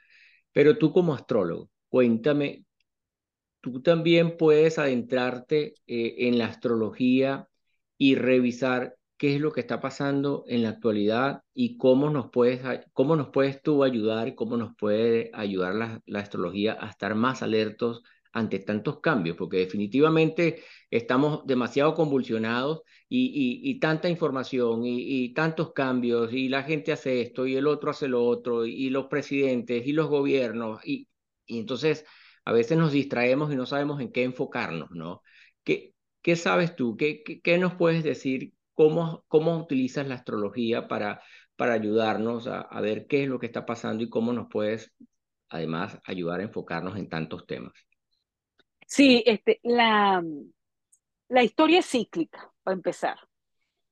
pero 0.52 0.78
tú 0.78 0.92
como 0.92 1.14
astrólogo, 1.14 1.70
cuéntame, 1.88 2.64
tú 3.60 3.82
también 3.82 4.36
puedes 4.36 4.78
adentrarte 4.78 5.74
eh, 5.86 6.28
en 6.28 6.38
la 6.38 6.46
astrología 6.46 7.48
y 7.98 8.14
revisar 8.14 8.96
qué 9.16 9.34
es 9.34 9.40
lo 9.40 9.52
que 9.52 9.60
está 9.60 9.80
pasando 9.80 10.44
en 10.48 10.62
la 10.62 10.70
actualidad 10.70 11.42
y 11.52 11.76
cómo 11.76 12.08
nos 12.10 12.30
puedes, 12.30 12.62
cómo 12.94 13.16
nos 13.16 13.28
puedes 13.28 13.62
tú 13.62 13.84
ayudar 13.84 14.34
cómo 14.34 14.56
nos 14.56 14.74
puede 14.76 15.30
ayudar 15.34 15.74
la, 15.74 16.00
la 16.06 16.20
astrología 16.20 16.78
a 16.80 16.88
estar 16.88 17.14
más 17.14 17.42
alertos 17.42 18.02
ante 18.32 18.60
tantos 18.60 19.00
cambios, 19.00 19.36
porque 19.36 19.58
definitivamente 19.58 20.62
estamos 20.90 21.46
demasiado 21.46 21.94
convulsionados 21.94 22.82
y, 23.08 23.26
y, 23.64 23.70
y 23.70 23.80
tanta 23.80 24.08
información 24.08 24.82
y, 24.84 25.32
tantos 25.34 25.72
cambios 25.72 26.32
y 26.32 26.48
la 26.48 26.62
gente 26.62 26.92
hace 26.92 27.22
esto 27.22 27.46
y 27.46 27.56
el 27.56 27.66
otro 27.66 27.90
hace 27.90 28.08
lo 28.08 28.24
otro 28.24 28.66
y, 28.66 28.90
los 28.90 29.06
presidentes 29.06 29.86
y 29.86 29.92
los 29.92 30.08
gobiernos 30.08 30.80
y, 30.86 31.08
entonces 31.46 32.04
a 32.44 32.52
veces 32.52 32.78
nos 32.78 32.92
distraemos 32.92 33.52
y 33.52 33.56
no 33.56 33.66
sabemos 33.66 34.00
en 34.00 34.12
qué 34.12 34.22
enfocarnos, 34.24 34.90
¿no? 34.92 35.22
¿Qué, 35.64 35.94
qué 36.22 36.36
sabes 36.36 36.76
tú? 36.76 36.96
¿Qué, 36.96 37.22
qué, 37.24 37.40
qué 37.40 37.58
nos 37.58 37.74
puedes 37.74 38.02
decir? 38.04 38.54
¿Cómo, 38.74 39.24
¿Cómo 39.28 39.58
utilizas 39.58 40.06
la 40.08 40.14
astrología 40.14 40.88
para, 40.88 41.22
para 41.56 41.74
ayudarnos 41.74 42.46
a, 42.46 42.60
a 42.62 42.80
ver 42.80 43.06
qué 43.06 43.24
es 43.24 43.28
lo 43.28 43.38
que 43.38 43.46
está 43.46 43.66
pasando 43.66 44.02
y 44.04 44.08
cómo 44.10 44.32
nos 44.32 44.48
puedes 44.50 44.92
además 45.48 45.98
ayudar 46.04 46.40
a 46.40 46.44
enfocarnos 46.44 46.96
en 46.96 47.08
tantos 47.08 47.46
temas? 47.46 47.89
Sí, 48.96 49.22
este, 49.26 49.60
la, 49.62 50.22
la 51.28 51.42
historia 51.42 51.80
es 51.80 51.86
cíclica, 51.90 52.52
para 52.62 52.74
empezar. 52.76 53.18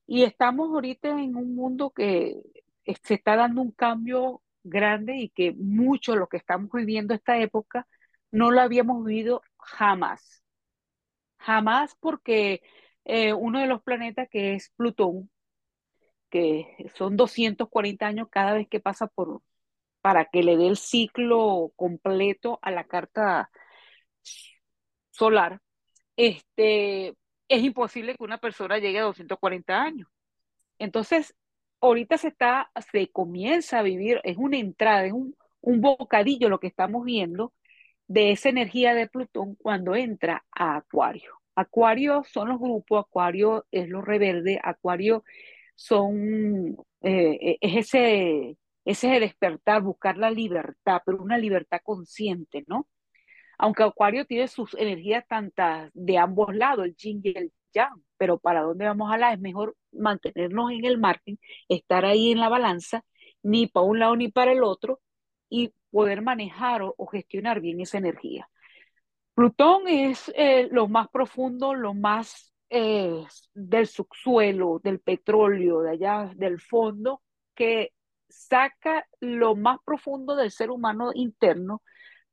Y 0.07 0.23
estamos 0.23 0.69
ahorita 0.71 1.09
en 1.09 1.35
un 1.35 1.55
mundo 1.55 1.91
que 1.91 2.37
se 3.03 3.15
está 3.15 3.35
dando 3.37 3.61
un 3.61 3.71
cambio 3.71 4.41
grande 4.63 5.17
y 5.17 5.29
que 5.29 5.53
mucho 5.53 6.15
lo 6.15 6.27
que 6.27 6.37
estamos 6.37 6.71
viviendo 6.73 7.13
esta 7.13 7.39
época 7.39 7.87
no 8.31 8.51
lo 8.51 8.61
habíamos 8.61 9.05
vivido 9.05 9.43
jamás. 9.59 10.43
Jamás 11.39 11.95
porque 11.99 12.61
eh, 13.05 13.33
uno 13.33 13.59
de 13.59 13.67
los 13.67 13.81
planetas 13.83 14.29
que 14.29 14.55
es 14.55 14.71
Plutón, 14.77 15.31
que 16.29 16.67
son 16.95 17.17
240 17.17 18.07
años 18.07 18.27
cada 18.31 18.53
vez 18.53 18.67
que 18.69 18.79
pasa 18.79 19.07
por, 19.07 19.41
para 20.01 20.25
que 20.25 20.43
le 20.43 20.57
dé 20.57 20.67
el 20.67 20.77
ciclo 20.77 21.73
completo 21.77 22.59
a 22.61 22.71
la 22.71 22.85
carta 22.85 23.51
solar, 25.19 25.59
este, 26.17 27.09
es 27.49 27.63
imposible 27.63 28.15
que 28.15 28.23
una 28.23 28.39
persona 28.39 28.79
llegue 28.79 28.99
a 28.99 29.03
240 29.03 29.81
años. 29.81 30.07
Entonces, 30.79 31.35
ahorita 31.81 32.17
se 32.17 32.29
está, 32.29 32.71
se 32.91 33.09
comienza 33.11 33.79
a 33.79 33.83
vivir, 33.83 34.21
es 34.23 34.37
una 34.37 34.57
entrada, 34.57 35.05
es 35.05 35.13
un, 35.13 35.35
un 35.61 35.81
bocadillo 35.81 36.49
lo 36.49 36.59
que 36.59 36.67
estamos 36.67 37.05
viendo 37.05 37.53
de 38.07 38.31
esa 38.31 38.49
energía 38.49 38.93
de 38.95 39.07
Plutón 39.07 39.55
cuando 39.55 39.95
entra 39.95 40.45
a 40.51 40.77
Acuario. 40.77 41.33
Acuario 41.55 42.23
son 42.23 42.49
los 42.49 42.59
grupos, 42.59 43.05
Acuario 43.05 43.65
es 43.71 43.89
lo 43.89 44.01
reverde, 44.01 44.59
Acuario 44.63 45.23
son, 45.75 46.77
eh, 47.01 47.57
es 47.61 47.87
ese, 47.93 48.57
ese 48.85 49.19
despertar, 49.19 49.81
buscar 49.81 50.17
la 50.17 50.31
libertad, 50.31 51.01
pero 51.05 51.21
una 51.21 51.37
libertad 51.37 51.79
consciente, 51.83 52.63
¿no? 52.67 52.87
Aunque 53.59 53.83
Acuario 53.83 54.25
tiene 54.25 54.47
sus 54.47 54.73
energías 54.75 55.27
tantas 55.27 55.91
de 55.93 56.17
ambos 56.17 56.55
lados, 56.55 56.85
el 56.85 56.95
yin 56.95 57.19
y 57.23 57.37
el 57.37 57.51
yang, 57.73 58.01
pero 58.17 58.39
para 58.39 58.61
dónde 58.61 58.85
vamos 58.85 59.11
a 59.11 59.17
la 59.17 59.33
es 59.33 59.39
mejor 59.39 59.75
mantenernos 59.91 60.71
en 60.71 60.85
el 60.85 60.97
margen, 60.97 61.37
estar 61.67 62.05
ahí 62.05 62.31
en 62.31 62.39
la 62.39 62.47
balanza, 62.47 63.03
ni 63.43 63.67
para 63.67 63.85
un 63.85 63.99
lado 63.99 64.15
ni 64.15 64.29
para 64.29 64.53
el 64.53 64.63
otro, 64.63 65.01
y 65.49 65.73
poder 65.91 66.21
manejar 66.21 66.81
o, 66.83 66.95
gestionar 67.07 67.59
bien 67.59 67.81
esa 67.81 67.97
energía. 67.97 68.49
Plutón 69.33 69.87
es 69.87 70.31
eh, 70.35 70.69
lo 70.71 70.87
más 70.87 71.09
profundo, 71.09 71.73
lo 71.73 71.93
más 71.93 72.53
eh, 72.69 73.25
del 73.53 73.87
subsuelo, 73.87 74.79
del 74.81 74.99
petróleo, 75.01 75.81
de 75.81 75.91
allá 75.91 76.31
del 76.35 76.61
fondo, 76.61 77.21
que 77.55 77.91
saca 78.29 79.05
lo 79.19 79.55
más 79.55 79.79
profundo 79.85 80.35
del 80.35 80.51
ser 80.51 80.71
humano 80.71 81.11
interno 81.13 81.81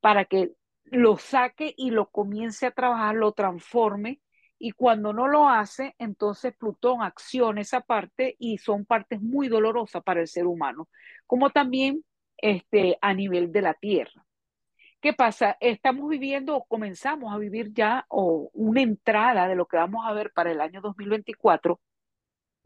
para 0.00 0.24
que 0.26 0.52
lo 0.86 1.16
saque 1.16 1.74
y 1.76 1.90
lo 1.90 2.10
comience 2.10 2.66
a 2.66 2.70
trabajar, 2.70 3.14
lo 3.14 3.32
transforme, 3.32 4.20
y 4.58 4.72
cuando 4.72 5.12
no 5.12 5.28
lo 5.28 5.48
hace, 5.48 5.94
entonces 5.98 6.56
Plutón 6.56 7.02
acciona 7.02 7.60
esa 7.60 7.80
parte 7.80 8.36
y 8.38 8.58
son 8.58 8.86
partes 8.86 9.20
muy 9.20 9.48
dolorosas 9.48 10.02
para 10.02 10.20
el 10.20 10.28
ser 10.28 10.46
humano, 10.46 10.88
como 11.26 11.50
también 11.50 12.04
este, 12.38 12.96
a 13.02 13.12
nivel 13.12 13.52
de 13.52 13.62
la 13.62 13.74
Tierra. 13.74 14.24
¿Qué 15.00 15.12
pasa? 15.12 15.56
Estamos 15.60 16.08
viviendo 16.08 16.56
o 16.56 16.64
comenzamos 16.64 17.34
a 17.34 17.38
vivir 17.38 17.72
ya 17.72 18.06
o 18.08 18.50
una 18.54 18.80
entrada 18.80 19.46
de 19.46 19.54
lo 19.54 19.66
que 19.66 19.76
vamos 19.76 20.06
a 20.06 20.12
ver 20.14 20.32
para 20.32 20.50
el 20.50 20.60
año 20.60 20.80
2024 20.80 21.78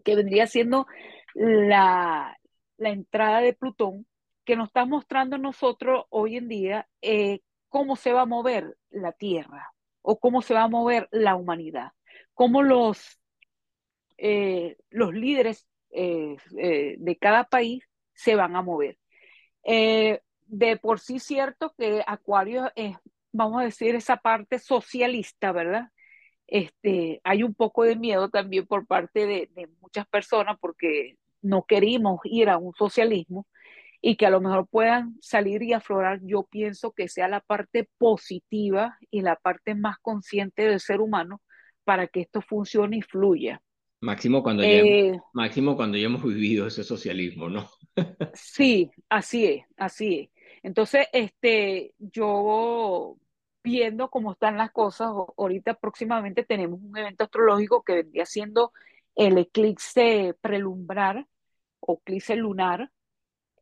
que 0.04 0.16
vendría 0.16 0.46
siendo 0.46 0.86
la, 1.34 2.38
la 2.78 2.90
entrada 2.90 3.40
de 3.40 3.52
Plutón, 3.52 4.06
que 4.44 4.56
nos 4.56 4.68
está 4.68 4.86
mostrando 4.86 5.38
nosotros 5.38 6.04
hoy 6.08 6.36
en 6.36 6.48
día 6.48 6.88
eh, 7.02 7.40
cómo 7.70 7.96
se 7.96 8.12
va 8.12 8.22
a 8.22 8.26
mover 8.26 8.76
la 8.90 9.12
Tierra 9.12 9.72
o 10.02 10.20
cómo 10.20 10.42
se 10.42 10.52
va 10.54 10.64
a 10.64 10.68
mover 10.68 11.08
la 11.10 11.36
humanidad, 11.36 11.92
cómo 12.34 12.62
los, 12.62 13.18
eh, 14.18 14.76
los 14.90 15.14
líderes 15.14 15.66
eh, 15.90 16.36
de 16.98 17.16
cada 17.16 17.44
país 17.44 17.82
se 18.12 18.36
van 18.36 18.56
a 18.56 18.62
mover. 18.62 18.98
de 19.62 20.76
por 20.76 21.00
sí 21.00 21.18
cierto 21.20 21.74
que 21.78 22.02
Acuario 22.06 22.70
es, 22.74 22.96
vamos 23.32 23.60
a 23.62 23.64
decir, 23.64 23.94
esa 23.94 24.16
parte 24.16 24.58
socialista, 24.58 25.52
¿verdad? 25.52 25.88
Este, 26.46 27.20
hay 27.24 27.42
un 27.44 27.54
poco 27.54 27.84
de 27.84 27.96
miedo 27.96 28.28
también 28.28 28.66
por 28.66 28.86
parte 28.86 29.26
de, 29.26 29.48
de 29.54 29.68
muchas 29.80 30.06
personas 30.08 30.58
porque 30.60 31.16
no 31.42 31.64
queremos 31.64 32.20
ir 32.24 32.48
a 32.48 32.58
un 32.58 32.74
socialismo 32.74 33.46
y 34.00 34.16
que 34.16 34.26
a 34.26 34.30
lo 34.30 34.40
mejor 34.40 34.66
puedan 34.68 35.16
salir 35.20 35.62
y 35.62 35.72
aflorar, 35.72 36.20
yo 36.22 36.44
pienso 36.44 36.92
que 36.92 37.08
sea 37.08 37.28
la 37.28 37.40
parte 37.40 37.88
positiva 37.98 38.98
y 39.10 39.20
la 39.20 39.36
parte 39.36 39.74
más 39.74 39.98
consciente 40.00 40.62
del 40.62 40.80
ser 40.80 41.00
humano 41.00 41.42
para 41.84 42.06
que 42.06 42.20
esto 42.20 42.40
funcione 42.40 42.98
y 42.98 43.02
fluya. 43.02 43.60
Máximo 44.02 44.42
cuando, 44.42 44.62
ya, 44.62 44.70
hemos, 44.70 44.88
eh, 44.88 45.20
máximo 45.34 45.76
cuando 45.76 45.98
ya 45.98 46.06
hemos 46.06 46.22
vivido 46.22 46.66
ese 46.66 46.84
socialismo, 46.84 47.50
¿no? 47.50 47.68
sí, 48.34 48.90
así 49.10 49.44
es, 49.44 49.64
así 49.76 50.20
es. 50.20 50.28
Entonces, 50.62 51.06
este, 51.12 51.94
yo 51.98 53.16
viendo 53.62 54.08
cómo 54.08 54.32
están 54.32 54.56
las 54.56 54.70
cosas, 54.70 55.08
ahorita 55.36 55.74
próximamente 55.74 56.44
tenemos 56.44 56.80
un 56.82 56.96
evento 56.96 57.24
astrológico 57.24 57.82
que 57.82 57.94
vendría 57.94 58.24
siendo 58.24 58.72
el 59.14 59.36
eclipse 59.36 60.34
prelumbrar 60.40 61.26
o 61.80 62.00
eclipse 62.00 62.36
lunar, 62.36 62.90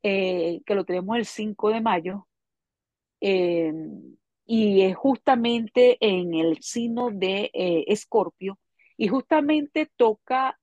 eh, 0.03 0.61
que 0.67 0.75
lo 0.75 0.85
tenemos 0.85 1.17
el 1.17 1.27
5 1.27 1.71
de 1.71 1.81
mayo, 1.81 2.29
eh, 3.21 3.73
y 4.47 4.83
es 4.83 4.97
justamente 4.97 5.99
en 6.01 6.35
el 6.35 6.63
signo 6.63 7.11
de 7.11 7.51
eh, 7.55 7.85
Escorpio, 7.89 8.59
y 8.97 9.09
justamente 9.09 9.91
toca, 9.97 10.59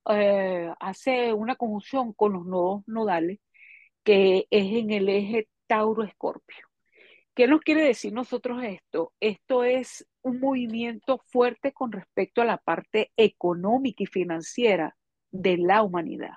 hace 0.79 1.33
una 1.33 1.55
conjunción 1.55 2.13
con 2.13 2.33
los 2.33 2.45
nodos 2.45 2.83
nodales, 2.87 3.39
que 4.03 4.47
es 4.51 4.73
en 4.73 4.91
el 4.91 5.09
eje 5.09 5.47
Tauro-Escorpio. 5.67 6.67
¿Qué 7.33 7.47
nos 7.47 7.61
quiere 7.61 7.83
decir 7.83 8.13
nosotros 8.13 8.63
esto? 8.63 9.13
Esto 9.19 9.63
es 9.63 10.07
un 10.21 10.39
movimiento 10.41 11.21
fuerte 11.27 11.73
con 11.73 11.91
respecto 11.91 12.41
a 12.41 12.45
la 12.45 12.57
parte 12.57 13.11
económica 13.17 14.03
y 14.03 14.07
financiera 14.07 14.97
de 15.31 15.57
la 15.57 15.83
humanidad 15.83 16.35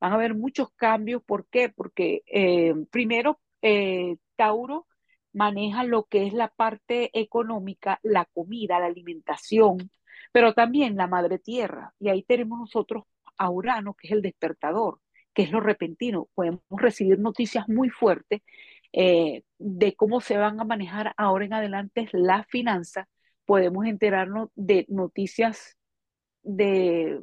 van 0.00 0.12
a 0.12 0.14
haber 0.16 0.34
muchos 0.34 0.70
cambios. 0.72 1.22
¿Por 1.22 1.46
qué? 1.48 1.68
Porque 1.68 2.22
eh, 2.26 2.74
primero, 2.90 3.40
eh, 3.62 4.16
Tauro 4.36 4.86
maneja 5.32 5.84
lo 5.84 6.04
que 6.04 6.26
es 6.26 6.32
la 6.32 6.48
parte 6.48 7.10
económica, 7.18 8.00
la 8.02 8.24
comida, 8.24 8.80
la 8.80 8.86
alimentación, 8.86 9.90
pero 10.32 10.54
también 10.54 10.96
la 10.96 11.06
madre 11.06 11.38
tierra. 11.38 11.94
Y 12.00 12.08
ahí 12.08 12.22
tenemos 12.22 12.58
nosotros 12.58 13.04
a 13.36 13.50
Urano, 13.50 13.94
que 13.94 14.08
es 14.08 14.12
el 14.12 14.22
despertador, 14.22 15.00
que 15.34 15.42
es 15.42 15.50
lo 15.50 15.60
repentino. 15.60 16.28
Podemos 16.34 16.62
recibir 16.70 17.18
noticias 17.18 17.68
muy 17.68 17.90
fuertes 17.90 18.42
eh, 18.92 19.44
de 19.58 19.94
cómo 19.94 20.20
se 20.20 20.36
van 20.36 20.60
a 20.60 20.64
manejar 20.64 21.14
ahora 21.16 21.44
en 21.44 21.52
adelante 21.54 22.08
las 22.12 22.46
finanzas. 22.48 23.06
Podemos 23.44 23.86
enterarnos 23.86 24.50
de 24.54 24.86
noticias 24.88 25.76
de 26.42 27.20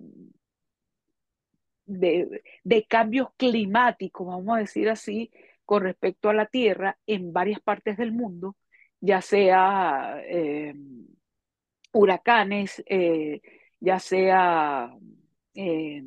de, 1.88 2.86
cambios 2.88 3.30
climáticos, 3.38 4.28
vamos 4.28 4.56
a 4.56 4.60
decir 4.60 4.90
así, 4.90 5.32
con 5.66 5.84
respecto 5.84 6.30
a 6.30 6.34
la 6.34 6.46
Tierra 6.46 6.98
en 7.08 7.34
varias 7.34 7.60
partes 7.62 7.98
del 7.98 8.12
mundo, 8.12 8.56
ya 9.00 9.22
sea 9.22 10.22
eh, 10.26 10.76
huracanes, 11.94 12.84
eh, 12.86 13.42
ya 13.80 14.00
sea 14.00 14.94
eh, 15.56 16.04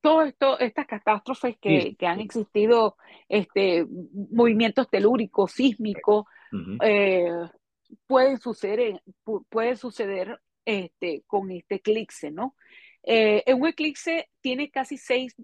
todo 0.00 0.22
esto, 0.22 0.58
estas 0.58 0.86
catástrofes 0.86 1.56
que, 1.58 1.96
han 2.00 2.20
existido, 2.20 2.96
este, 3.28 3.86
movimientos 4.30 4.88
telúricos, 4.88 5.52
sísmicos, 5.52 6.24
pueden 8.06 8.38
suceder, 8.38 9.02
puede 9.48 9.76
suceder 9.76 10.40
este, 10.64 11.22
con 11.26 11.50
este 11.50 11.76
eclipse, 11.76 12.30
¿no? 12.30 12.54
Eh, 13.02 13.44
un 13.54 13.66
eclipse 13.66 14.28
tiene 14.40 14.70
casi 14.70 14.98
seis, 14.98 15.34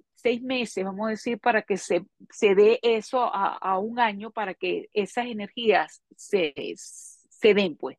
meses, 0.43 0.85
vamos 0.85 1.07
a 1.07 1.11
decir, 1.11 1.39
para 1.39 1.63
que 1.63 1.77
se, 1.77 2.07
se 2.31 2.55
dé 2.55 2.79
eso 2.83 3.21
a, 3.23 3.79
un 3.79 4.01
año, 4.01 4.31
para 4.31 4.55
que 4.55 4.89
esas 4.95 5.27
energías 5.27 6.03
se, 6.17 6.55
se 6.77 7.55
den, 7.55 7.77
pues. 7.77 7.99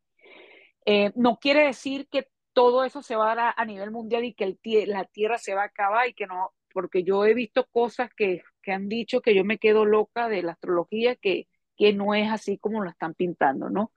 Eh, 0.86 1.12
no 1.16 1.38
quiere 1.38 1.66
decir 1.66 2.08
que 2.10 2.28
todo 2.54 2.84
eso 2.84 3.04
se 3.04 3.16
va 3.16 3.32
a 3.32 3.36
dar 3.36 3.54
a, 3.58 3.66
nivel 3.66 3.92
mundial 3.92 4.24
y 4.24 4.34
que 4.34 4.58
la 4.88 5.06
Tierra 5.06 5.38
se 5.38 5.54
va 5.54 5.64
a 5.64 5.66
acabar 5.66 6.08
y 6.08 6.14
que 6.14 6.26
no, 6.26 6.54
porque 6.74 7.04
yo 7.04 7.26
he 7.26 7.34
visto 7.34 7.68
cosas 7.72 8.10
que, 8.16 8.44
que 8.62 8.72
han 8.72 8.88
dicho 8.90 9.22
que 9.22 9.36
yo 9.36 9.44
me 9.46 9.60
quedo 9.60 9.86
loca 9.86 10.30
de 10.30 10.42
la 10.44 10.54
astrología, 10.54 11.16
que, 11.16 11.48
que 11.78 11.94
no 11.94 12.14
es 12.16 12.32
así 12.32 12.58
como 12.58 12.84
lo 12.84 12.90
están 12.90 13.14
pintando, 13.14 13.70
¿no? 13.70 13.92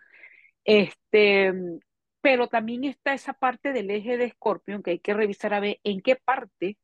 Este, 0.65 1.53
pero 2.21 2.49
también 2.49 2.85
está 2.85 3.15
esa 3.15 3.33
parte 3.35 3.73
del 3.73 3.91
eje 3.91 4.17
de 4.17 4.25
Escorpio 4.27 4.83
que 4.83 4.93
hay 4.93 4.99
que 4.99 5.15
revisar 5.15 5.55
a 5.55 5.61
ver 5.61 5.81
en 5.85 6.01
qué 6.03 6.17
parte 6.17 6.79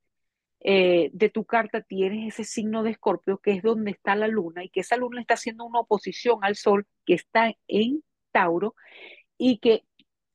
eh, 0.67 1.11
de 1.13 1.29
tu 1.31 1.45
carta 1.45 1.83
tienes 1.83 2.35
ese 2.35 2.45
signo 2.45 2.83
de 2.83 2.91
Escorpio, 2.93 3.39
que 3.39 3.53
es 3.53 3.63
donde 3.63 3.91
está 3.91 4.17
la 4.17 4.29
luna, 4.29 4.65
y 4.65 4.71
que 4.71 4.81
esa 4.81 4.97
luna 4.97 5.21
está 5.21 5.35
haciendo 5.35 5.65
una 5.65 5.81
oposición 5.81 6.39
al 6.43 6.57
sol 6.57 6.87
que 7.05 7.15
está 7.15 7.53
en 7.69 8.03
Tauro, 8.33 8.75
y 9.39 9.59
que 9.59 9.85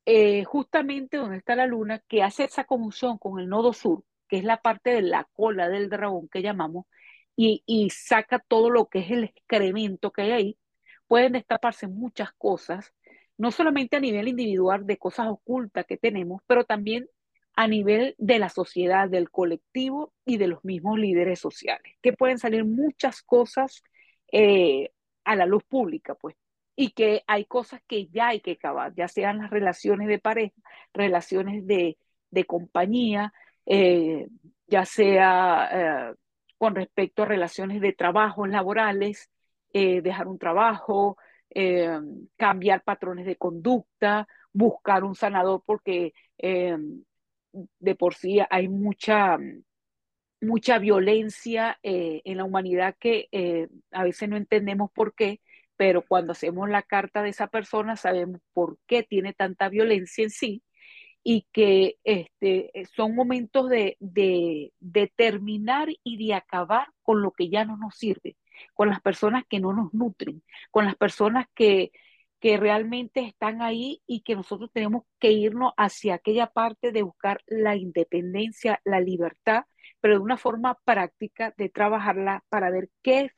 eh, 0.06 0.44
justamente 0.46 1.18
donde 1.18 1.38
está 1.38 1.56
la 1.56 1.66
luna, 1.68 2.00
que 2.08 2.24
hace 2.24 2.44
esa 2.46 2.66
conjunción 2.66 3.18
con 3.18 3.40
el 3.40 3.50
nodo 3.50 3.74
sur, 3.74 4.04
que 4.28 4.38
es 4.38 4.44
la 4.44 4.62
parte 4.62 4.92
de 4.92 5.02
la 5.02 5.28
cola 5.34 5.70
del 5.70 5.90
dragón 5.90 6.30
que 6.30 6.42
llamamos, 6.44 6.86
y, 7.36 7.64
y 7.66 7.90
saca 7.90 8.40
todo 8.40 8.70
lo 8.70 8.88
que 8.90 9.00
es 9.00 9.12
el 9.12 9.24
excremento 9.26 10.12
que 10.12 10.24
hay 10.24 10.32
ahí, 10.32 10.60
pueden 11.08 11.34
destaparse 11.34 11.88
muchas 11.88 12.32
cosas 12.34 12.94
no 13.40 13.52
solamente 13.52 13.96
a 13.96 14.02
nivel 14.02 14.28
individual 14.28 14.86
de 14.86 14.98
cosas 14.98 15.28
ocultas 15.30 15.86
que 15.86 15.98
tenemos, 15.98 16.42
pero 16.46 16.66
también 16.66 17.08
a 17.56 17.68
nivel 17.68 18.14
de 18.18 18.38
la 18.38 18.50
sociedad, 18.50 19.10
del 19.10 19.30
colectivo 19.32 20.14
y 20.26 20.38
de 20.38 20.48
los 20.48 20.64
mismos 20.66 21.00
líderes 21.00 21.40
sociales, 21.40 21.96
que 22.02 22.12
pueden 22.12 22.38
salir 22.38 22.66
muchas 22.66 23.22
cosas 23.22 23.82
eh, 24.34 24.92
a 25.24 25.38
la 25.38 25.46
luz 25.46 25.64
pública, 25.64 26.16
pues, 26.16 26.36
y 26.76 26.92
que 26.92 27.24
hay 27.28 27.46
cosas 27.46 27.82
que 27.88 28.08
ya 28.08 28.28
hay 28.30 28.42
que 28.42 28.52
acabar, 28.52 28.94
ya 28.94 29.08
sean 29.08 29.38
las 29.38 29.50
relaciones 29.50 30.10
de 30.10 30.20
pareja, 30.20 30.56
relaciones 30.94 31.66
de, 31.66 31.98
compañía, 32.46 33.34
eh, 33.66 34.28
ya 34.68 34.84
sea 34.84 36.12
eh, 36.12 36.16
con 36.58 36.76
respecto 36.76 37.24
a 37.24 37.26
relaciones 37.26 37.80
de 37.80 37.94
trabajo 37.94 38.46
laborales, 38.48 39.30
dejar 39.72 40.28
un 40.28 40.40
trabajo, 40.40 41.18
eh, 41.52 42.00
cambiar 42.38 42.84
patrones 42.84 43.26
de 43.26 43.36
conducta, 43.36 44.28
buscar 44.54 45.04
un 45.04 45.16
sanador 45.16 45.64
porque 45.66 46.14
eh, 46.38 46.78
de 47.80 47.96
por 47.96 48.16
sí 48.16 48.40
hay 48.50 48.68
mucha, 48.68 49.38
mucha 50.42 50.80
violencia 50.80 51.80
eh, 51.84 52.22
en 52.24 52.38
la 52.38 52.44
humanidad 52.44 52.96
que 53.00 53.30
a 53.92 54.04
veces 54.04 54.30
no 54.30 54.38
entendemos 54.38 54.92
por 54.92 55.16
qué, 55.16 55.42
pero 55.76 56.04
cuando 56.06 56.34
hacemos 56.34 56.70
la 56.70 56.84
carta 56.84 57.24
de 57.24 57.30
esa 57.30 57.48
persona 57.48 57.96
sabemos 57.96 58.42
por 58.54 58.78
qué 58.86 59.04
tiene 59.04 59.34
tanta 59.34 59.70
violencia 59.70 60.24
en 60.24 60.30
sí 60.30 60.64
y 61.24 61.48
que 61.52 61.98
este, 62.04 62.72
son 62.96 63.16
momentos 63.16 63.70
de, 63.70 63.98
de, 64.00 64.72
de 64.80 65.12
terminar 65.16 65.90
y 66.04 66.28
de 66.28 66.34
acabar 66.34 66.88
con 67.02 67.22
lo 67.22 67.32
que 67.32 67.50
ya 67.50 67.66
no 67.66 67.78
nos 67.78 67.96
sirve 67.96 68.38
con 68.74 68.90
las 68.90 69.02
personas 69.02 69.44
que 69.48 69.60
no 69.60 69.74
nos 69.74 69.94
nutren, 69.94 70.44
con 70.72 70.86
las 70.86 70.96
personas 70.96 71.48
que, 71.56 71.92
que 72.40 72.58
realmente 72.58 73.22
están 73.22 73.62
ahí 73.62 74.02
y 74.08 74.22
que 74.22 74.36
nosotros 74.36 74.72
tenemos 74.74 75.04
que 75.20 75.32
irnos 75.32 75.74
hacia 75.78 76.16
aquella 76.16 76.48
parte 76.48 76.92
de 76.92 77.04
buscar 77.04 77.42
la 77.48 77.76
independencia, 77.76 78.82
la 78.86 79.00
libertad, 79.00 79.64
pero 80.00 80.16
de 80.16 80.22
una 80.22 80.38
forma 80.38 80.78
práctica 80.86 81.54
de 81.58 81.70
trabajarla 81.70 82.44
para 82.50 82.70
ver 82.72 82.90
qué 83.02 83.22
es, 83.22 83.32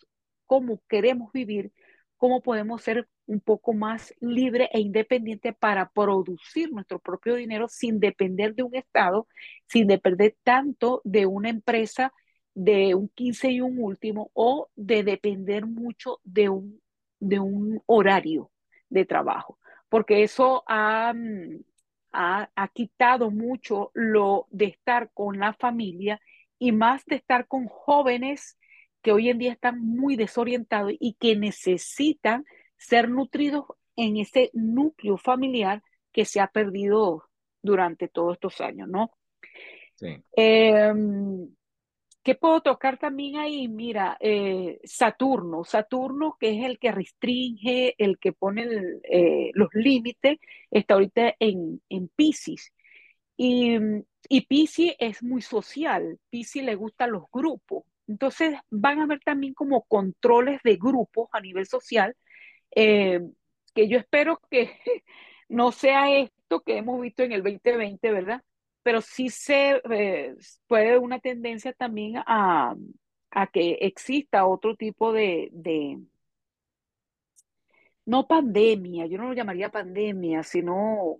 cómo 0.45 0.81
queremos 0.87 1.31
vivir, 1.31 1.71
cómo 2.17 2.41
podemos 2.41 2.83
ser 2.83 3.07
un 3.25 3.39
poco 3.39 3.73
más 3.73 4.13
libre 4.19 4.69
e 4.73 4.79
independiente 4.81 5.53
para 5.53 5.89
producir 5.89 6.71
nuestro 6.71 6.99
propio 6.99 7.35
dinero 7.35 7.67
sin 7.67 7.99
depender 7.99 8.53
de 8.53 8.63
un 8.63 8.75
Estado, 8.75 9.27
sin 9.67 9.87
depender 9.87 10.35
tanto 10.43 11.01
de 11.03 11.25
una 11.25 11.49
empresa 11.49 12.13
de 12.53 12.95
un 12.95 13.09
15 13.09 13.51
y 13.51 13.61
un 13.61 13.77
último 13.79 14.29
o 14.33 14.69
de 14.75 15.03
depender 15.03 15.65
mucho 15.65 16.19
de 16.23 16.49
un, 16.49 16.81
de 17.19 17.39
un 17.39 17.81
horario 17.85 18.51
de 18.89 19.05
trabajo, 19.05 19.57
porque 19.89 20.23
eso 20.23 20.63
ha, 20.67 21.13
mm, 21.13 21.63
ha, 22.11 22.49
ha 22.55 22.67
quitado 22.69 23.31
mucho 23.31 23.91
lo 23.93 24.47
de 24.49 24.65
estar 24.65 25.11
con 25.13 25.39
la 25.39 25.53
familia 25.53 26.19
y 26.59 26.71
más 26.71 27.05
de 27.05 27.15
estar 27.15 27.47
con 27.47 27.67
jóvenes 27.67 28.57
que 29.01 29.11
hoy 29.11 29.29
en 29.29 29.37
día 29.39 29.53
están 29.53 29.79
muy 29.79 30.15
desorientados 30.15 30.93
y 30.99 31.13
que 31.13 31.35
necesitan 31.35 32.45
ser 32.77 33.09
nutridos 33.09 33.65
en 33.95 34.17
ese 34.17 34.49
núcleo 34.53 35.17
familiar 35.17 35.81
que 36.11 36.25
se 36.25 36.39
ha 36.39 36.47
perdido 36.47 37.23
durante 37.61 38.07
todos 38.07 38.33
estos 38.33 38.61
años, 38.61 38.89
¿no? 38.89 39.11
Sí. 39.95 40.23
Eh, 40.35 40.93
¿Qué 42.23 42.35
puedo 42.35 42.61
tocar 42.61 42.99
también 42.99 43.37
ahí? 43.37 43.67
Mira, 43.67 44.15
eh, 44.19 44.79
Saturno, 44.83 45.63
Saturno 45.63 46.37
que 46.39 46.51
es 46.59 46.65
el 46.65 46.77
que 46.77 46.91
restringe, 46.91 47.95
el 47.97 48.19
que 48.19 48.31
pone 48.31 48.67
eh, 49.03 49.49
los 49.55 49.69
límites, 49.73 50.37
está 50.69 50.93
ahorita 50.95 51.35
en, 51.39 51.81
en 51.89 52.09
Pisces. 52.09 52.71
Y, 53.37 53.77
y 54.29 54.41
Pisces 54.47 54.95
es 54.99 55.23
muy 55.23 55.41
social, 55.41 56.19
Pisces 56.29 56.63
le 56.63 56.75
gustan 56.75 57.11
los 57.11 57.23
grupos. 57.31 57.85
Entonces 58.07 58.55
van 58.69 58.99
a 58.99 59.03
haber 59.03 59.21
también 59.21 59.53
como 59.55 59.83
controles 59.83 60.61
de 60.63 60.75
grupos 60.77 61.29
a 61.33 61.41
nivel 61.41 61.67
social, 61.67 62.15
eh, 62.75 63.21
que 63.75 63.87
yo 63.89 63.97
espero 63.99 64.41
que 64.51 64.71
no 65.49 65.71
sea 65.71 66.11
esto 66.17 66.61
que 66.61 66.77
hemos 66.77 67.01
visto 67.01 67.23
en 67.23 67.33
el 67.33 67.43
2020, 67.43 68.11
¿verdad? 68.11 68.43
Pero 68.83 69.01
sí 69.01 69.29
se 69.29 69.81
eh, 69.91 70.35
puede 70.67 70.97
una 70.97 71.19
tendencia 71.19 71.73
también 71.73 72.17
a, 72.25 72.75
a, 73.31 73.47
que 73.47 73.73
exista 73.81 74.45
otro 74.45 74.75
tipo 74.75 75.13
de, 75.13 75.49
de, 75.53 75.99
no 78.05 78.27
pandemia, 78.27 79.05
yo 79.07 79.17
no 79.17 79.27
lo 79.29 79.33
llamaría 79.33 79.69
pandemia, 79.69 80.43
sino, 80.43 81.17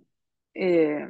eh, 0.54 1.06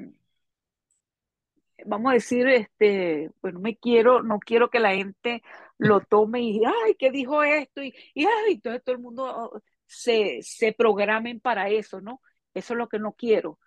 vamos 1.86 2.10
a 2.12 2.14
decir, 2.14 2.46
este, 2.48 3.30
pues 3.40 3.54
me 3.54 3.76
quiero, 3.76 4.22
no 4.22 4.38
quiero 4.38 4.70
que 4.70 4.80
la 4.80 4.94
gente 4.94 5.42
lo 5.78 6.00
tome 6.00 6.40
y, 6.42 6.62
ay, 6.64 6.94
¿qué 6.98 7.10
dijo 7.10 7.42
esto? 7.42 7.82
Y, 7.82 7.94
y 8.14 8.24
ay, 8.24 8.54
entonces 8.54 8.82
todo 8.84 8.94
el 8.96 9.02
mundo 9.02 9.24
oh, 9.24 9.60
se, 9.86 10.38
se 10.42 10.72
programen 10.72 11.40
para 11.40 11.68
eso, 11.68 12.00
¿no? 12.00 12.20
Eso 12.54 12.74
es 12.74 12.78
lo 12.78 12.88
que 12.88 12.98
no 12.98 13.12
quiero 13.14 13.58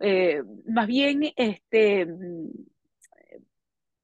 eh, 0.00 0.42
más 0.66 0.86
bien 0.86 1.32
este, 1.36 2.06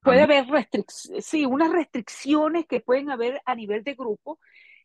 puede 0.00 0.22
haber 0.22 0.46
restricciones, 0.46 1.24
sí, 1.26 1.46
unas 1.46 1.72
restricciones 1.72 2.66
que 2.66 2.80
pueden 2.80 3.10
haber 3.10 3.40
a 3.44 3.54
nivel 3.54 3.82
de 3.82 3.94
grupo, 3.94 4.38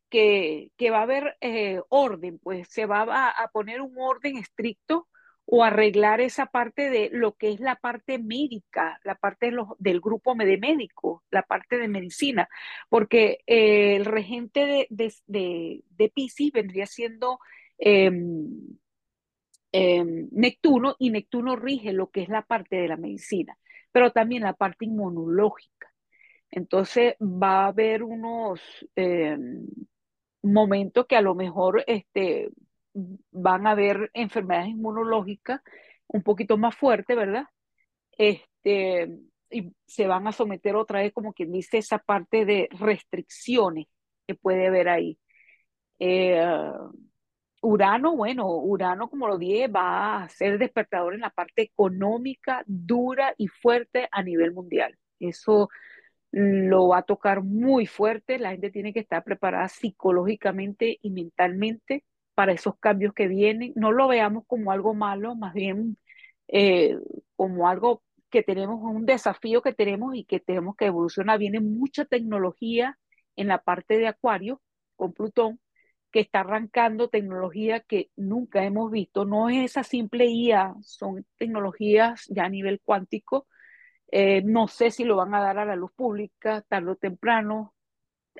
que, 0.10 0.72
que 0.78 0.90
va 0.90 1.00
a 1.00 1.04
haber 1.04 1.38
eh, 1.42 1.82
orden, 1.90 2.40
pues 2.40 2.68
se 2.70 2.86
va 2.86 3.02
a, 3.02 3.30
a, 3.30 3.48
poner 3.50 3.82
un 3.82 3.94
orden 3.98 4.38
estricto 4.38 5.08
o 5.46 5.64
arreglar 5.64 6.22
esa 6.22 6.48
parte 6.48 6.90
de 6.90 7.10
lo 7.12 7.34
que 7.34 7.52
es 7.52 7.60
la 7.60 7.76
parte 7.76 8.18
médica, 8.20 9.00
la 9.04 9.16
parte 9.16 9.48
de 9.48 9.52
los, 9.54 9.68
del 9.80 10.02
grupo 10.02 10.34
de 10.36 10.58
médicos, 10.58 11.22
la 11.30 11.44
parte 11.44 11.78
de 11.78 11.88
medicina, 11.88 12.48
porque 12.90 13.40
eh, 13.48 13.96
el 13.96 14.06
regente 14.06 14.66
de, 14.66 14.88
de, 14.90 15.14
de, 15.28 15.84
de 15.90 16.10
Pisces 16.10 16.52
vendría 16.52 16.86
siendo... 16.86 17.40
Eh, 17.78 18.12
eh, 19.72 20.04
Neptuno 20.32 20.96
y 21.00 21.12
Neptuno 21.12 21.56
rige 21.56 21.94
lo 21.94 22.10
que 22.10 22.24
es 22.24 22.30
la 22.30 22.44
parte 22.44 22.76
de 22.78 22.88
la 22.88 22.98
medicina, 22.98 23.58
pero 23.92 24.12
también 24.12 24.44
la 24.44 24.54
parte 24.54 24.86
inmunológica. 24.86 25.92
Entonces 26.50 27.16
va 27.22 27.64
a 27.66 27.68
haber 27.68 28.04
unos 28.04 28.60
eh, 28.96 29.38
momentos 30.44 31.06
que 31.08 31.16
a 31.16 31.22
lo 31.22 31.36
mejor 31.36 31.84
este, 31.88 32.50
van 33.32 33.68
a 33.68 33.72
haber 33.72 34.12
enfermedades 34.14 34.70
inmunológicas 34.70 35.62
un 36.08 36.24
poquito 36.24 36.58
más 36.58 36.76
fuertes, 36.76 37.16
¿verdad? 37.16 37.46
Este, 38.18 39.10
y 39.50 39.74
se 39.86 40.08
van 40.08 40.28
a 40.28 40.32
someter 40.32 40.76
otra 40.76 41.02
vez, 41.02 41.14
como 41.14 41.34
quien 41.34 41.52
dice, 41.52 41.78
esa 41.78 42.00
parte 42.00 42.46
de 42.46 42.68
restricciones 42.72 43.88
que 44.28 44.36
puede 44.36 44.68
haber 44.68 44.90
ahí. 44.90 45.18
Eh, 46.00 46.44
Urano, 47.62 48.16
bueno, 48.16 48.48
Urano, 48.50 49.10
como 49.10 49.28
lo 49.28 49.38
dije, 49.38 49.68
va 49.68 50.24
a 50.24 50.30
ser 50.30 50.58
despertador 50.58 51.14
en 51.14 51.22
la 51.22 51.30
parte 51.30 51.62
económica 51.62 52.64
dura 52.66 53.36
y 53.38 53.48
fuerte 53.48 54.10
a 54.12 54.24
nivel 54.24 54.52
mundial. 54.52 54.98
Eso 55.20 55.70
lo 56.32 56.88
va 56.90 57.00
a 57.00 57.04
tocar 57.04 57.44
muy 57.44 57.86
fuerte. 57.86 58.40
La 58.40 58.52
gente 58.52 58.72
tiene 58.72 58.94
que 58.94 59.02
estar 59.02 59.24
preparada 59.24 59.68
psicológicamente 59.68 60.98
y 61.02 61.12
mentalmente 61.12 62.04
para 62.34 62.54
esos 62.54 62.78
cambios 62.80 63.14
que 63.14 63.28
vienen. 63.28 63.74
No 63.76 63.92
lo 63.92 64.08
veamos 64.08 64.44
como 64.48 64.72
algo 64.72 64.94
malo, 64.96 65.36
más 65.36 65.54
bien 65.54 65.98
eh, 66.48 66.98
como 67.36 67.68
algo 67.70 68.04
que 68.30 68.44
tenemos, 68.44 68.80
un 68.82 69.06
desafío 69.06 69.62
que 69.62 69.74
tenemos 69.74 70.16
y 70.16 70.26
que 70.26 70.40
tenemos 70.40 70.76
que 70.76 70.86
evolucionar. 70.86 71.38
Viene 71.40 71.60
mucha 71.60 72.06
tecnología 72.06 72.98
en 73.36 73.48
la 73.48 73.62
parte 73.62 73.98
de 73.98 74.08
Acuario 74.08 74.62
con 74.96 75.14
Plutón 75.14 75.60
que 76.12 76.20
está 76.22 76.42
arrancando 76.42 77.10
tecnología 77.10 77.82
que 77.82 78.12
nunca 78.16 78.64
hemos 78.64 78.92
visto. 78.92 79.26
No 79.26 79.50
es 79.50 79.72
esa 79.72 79.84
simple 79.84 80.26
IA, 80.28 80.76
son 80.82 81.26
tecnologías 81.38 82.26
ya 82.30 82.46
a 82.46 82.50
nivel 82.50 82.82
cuántico. 82.84 83.48
Eh, 84.12 84.42
no 84.44 84.68
sé 84.68 84.92
si 84.92 85.06
lo 85.06 85.16
van 85.18 85.34
a 85.36 85.42
dar 85.42 85.58
a 85.60 85.66
la 85.66 85.76
luz 85.76 85.92
pública 85.94 86.62
tarde 86.68 86.92
o 86.92 86.96
temprano. 86.98 87.74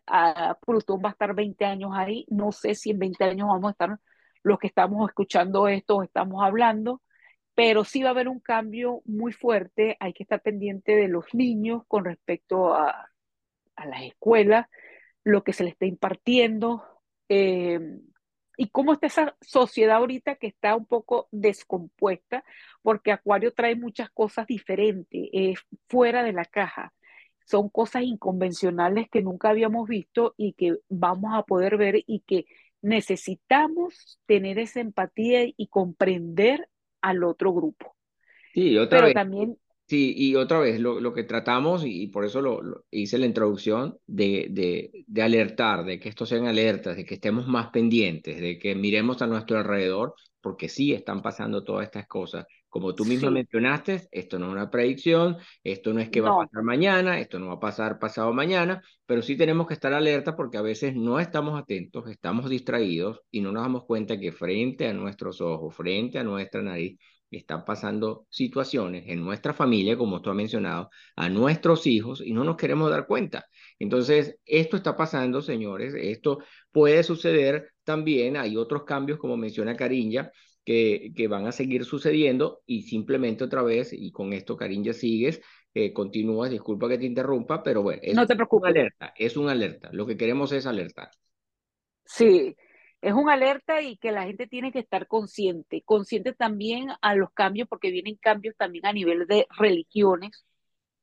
A 0.08 0.58
Plutón 0.66 1.02
va 1.04 1.10
a 1.10 1.12
estar 1.14 1.34
20 1.36 1.66
años 1.66 1.92
ahí. 1.96 2.26
No 2.30 2.52
sé 2.52 2.76
si 2.76 2.92
en 2.92 3.00
20 3.00 3.24
años 3.26 3.48
vamos 3.48 3.70
a 3.70 3.72
estar 3.72 4.00
los 4.44 4.60
que 4.60 4.68
estamos 4.68 5.10
escuchando 5.10 5.68
esto 5.68 5.98
o 5.98 6.04
estamos 6.04 6.44
hablando, 6.44 7.02
pero 7.56 7.84
sí 7.84 8.02
va 8.04 8.10
a 8.10 8.12
haber 8.12 8.28
un 8.28 8.40
cambio 8.40 9.02
muy 9.06 9.34
fuerte. 9.34 9.98
Hay 10.00 10.14
que 10.14 10.24
estar 10.24 10.42
pendiente 10.42 10.96
de 10.96 11.08
los 11.08 11.26
niños 11.34 11.84
con 11.88 12.06
respecto 12.06 12.74
a, 12.74 13.10
a 13.76 13.86
las 13.86 14.04
escuelas, 14.04 14.68
lo 15.24 15.44
que 15.44 15.54
se 15.54 15.64
les 15.64 15.74
está 15.74 15.86
impartiendo, 15.86 16.84
eh, 17.34 17.80
y 18.58 18.68
cómo 18.72 18.92
está 18.92 19.08
esa 19.08 19.38
sociedad 19.40 19.96
ahorita 19.96 20.36
que 20.36 20.48
está 20.48 20.76
un 20.76 20.86
poco 20.86 21.30
descompuesta, 21.32 22.44
porque 22.82 23.14
Acuario 23.14 23.54
trae 23.54 23.76
muchas 23.76 24.10
cosas 24.12 24.48
diferentes, 24.48 25.30
eh, 25.32 25.54
fuera 25.88 26.24
de 26.24 26.34
la 26.34 26.44
caja. 26.44 26.94
Son 27.46 27.70
cosas 27.70 28.04
inconvencionales 28.04 29.10
que 29.10 29.22
nunca 29.22 29.50
habíamos 29.50 29.88
visto 29.88 30.34
y 30.36 30.54
que 30.54 30.76
vamos 30.90 31.32
a 31.34 31.44
poder 31.44 31.78
ver 31.78 32.04
y 32.06 32.20
que 32.20 32.46
necesitamos 32.82 34.20
tener 34.26 34.60
esa 34.60 34.82
empatía 34.82 35.46
y 35.46 35.68
comprender 35.68 36.68
al 37.02 37.24
otro 37.24 37.54
grupo. 37.54 37.96
Sí, 38.54 38.78
otra 38.78 38.98
Pero 38.98 39.06
vez. 39.06 39.14
también 39.14 39.58
Sí, 39.92 40.14
y 40.16 40.36
otra 40.36 40.60
vez, 40.60 40.80
lo, 40.80 41.02
lo 41.02 41.14
que 41.14 41.26
tratamos, 41.26 41.84
y, 41.86 42.08
por 42.08 42.24
eso 42.24 42.42
lo, 42.42 42.62
lo, 42.62 42.86
hice 42.92 43.18
la 43.18 43.26
introducción, 43.26 43.98
de, 44.08 44.48
de, 44.50 45.04
de, 45.06 45.22
alertar, 45.22 45.84
de 45.84 46.00
que 46.00 46.08
esto 46.08 46.26
sean 46.26 46.46
alertas, 46.48 46.96
de 46.96 47.04
que 47.04 47.16
estemos 47.16 47.46
más 47.46 47.72
pendientes, 47.72 48.40
de 48.40 48.58
que 48.58 48.74
miremos 48.74 49.22
a 49.22 49.28
nuestro 49.28 49.58
alrededor, 49.58 50.16
porque 50.40 50.70
sí 50.70 50.94
están 50.94 51.22
pasando 51.22 51.66
todas 51.66 51.84
estas 51.84 52.08
cosas. 52.08 52.46
Como 52.70 52.96
tú 52.96 53.04
misma 53.04 53.28
sí. 53.28 53.34
mencionaste, 53.34 54.08
esto 54.12 54.40
no 54.40 54.46
es 54.46 54.52
una 54.54 54.72
predicción, 54.72 55.36
esto 55.62 55.94
no 55.94 56.00
es 56.00 56.10
que 56.10 56.22
no. 56.22 56.38
va 56.38 56.44
a 56.44 56.48
pasar 56.48 56.64
mañana, 56.64 57.20
esto 57.20 57.38
no 57.38 57.48
va 57.48 57.56
a 57.56 57.60
pasar 57.60 58.00
pasado 58.00 58.32
mañana, 58.32 58.82
pero 59.06 59.22
sí 59.22 59.36
tenemos 59.36 59.68
que 59.68 59.74
estar 59.74 59.94
alerta 59.94 60.38
porque 60.38 60.58
a 60.58 60.62
veces 60.62 60.96
no 60.96 61.20
estamos 61.20 61.60
atentos, 61.60 62.10
estamos 62.10 62.50
distraídos 62.50 63.20
y 63.30 63.42
no 63.42 63.52
nos 63.52 63.64
damos 63.64 63.84
cuenta 63.84 64.18
que 64.18 64.32
frente 64.32 64.88
a 64.88 64.94
nuestros 64.94 65.42
ojos, 65.42 65.76
frente 65.76 66.18
a 66.18 66.24
nuestra 66.24 66.62
nariz, 66.62 66.98
están 67.38 67.66
pasando 67.66 68.26
situaciones 68.30 69.06
en 69.08 69.24
nuestra 69.24 69.54
familia, 69.54 69.98
como 69.98 70.22
tú 70.22 70.30
has 70.30 70.36
mencionado, 70.36 70.90
a 71.16 71.30
nuestros 71.30 71.88
hijos 71.88 72.22
y 72.26 72.34
no 72.34 72.44
nos 72.44 72.58
queremos 72.58 72.90
dar 72.90 73.08
cuenta. 73.08 73.46
Entonces, 73.80 74.38
esto 74.46 74.78
está 74.78 74.96
pasando, 74.96 75.42
señores, 75.42 75.94
esto 75.96 76.40
puede 76.72 77.04
suceder 77.04 77.72
también, 77.84 78.38
hay 78.38 78.58
otros 78.58 78.84
cambios, 78.84 79.20
como 79.20 79.38
menciona 79.38 79.76
Cariña, 79.76 80.32
que, 80.64 81.12
que 81.16 81.28
van 81.28 81.48
a 81.48 81.52
seguir 81.52 81.86
sucediendo 81.86 82.62
y 82.66 82.84
simplemente 82.84 83.44
otra 83.44 83.64
vez, 83.64 83.94
y 83.94 84.12
con 84.12 84.34
esto 84.34 84.56
Cariña 84.58 84.94
sigues, 84.94 85.42
eh, 85.74 85.94
continúas, 85.94 86.52
disculpa 86.52 86.90
que 86.90 86.98
te 86.98 87.06
interrumpa, 87.06 87.64
pero 87.64 87.82
bueno, 87.82 88.02
es 88.04 88.14
no 88.14 88.28
te 88.28 88.36
preocupes. 88.36 88.72
una 88.72 88.80
alerta, 88.82 89.14
es 89.16 89.38
una 89.38 89.52
alerta, 89.54 89.90
lo 89.94 90.06
que 90.06 90.18
queremos 90.18 90.52
es 90.52 90.66
alertar. 90.66 91.10
Sí, 92.06 92.56
es 93.02 93.14
un 93.14 93.30
alerta 93.30 93.82
y 93.82 93.98
que 93.98 94.12
la 94.12 94.26
gente 94.26 94.48
tiene 94.48 94.72
que 94.72 94.80
estar 94.80 95.08
consciente, 95.08 95.82
consciente 95.84 96.34
también 96.34 96.90
a 97.02 97.16
los 97.16 97.32
cambios, 97.34 97.68
porque 97.68 97.92
vienen 97.92 98.16
cambios 98.18 98.56
también 98.58 98.86
a 98.86 98.94
nivel 98.94 99.28
de 99.28 99.48
religiones. 99.58 100.46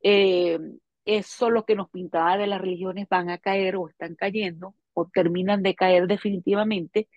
Eh, 0.03 0.59
eso 1.05 1.51
lo 1.51 1.64
que 1.64 1.74
nos 1.74 1.90
pintaba 1.90 2.36
de 2.36 2.46
las 2.46 2.61
religiones 2.61 3.09
van 3.09 3.30
a 3.30 3.38
caer 3.38 3.76
o 3.76 3.88
están 3.88 4.14
cayendo 4.14 4.74
o 4.94 5.07
terminan 5.07 5.62
de 5.62 5.74
caer 5.74 6.07
definitivamente. 6.07 7.09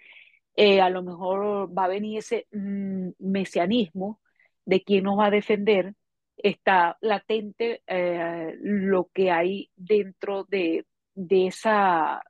Eh, 0.56 0.82
a 0.82 0.90
lo 0.90 1.04
mejor 1.04 1.76
va 1.78 1.86
a 1.86 1.88
venir 1.90 2.20
ese 2.20 2.48
mm, 2.52 3.12
mesianismo 3.20 4.20
de 4.66 4.84
quién 4.84 5.06
nos 5.06 5.20
va 5.20 5.28
a 5.28 5.32
defender. 5.32 5.96
Está 6.38 6.98
latente 7.02 7.84
eh, 7.88 8.56
lo 8.62 9.10
que 9.14 9.32
hay 9.32 9.70
dentro 9.76 10.46
de, 10.46 10.86
de 11.16 11.48
esa 11.48 12.24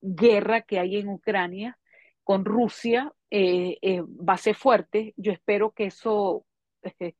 guerra 0.00 0.62
que 0.62 0.78
hay 0.78 0.96
en 0.96 1.08
Ucrania 1.08 1.78
con 2.24 2.44
Rusia 2.44 3.12
eh, 3.30 3.78
eh, 3.82 4.02
va 4.02 4.34
a 4.34 4.38
ser 4.38 4.54
fuerte. 4.54 5.14
Yo 5.16 5.32
espero 5.32 5.72
que 5.72 5.86
eso 5.86 6.46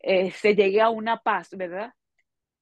eh, 0.00 0.30
se 0.32 0.54
llegue 0.54 0.80
a 0.80 0.90
una 0.90 1.18
paz, 1.18 1.50
¿verdad? 1.56 1.92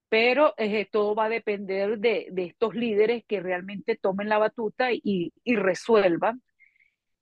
Pero 0.09 0.55
eh, 0.57 0.89
todo 0.91 1.15
va 1.15 1.27
a 1.27 1.29
depender 1.29 1.99
de, 1.99 2.29
de, 2.33 2.45
estos 2.47 2.75
líderes 2.75 3.25
que 3.27 3.41
realmente 3.41 3.97
tomen 3.97 4.29
la 4.29 4.39
batuta 4.39 4.93
y, 4.93 5.33
y 5.45 5.57
resuelvan. 5.57 6.43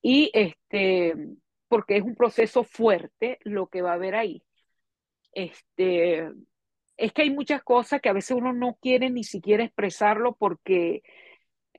Y 0.02 0.30
este, 0.34 1.14
porque 1.68 1.98
es 1.98 2.02
un 2.02 2.14
proceso 2.14 2.64
fuerte 2.64 3.38
lo 3.42 3.68
que 3.68 3.82
va 3.82 3.92
a 3.92 3.94
haber 3.94 4.14
ahí. 4.14 4.42
Este, 5.32 6.28
es 6.96 7.12
que 7.12 7.22
hay 7.22 7.30
muchas 7.30 7.62
cosas 7.62 8.00
que 8.00 8.08
a 8.08 8.14
veces 8.14 8.36
uno 8.36 8.52
no 8.52 8.76
quiere 8.80 9.10
ni 9.10 9.24
siquiera 9.24 9.64
expresarlo 9.64 10.34
porque 10.36 11.02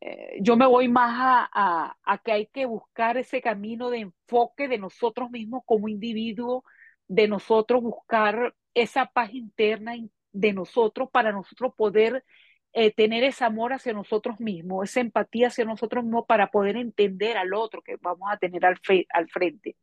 eh, 0.02 0.38
yo 0.42 0.56
me 0.56 0.66
voy 0.66 0.88
más 0.88 1.16
a, 1.52 1.98
a, 2.04 2.18
que 2.20 2.32
hay 2.32 2.46
que 2.48 2.66
buscar 2.66 3.18
ese 3.18 3.42
camino 3.42 3.90
de 3.90 4.00
enfoque 4.00 4.68
de 4.68 4.78
nosotros 4.78 5.30
mismos 5.30 5.64
como 5.66 5.90
individuo, 5.90 6.64
de 7.08 7.28
nosotros 7.28 7.82
buscar 7.82 8.56
esa 8.74 9.08
paz 9.08 9.34
interna 9.34 9.96
de 10.32 10.54
nosotros 10.54 11.10
para 11.12 11.32
nosotros 11.32 11.74
poder 11.76 12.24
eh, 12.72 12.92
tener 12.94 13.24
ese 13.24 13.44
amor 13.44 13.74
hacia 13.74 13.94
nosotros 13.94 14.40
mismos, 14.40 14.90
esa 14.90 15.02
empatía 15.02 15.48
hacia 15.48 15.66
nosotros 15.66 16.04
mismos 16.04 16.26
para 16.28 16.52
poder 16.52 16.78
entender 16.78 17.36
al 17.38 17.54
otro 17.54 17.82
que 17.82 17.98
vamos 18.00 18.30
a 18.32 18.38
tener 18.38 18.66
al, 18.66 18.80
al 19.10 19.30
frente. 19.30 19.76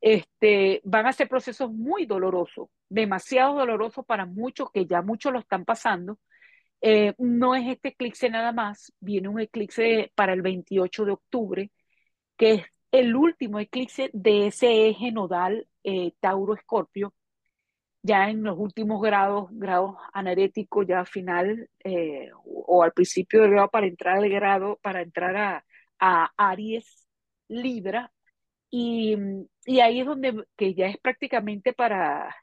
Este, 0.00 0.80
van 0.84 1.06
a 1.06 1.12
ser 1.12 1.28
procesos 1.28 1.72
muy 1.72 2.06
dolorosos, 2.06 2.68
demasiado 2.88 3.54
dolorosos 3.56 4.06
para 4.06 4.24
muchos, 4.24 4.70
que 4.70 4.86
ya 4.86 5.02
muchos 5.02 5.32
lo 5.32 5.40
están 5.40 5.64
pasando. 5.64 6.18
Eh, 6.80 7.14
no 7.18 7.54
es 7.54 7.66
este 7.68 7.88
eclipse 7.88 8.30
nada 8.30 8.52
más, 8.52 8.92
viene 9.00 9.28
un 9.28 9.40
eclipse 9.40 10.12
para 10.14 10.32
el 10.32 10.42
28 10.42 11.04
de 11.04 11.12
octubre, 11.12 11.70
que 12.36 12.52
es 12.54 12.62
el 12.92 13.16
último 13.16 13.58
eclipse 13.60 14.10
de 14.12 14.48
ese 14.48 14.88
eje 14.88 15.12
nodal 15.12 15.68
eh, 15.84 16.12
Tauro-Escorpio, 16.20 17.14
ya 18.02 18.30
en 18.30 18.42
los 18.44 18.56
últimos 18.58 19.02
grados, 19.02 19.48
grados 19.52 19.96
anaréticos, 20.12 20.86
ya 20.86 21.04
final 21.04 21.68
eh, 21.84 22.30
o, 22.44 22.82
al 22.82 22.92
principio 22.92 23.42
del 23.42 23.52
grado 23.52 23.70
para 23.70 23.86
entrar 23.86 24.18
al 24.18 24.28
grado, 24.30 24.78
para 24.82 25.02
entrar 25.02 25.36
a, 25.36 25.64
a 25.98 26.30
Aries, 26.36 27.08
Libra, 27.48 28.12
y, 28.70 29.16
y, 29.64 29.80
ahí 29.80 30.00
es 30.00 30.06
donde, 30.06 30.44
que 30.56 30.74
ya 30.74 30.86
es 30.88 30.98
prácticamente 30.98 31.72
para, 31.72 32.34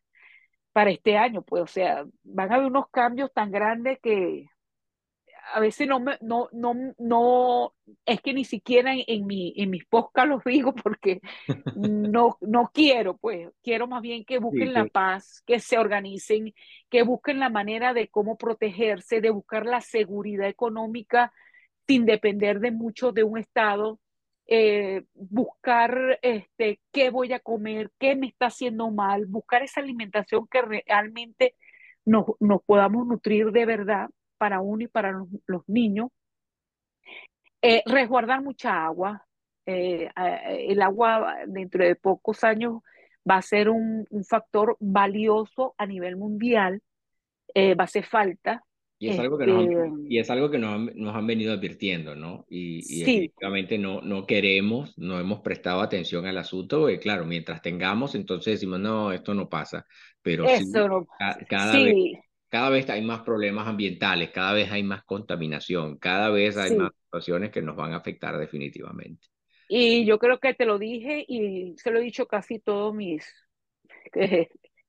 para 0.74 0.92
este 0.92 1.18
año, 1.18 1.44
pues, 1.44 1.64
o 1.64 1.68
sea, 1.68 2.06
van 2.24 2.52
a 2.52 2.56
haber 2.56 2.68
unos 2.68 2.90
cambios 2.90 3.32
tan 3.32 3.52
grandes 3.52 4.00
que 4.02 4.48
a 5.54 5.60
veces 5.60 5.88
no 5.88 6.00
me, 6.00 6.18
no, 6.22 6.50
no, 6.52 6.74
no, 6.98 7.74
es 8.06 8.22
que 8.22 8.34
ni 8.34 8.44
siquiera 8.46 8.94
en, 8.94 9.04
en, 9.08 9.26
mi, 9.28 9.54
en 9.58 9.70
mis 9.70 9.86
podcasts 9.86 10.30
los 10.30 10.44
digo 10.44 10.74
porque 10.84 11.22
no, 11.76 12.38
no 12.42 12.72
quiero, 12.74 13.18
pues, 13.18 13.50
quiero 13.62 13.88
más 13.88 14.02
bien 14.02 14.26
que 14.26 14.40
busquen 14.40 14.70
sí, 14.70 14.74
la 14.74 14.86
paz, 14.86 15.44
que 15.46 15.60
se 15.60 15.78
organicen, 15.78 16.54
que 16.90 17.04
busquen 17.04 17.40
la 17.40 17.50
manera 17.50 17.94
de 17.94 18.08
cómo 18.08 18.38
protegerse, 18.38 19.22
de 19.22 19.30
buscar 19.30 19.66
la 19.66 19.82
seguridad 19.82 20.48
económica 20.48 21.32
sin 21.88 22.06
depender 22.06 22.60
de 22.60 22.72
mucho 22.72 23.12
de 23.12 23.24
un 23.24 23.38
Estado, 23.38 24.00
eh, 24.48 25.04
buscar 25.14 26.20
este, 26.22 26.82
qué 26.92 27.10
voy 27.10 27.32
a 27.34 27.40
comer, 27.40 27.92
qué 27.98 28.16
me 28.16 28.28
está 28.28 28.48
haciendo 28.48 28.92
mal, 28.92 29.26
buscar 29.26 29.64
esa 29.64 29.80
alimentación 29.80 30.48
que 30.48 30.62
realmente 30.62 31.56
nos, 32.06 32.26
nos 32.40 32.62
podamos 32.64 33.08
nutrir 33.08 33.52
de 33.52 33.66
verdad 33.66 34.10
para 34.38 34.60
uno 34.60 34.84
y 34.84 34.88
para 34.88 35.12
los, 35.48 35.64
niños. 35.68 36.10
Eh, 37.62 37.84
resguardar 37.86 38.42
mucha 38.42 38.84
agua. 38.84 39.26
Eh, 39.66 40.10
el 40.70 40.82
agua 40.82 41.38
dentro 41.48 41.86
de 41.86 41.96
pocos 41.96 42.44
años 42.44 42.82
va 43.30 43.38
a 43.38 43.42
ser 43.42 43.70
un, 43.70 44.06
un 44.10 44.26
factor 44.26 44.76
valioso 44.82 45.74
a 45.78 45.86
nivel 45.86 46.18
mundial. 46.18 46.82
Va 47.56 47.84
a 47.84 47.84
hacer 47.84 48.04
falta. 48.06 48.64
Y 49.04 49.10
es 49.10 49.20
algo 49.20 49.38
que 49.38 49.46
nos 49.46 49.68
han, 49.68 50.06
y 50.08 50.18
es 50.18 50.30
algo 50.30 50.50
que 50.50 50.58
nos 50.58 50.74
han, 50.74 50.92
nos 50.96 51.14
han 51.14 51.28
venido 51.28 51.52
advirtiendo, 51.52 52.16
¿no? 52.16 52.46
Y, 52.50 52.78
y 52.78 53.06
sí. 53.06 53.78
no, 53.78 54.00
no 54.02 54.26
queremos, 54.26 54.98
no 54.98 55.20
hemos 55.20 55.42
prestado 55.42 55.82
atención 55.82 56.26
al 56.26 56.38
asunto, 56.38 56.80
porque 56.80 57.00
claro, 57.00 57.26
mientras 57.26 57.62
tengamos, 57.62 58.16
entonces 58.16 58.54
decimos, 58.54 58.80
no, 58.80 59.12
esto 59.12 59.34
no 59.34 59.50
pasa, 59.50 59.86
pero 60.22 60.46
Eso 60.46 60.64
sí, 60.64 60.72
no, 60.72 61.06
cada, 61.50 61.74
sí. 61.74 61.84
vez, 61.84 62.24
cada 62.48 62.70
vez 62.70 62.90
hay 62.90 63.02
más 63.02 63.24
problemas 63.24 63.68
ambientales, 63.68 64.30
cada 64.32 64.54
vez 64.54 64.72
hay 64.72 64.84
más 64.84 65.04
contaminación, 65.04 65.98
cada 65.98 66.30
vez 66.30 66.56
hay 66.56 66.78
más 66.78 66.92
situaciones 67.04 67.52
que 67.52 67.62
nos 67.62 67.76
van 67.76 67.92
a 67.92 67.98
afectar 67.98 68.38
definitivamente. 68.38 69.28
Y 69.68 70.06
yo 70.06 70.18
creo 70.18 70.40
que 70.40 70.54
te 70.54 70.66
lo 70.66 70.80
dije 70.80 71.26
y 71.28 71.74
se 71.76 71.92
lo 71.92 72.00
he 72.00 72.04
dicho 72.04 72.26
casi 72.26 72.60
todos 72.60 72.96
mis 72.96 73.26
eh, 74.16 74.48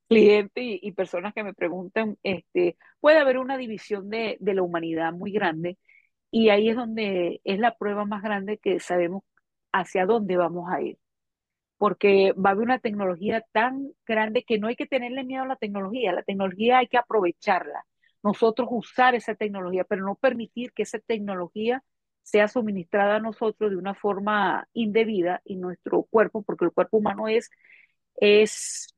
clientes 0.08 0.62
y, 0.62 0.80
y, 0.82 0.92
personas 0.92 1.34
que 1.34 1.44
me 1.44 1.54
preguntan, 1.54 2.18
este, 2.22 2.76
puede 3.00 3.18
haber 3.18 3.38
una 3.38 3.56
división 3.56 4.10
de, 4.10 4.36
de 4.40 4.54
la 4.54 4.62
humanidad 4.62 5.12
muy 5.12 5.32
grande 5.32 5.78
y 6.30 6.50
ahí 6.50 6.68
es 6.68 6.76
donde 6.76 7.40
es 7.44 7.58
la 7.60 7.76
prueba 7.76 8.04
más 8.06 8.22
grande 8.22 8.58
que 8.58 8.80
sabemos 8.80 9.22
hacia 9.72 10.06
dónde 10.06 10.36
vamos 10.36 10.70
a 10.72 10.82
ir. 10.82 10.98
Porque 11.78 12.32
va 12.32 12.50
a 12.50 12.52
haber 12.52 12.64
una 12.64 12.78
tecnología 12.80 13.44
tan 13.52 13.92
grande 14.06 14.44
que 14.44 14.58
no 14.58 14.68
hay 14.68 14.76
que 14.76 14.86
tenerle 14.86 15.24
miedo 15.24 15.44
a 15.44 15.46
la 15.48 15.56
tecnología, 15.56 16.12
la 16.12 16.22
tecnología 16.22 16.78
hay 16.78 16.88
que 16.88 16.98
aprovecharla, 16.98 17.84
nosotros 18.22 18.68
usar 18.70 19.14
esa 19.14 19.34
tecnología, 19.34 19.84
pero 19.84 20.04
no 20.04 20.14
permitir 20.16 20.72
que 20.72 20.84
esa 20.84 20.98
tecnología 21.00 21.84
sea 22.22 22.48
suministrada 22.48 23.16
a 23.16 23.20
nosotros 23.20 23.70
de 23.70 23.76
una 23.76 23.94
forma 23.94 24.68
indebida 24.72 25.42
y 25.44 25.56
nuestro 25.56 26.04
cuerpo, 26.04 26.42
porque 26.42 26.64
el 26.64 26.72
cuerpo 26.72 26.98
humano 26.98 27.28
es, 27.28 27.50
es 28.16 28.93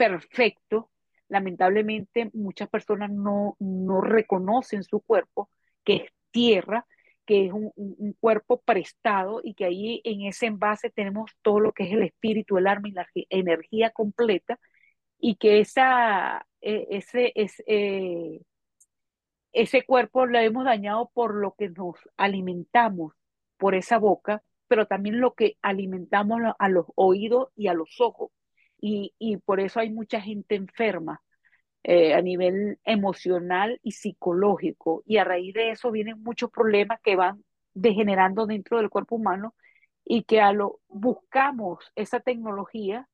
perfecto. 0.00 0.90
Lamentablemente 1.28 2.30
muchas 2.32 2.70
personas 2.70 3.10
no, 3.10 3.56
no 3.58 4.00
reconocen 4.00 4.82
su 4.82 5.00
cuerpo, 5.00 5.50
que 5.84 5.96
es 5.96 6.10
tierra, 6.30 6.86
que 7.26 7.46
es 7.46 7.52
un, 7.52 8.16
cuerpo 8.18 8.62
prestado 8.62 9.42
y 9.44 9.52
que 9.52 9.66
ahí 9.66 10.00
en 10.04 10.22
ese 10.22 10.46
envase 10.46 10.88
tenemos 10.88 11.32
todo 11.42 11.60
lo 11.60 11.72
que 11.72 11.84
es 11.84 11.92
el 11.92 12.02
espíritu, 12.02 12.56
el 12.56 12.66
alma 12.66 12.88
y 12.88 12.92
la 12.92 13.06
energía 13.28 13.90
completa 13.90 14.58
y 15.18 15.36
que 15.36 15.60
esa, 15.60 16.46
ese, 16.62 17.32
ese, 17.34 17.62
eh, 17.66 18.40
ese 19.52 19.84
cuerpo 19.84 20.24
lo 20.24 20.38
hemos 20.38 20.64
dañado 20.64 21.10
por 21.12 21.34
lo 21.34 21.54
que 21.58 21.68
nos 21.68 21.96
alimentamos 22.16 23.12
por 23.58 23.74
esa 23.74 23.98
boca, 23.98 24.42
pero 24.66 24.86
también 24.86 25.20
lo 25.20 25.34
que 25.34 25.58
alimentamos 25.60 26.40
a 26.58 26.68
los 26.70 26.86
oídos 26.94 27.50
y 27.54 27.68
a 27.68 27.74
los 27.74 28.00
ojos. 28.00 28.30
Y, 28.80 29.14
y 29.18 29.36
por 29.38 29.60
eso 29.60 29.80
hay 29.80 29.90
mucha 29.90 30.20
gente 30.20 30.54
enferma 30.54 31.22
eh, 31.82 32.14
a 32.14 32.22
nivel 32.22 32.78
emocional 32.84 33.80
y 33.82 33.92
psicológico. 33.92 35.02
Y 35.06 35.18
a 35.18 35.24
raíz 35.24 35.54
de 35.54 35.70
eso 35.70 35.90
vienen 35.90 36.22
muchos 36.22 36.50
problemas 36.50 37.00
que 37.02 37.16
van 37.16 37.44
degenerando 37.74 38.46
dentro 38.46 38.78
del 38.78 38.90
cuerpo 38.90 39.16
humano 39.16 39.54
y 40.04 40.24
que 40.24 40.40
a 40.40 40.52
lo 40.52 40.80
buscamos 40.88 41.92
esa 41.94 42.20
tecnología 42.20 43.08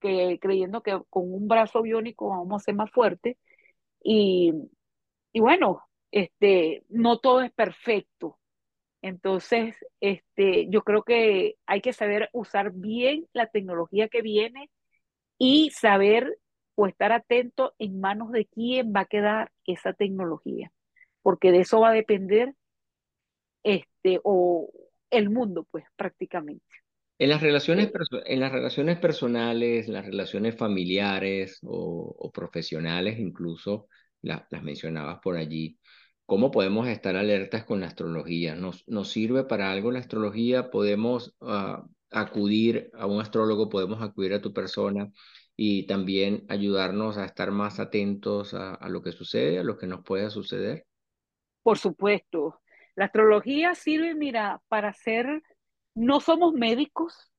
que 0.00 0.38
creyendo 0.40 0.82
que 0.82 1.00
con 1.10 1.32
un 1.32 1.48
brazo 1.48 1.82
biónico 1.82 2.28
vamos 2.30 2.62
a 2.62 2.64
ser 2.64 2.74
más 2.74 2.90
fuertes 2.90 3.36
y, 4.02 4.52
y 5.32 5.40
bueno, 5.40 5.82
este, 6.10 6.84
no 6.88 7.18
todo 7.18 7.42
es 7.42 7.52
perfecto. 7.52 8.38
Entonces, 9.02 9.76
este, 10.00 10.68
yo 10.68 10.82
creo 10.84 11.02
que 11.02 11.56
hay 11.66 11.80
que 11.80 11.92
saber 11.92 12.30
usar 12.32 12.72
bien 12.72 13.26
la 13.32 13.48
tecnología 13.48 14.08
que 14.08 14.22
viene 14.22 14.70
y 15.44 15.70
saber 15.70 16.38
o 16.76 16.86
estar 16.86 17.10
atento 17.10 17.74
en 17.80 17.98
manos 17.98 18.30
de 18.30 18.46
quién 18.46 18.92
va 18.94 19.00
a 19.00 19.06
quedar 19.06 19.50
esa 19.66 19.92
tecnología, 19.92 20.70
porque 21.20 21.50
de 21.50 21.62
eso 21.62 21.80
va 21.80 21.88
a 21.88 21.94
depender 21.94 22.54
este, 23.64 24.20
o 24.22 24.70
el 25.10 25.30
mundo, 25.30 25.66
pues 25.72 25.84
prácticamente. 25.96 26.64
En 27.18 27.28
las 27.28 27.42
relaciones, 27.42 27.90
en 28.24 28.38
las 28.38 28.52
relaciones 28.52 29.00
personales, 29.00 29.88
las 29.88 30.06
relaciones 30.06 30.56
familiares 30.56 31.58
o, 31.64 32.14
o 32.16 32.30
profesionales 32.30 33.18
incluso, 33.18 33.88
la, 34.20 34.46
las 34.48 34.62
mencionabas 34.62 35.18
por 35.24 35.36
allí, 35.36 35.76
¿cómo 36.24 36.52
podemos 36.52 36.86
estar 36.86 37.16
alertas 37.16 37.64
con 37.64 37.80
la 37.80 37.88
astrología? 37.88 38.54
¿Nos, 38.54 38.86
nos 38.86 39.10
sirve 39.10 39.42
para 39.42 39.72
algo 39.72 39.90
la 39.90 39.98
astrología? 39.98 40.70
¿Podemos 40.70 41.34
uh, 41.40 41.82
acudir 42.12 42.90
a 42.94 43.06
un 43.06 43.20
astrólogo? 43.20 43.68
¿Podemos 43.68 44.02
acudir 44.02 44.34
a 44.34 44.42
tu 44.42 44.52
persona? 44.52 45.10
y 45.56 45.86
también 45.86 46.44
ayudarnos 46.48 47.18
a 47.18 47.24
estar 47.24 47.50
más 47.50 47.78
atentos 47.78 48.54
a, 48.54 48.88
lo 48.88 49.02
que 49.02 49.12
sucede, 49.12 49.58
a 49.58 49.62
lo 49.62 49.76
que 49.76 49.86
nos 49.86 50.02
pueda 50.02 50.30
suceder? 50.30 50.86
Por 51.62 51.78
supuesto. 51.78 52.60
La 52.94 53.06
astrología 53.06 53.74
sirve, 53.74 54.14
mira, 54.14 54.60
para 54.68 54.88
hacer, 54.88 55.42
no 55.94 56.20
somos 56.20 56.52
médicos, 56.52 57.32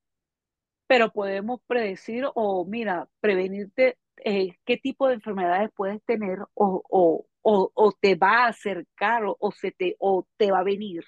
pero 0.87 1.11
podemos 1.11 1.61
predecir 1.67 2.25
o, 2.33 2.65
mira, 2.65 3.09
prevenirte 3.19 3.97
eh, 4.23 4.57
qué 4.65 4.77
tipo 4.77 5.07
de 5.07 5.15
enfermedades 5.15 5.69
puedes 5.75 6.03
tener 6.03 6.39
o, 6.53 6.83
o, 6.89 7.25
o, 7.41 7.71
o 7.73 7.91
te 7.99 8.15
va 8.15 8.45
a 8.45 8.47
acercar 8.47 9.23
o, 9.25 9.51
se 9.51 9.71
te, 9.71 9.95
o 9.99 10.27
te 10.37 10.51
va 10.51 10.59
a 10.59 10.63
venir, 10.63 11.03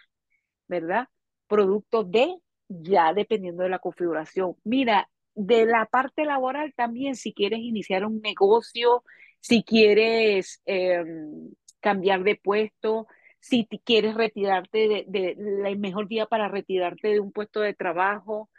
¿verdad? 0.68 1.08
Producto 1.48 2.04
de, 2.04 2.36
ya 2.68 3.14
dependiendo 3.14 3.64
de 3.64 3.70
la 3.70 3.80
configuración. 3.80 4.56
Mira, 4.64 5.10
de 5.36 5.66
la 5.66 5.86
parte 5.86 6.26
laboral 6.26 6.74
también, 6.76 7.16
si 7.16 7.34
quieres 7.34 7.60
iniciar 7.60 8.06
un 8.06 8.22
negocio, 8.22 9.04
si 9.40 9.64
quieres 9.64 10.62
em, 10.66 11.52
cambiar 11.80 12.24
de 12.24 12.36
puesto, 12.36 13.08
si 13.40 13.68
quieres 13.84 14.16
retirarte 14.16 14.88
de, 14.88 15.06
de, 15.08 15.36
la 15.38 15.76
mejor 15.76 16.08
día 16.08 16.26
para 16.26 16.48
retirarte 16.48 17.10
de 17.10 17.20
un 17.20 17.32
puesto 17.32 17.62
de 17.62 17.76
trabajo. 17.76 18.50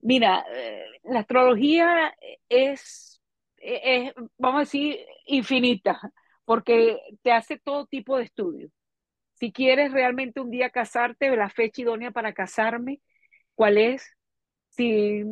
Mira, 0.00 0.44
eh, 0.54 0.84
la 1.04 1.20
astrología 1.20 2.14
es, 2.48 3.20
es, 3.56 4.12
vamos 4.38 4.58
a 4.58 4.60
decir, 4.60 4.98
infinita, 5.26 6.00
porque 6.44 6.98
te 7.22 7.32
hace 7.32 7.58
todo 7.58 7.86
tipo 7.86 8.16
de 8.16 8.24
estudios. 8.24 8.70
Si 9.34 9.52
quieres 9.52 9.92
realmente 9.92 10.40
un 10.40 10.50
día 10.50 10.70
casarte, 10.70 11.34
la 11.36 11.50
fecha 11.50 11.82
idónea 11.82 12.10
para 12.12 12.32
casarme, 12.32 13.00
¿cuál 13.58 13.76
es? 13.78 14.16
Si 14.68 15.24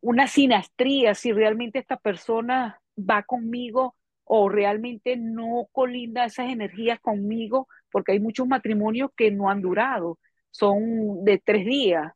una 0.00 0.26
sinastría, 0.26 1.14
si 1.14 1.32
realmente 1.32 1.78
esta 1.78 1.98
persona 1.98 2.80
va 2.96 3.24
conmigo 3.24 3.94
o 4.24 4.48
realmente 4.48 5.16
no 5.18 5.68
colinda 5.72 6.24
esas 6.24 6.48
energías 6.50 6.98
conmigo, 7.00 7.68
porque 7.92 8.12
hay 8.12 8.20
muchos 8.20 8.48
matrimonios 8.48 9.10
que 9.14 9.30
no 9.30 9.50
han 9.50 9.60
durado, 9.60 10.18
son 10.50 11.22
de 11.24 11.36
tres 11.38 11.66
días. 11.66 12.10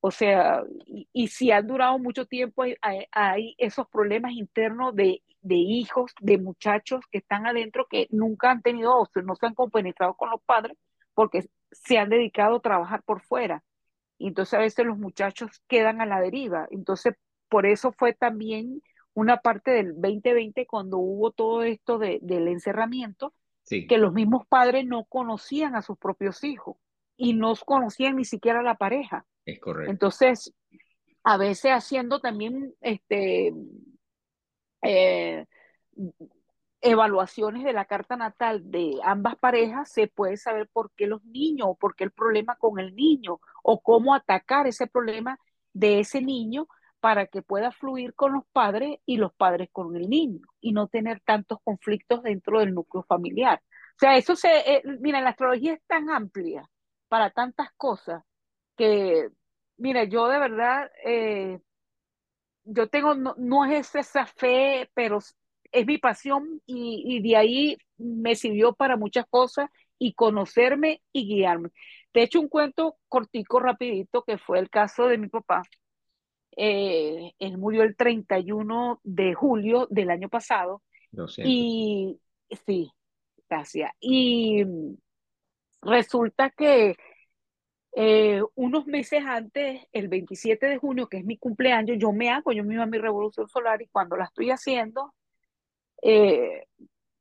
O 0.00 0.10
sea, 0.10 0.62
y, 1.14 1.28
si 1.28 1.50
han 1.52 1.66
durado 1.66 1.98
mucho 1.98 2.26
tiempo, 2.26 2.64
hay, 3.12 3.54
esos 3.58 3.88
problemas 3.88 4.32
internos 4.32 4.94
de, 4.94 5.22
de, 5.40 5.56
hijos, 5.56 6.12
de 6.20 6.36
muchachos 6.38 7.00
que 7.10 7.18
están 7.18 7.46
adentro 7.46 7.86
que 7.88 8.08
nunca 8.10 8.50
han 8.50 8.62
tenido 8.62 8.94
o 8.94 9.08
no 9.24 9.36
se 9.36 9.46
han 9.46 9.54
compenetrado 9.54 10.14
con 10.16 10.30
los 10.30 10.42
padres 10.42 10.76
porque 11.14 11.48
se 11.72 11.98
han 11.98 12.10
dedicado 12.10 12.56
a 12.56 12.60
trabajar 12.60 13.02
por 13.04 13.22
fuera. 13.22 13.62
Y 14.20 14.28
entonces 14.28 14.52
a 14.52 14.58
veces 14.58 14.84
los 14.84 14.98
muchachos 14.98 15.62
quedan 15.66 16.02
a 16.02 16.06
la 16.06 16.20
deriva. 16.20 16.68
Entonces, 16.70 17.14
por 17.48 17.64
eso 17.64 17.90
fue 17.90 18.12
también 18.12 18.82
una 19.14 19.38
parte 19.38 19.70
del 19.70 19.94
2020 19.94 20.66
cuando 20.66 20.98
hubo 20.98 21.30
todo 21.30 21.62
esto 21.62 21.98
de, 21.98 22.18
del 22.20 22.46
encerramiento, 22.46 23.32
que 23.66 23.96
los 23.96 24.12
mismos 24.12 24.46
padres 24.46 24.84
no 24.84 25.04
conocían 25.04 25.74
a 25.74 25.80
sus 25.80 25.96
propios 25.96 26.44
hijos 26.44 26.76
y 27.16 27.32
no 27.32 27.54
conocían 27.64 28.16
ni 28.16 28.26
siquiera 28.26 28.60
a 28.60 28.62
la 28.62 28.74
pareja. 28.74 29.24
Es 29.46 29.58
correcto. 29.58 29.90
Entonces, 29.90 30.52
a 31.24 31.38
veces 31.38 31.70
haciendo 31.70 32.20
también 32.20 32.74
este, 32.82 33.54
eh, 34.82 35.46
evaluaciones 36.80 37.64
de 37.64 37.72
la 37.72 37.84
carta 37.84 38.16
natal 38.16 38.70
de 38.70 38.98
ambas 39.04 39.36
parejas, 39.36 39.90
se 39.90 40.08
puede 40.08 40.36
saber 40.36 40.68
por 40.72 40.92
qué 40.92 41.06
los 41.06 41.24
niños, 41.24 41.76
por 41.78 41.94
qué 41.94 42.04
el 42.04 42.10
problema 42.12 42.56
con 42.56 42.78
el 42.78 42.94
niño, 42.94 43.40
o 43.62 43.80
cómo 43.80 44.14
atacar 44.14 44.66
ese 44.66 44.86
problema 44.86 45.38
de 45.72 46.00
ese 46.00 46.22
niño 46.22 46.68
para 47.00 47.26
que 47.26 47.42
pueda 47.42 47.72
fluir 47.72 48.14
con 48.14 48.32
los 48.32 48.44
padres 48.52 48.98
y 49.06 49.16
los 49.16 49.32
padres 49.34 49.68
con 49.72 49.96
el 49.96 50.08
niño 50.08 50.46
y 50.60 50.72
no 50.72 50.88
tener 50.88 51.20
tantos 51.20 51.58
conflictos 51.64 52.22
dentro 52.22 52.60
del 52.60 52.74
núcleo 52.74 53.02
familiar. 53.04 53.62
O 53.96 53.98
sea, 54.00 54.16
eso 54.16 54.36
se, 54.36 54.48
eh, 54.48 54.82
mira, 55.00 55.20
la 55.20 55.30
astrología 55.30 55.74
es 55.74 55.82
tan 55.86 56.10
amplia 56.10 56.68
para 57.08 57.30
tantas 57.30 57.70
cosas 57.76 58.22
que, 58.76 59.28
mira, 59.78 60.04
yo 60.04 60.28
de 60.28 60.38
verdad, 60.38 60.90
eh, 61.04 61.60
yo 62.64 62.88
tengo, 62.88 63.14
no, 63.14 63.64
es 63.64 63.94
esa 63.94 64.26
fe, 64.26 64.90
pero 64.94 65.18
es 65.72 65.86
mi 65.86 65.98
pasión 65.98 66.60
y, 66.66 67.02
y 67.06 67.20
de 67.20 67.36
ahí 67.36 67.78
me 67.98 68.34
sirvió 68.34 68.74
para 68.74 68.96
muchas 68.96 69.26
cosas 69.28 69.70
y 69.98 70.14
conocerme 70.14 71.02
y 71.12 71.26
guiarme. 71.26 71.70
De 72.12 72.22
hecho, 72.22 72.40
un 72.40 72.48
cuento 72.48 72.96
cortico, 73.08 73.60
rapidito, 73.60 74.24
que 74.24 74.38
fue 74.38 74.58
el 74.58 74.70
caso 74.70 75.06
de 75.06 75.18
mi 75.18 75.28
papá 75.28 75.62
eh, 76.56 77.32
él 77.38 77.58
murió 77.58 77.82
el 77.82 77.96
31 77.96 79.00
de 79.04 79.34
julio 79.34 79.86
del 79.90 80.10
año 80.10 80.28
pasado. 80.28 80.82
Y 81.44 82.20
sí, 82.66 82.92
gracias. 83.48 83.92
Y 84.00 84.64
resulta 85.82 86.50
que 86.50 86.96
eh, 87.96 88.42
unos 88.54 88.86
meses 88.86 89.22
antes, 89.24 89.82
el 89.92 90.08
27 90.08 90.66
de 90.66 90.78
junio, 90.78 91.08
que 91.08 91.18
es 91.18 91.24
mi 91.24 91.38
cumpleaños, 91.38 91.96
yo 91.98 92.12
me 92.12 92.30
hago 92.30 92.52
yo 92.52 92.64
misma 92.64 92.86
mi 92.86 92.98
revolución 92.98 93.48
solar 93.48 93.82
y 93.82 93.88
cuando 93.88 94.16
la 94.16 94.24
estoy 94.24 94.50
haciendo, 94.50 95.14
eh, 96.02 96.66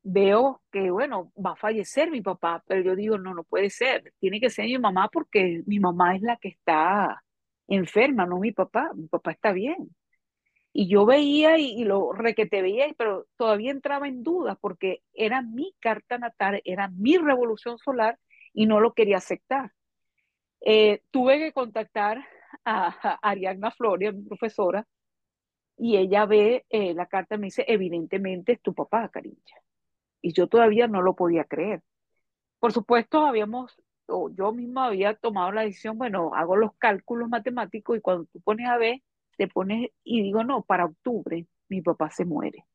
veo 0.04 0.62
que, 0.72 0.92
bueno, 0.92 1.32
va 1.38 1.52
a 1.54 1.56
fallecer 1.56 2.12
mi 2.12 2.22
papá, 2.22 2.64
pero 2.68 2.82
yo 2.82 2.96
digo, 2.96 3.18
no, 3.18 3.34
no 3.34 3.44
puede 3.44 3.70
ser, 3.70 4.14
tiene 4.20 4.40
que 4.40 4.50
ser 4.50 4.66
mi 4.66 4.78
mamá 4.78 5.10
porque 5.12 5.64
mi 5.66 5.80
mamá 5.80 6.16
es 6.16 6.22
la 6.22 6.38
que 6.38 6.50
está 6.50 7.24
enferma, 7.68 8.26
no 8.26 8.40
mi 8.40 8.52
papá, 8.52 8.92
mi 8.96 9.08
papá 9.08 9.32
está 9.32 9.52
bien. 9.52 9.96
Y 10.72 10.88
yo 10.88 11.06
veía 11.06 11.58
y, 11.58 11.84
lo 11.84 12.14
requete 12.14 12.62
veía, 12.62 12.88
pero 12.98 13.28
todavía 13.38 13.72
entraba 13.72 14.08
en 14.08 14.24
duda 14.24 14.56
porque 14.56 15.02
era 15.14 15.42
mi 15.42 15.74
carta 15.80 16.18
natal, 16.18 16.62
era 16.64 16.90
mi 16.90 17.18
revolución 17.18 17.78
solar 17.80 18.20
y 18.54 18.66
no 18.66 18.80
lo 18.80 18.94
quería 18.94 19.18
aceptar. 19.18 19.72
Eh, 20.62 21.02
tuve 21.12 21.40
que 21.40 21.54
contactar 21.54 22.26
a, 22.66 23.20
Ariadna 23.22 23.72
Floria, 23.72 24.12
mi 24.12 24.24
profesora, 24.24 24.86
y 25.80 25.98
ella 25.98 26.26
ve 26.26 26.66
eh, 26.70 26.94
la 26.94 27.08
carta 27.08 27.36
y 27.36 27.38
me 27.40 27.48
dice, 27.48 27.66
evidentemente 27.68 28.54
es 28.54 28.62
tu 28.62 28.74
papá, 28.76 29.10
cariño. 29.10 29.38
Y 30.22 30.34
yo 30.34 30.48
todavía 30.48 30.88
no 30.88 31.02
lo 31.02 31.16
podía 31.16 31.46
creer. 31.46 31.82
Por 32.60 32.74
supuesto, 32.74 33.26
habíamos 33.26 33.82
yo 34.32 34.52
misma 34.52 34.88
había 34.88 35.14
tomado 35.16 35.52
la 35.52 35.62
decisión, 35.62 35.98
bueno, 35.98 36.34
hago 36.34 36.56
los 36.56 36.72
cálculos 36.78 37.30
matemáticos 37.30 37.98
y 37.98 38.02
cuando 38.02 38.26
tú 38.26 38.42
pones 38.42 38.68
a 38.68 38.78
ver, 38.78 39.02
te 39.38 39.48
pones 39.48 39.90
y 40.04 40.24
digo, 40.24 40.44
no, 40.44 40.64
para 40.64 40.86
octubre 40.86 41.48
mi 41.70 41.82
papá 41.82 42.10
se 42.10 42.26
muere. 42.26 42.66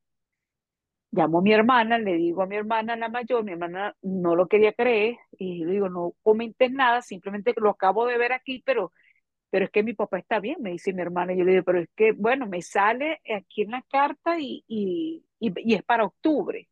Llamo 1.11 1.39
a 1.39 1.43
mi 1.43 1.53
hermana, 1.53 1.99
le 1.99 2.15
digo 2.15 2.43
a 2.43 2.47
mi 2.47 2.57
hermana, 2.57 2.97
la 2.97 3.09
mayor, 3.09 3.45
mi 3.45 3.53
hermana 3.53 3.95
no 4.03 4.35
lo 4.35 4.49
quería 4.49 4.73
creer 4.73 5.17
y 5.39 5.65
le 5.65 5.73
digo, 5.73 5.89
no 5.89 6.15
comentes 6.23 6.73
nada, 6.73 7.03
simplemente 7.03 7.55
lo 7.57 7.71
acabo 7.71 8.07
de 8.07 8.19
ver 8.19 8.33
aquí, 8.33 8.63
pero, 8.65 8.93
pero 9.55 9.67
es 9.67 9.71
que 9.71 9.85
mi 9.85 9.95
papá 9.95 10.19
está 10.19 10.41
bien, 10.41 10.57
me 10.61 10.73
dice 10.73 10.93
mi 10.93 11.01
hermana. 11.01 11.33
Y 11.33 11.39
yo 11.39 11.45
le 11.45 11.53
digo, 11.53 11.63
pero 11.63 11.79
es 11.79 11.89
que, 11.95 12.11
bueno, 12.11 12.45
me 12.49 12.61
sale 12.61 13.21
aquí 13.33 13.63
en 13.63 13.71
la 13.71 13.83
carta 13.83 14.37
y, 14.37 14.65
y, 14.67 15.23
y 15.39 15.75
es 15.75 15.85
para 15.85 16.03
octubre. 16.03 16.69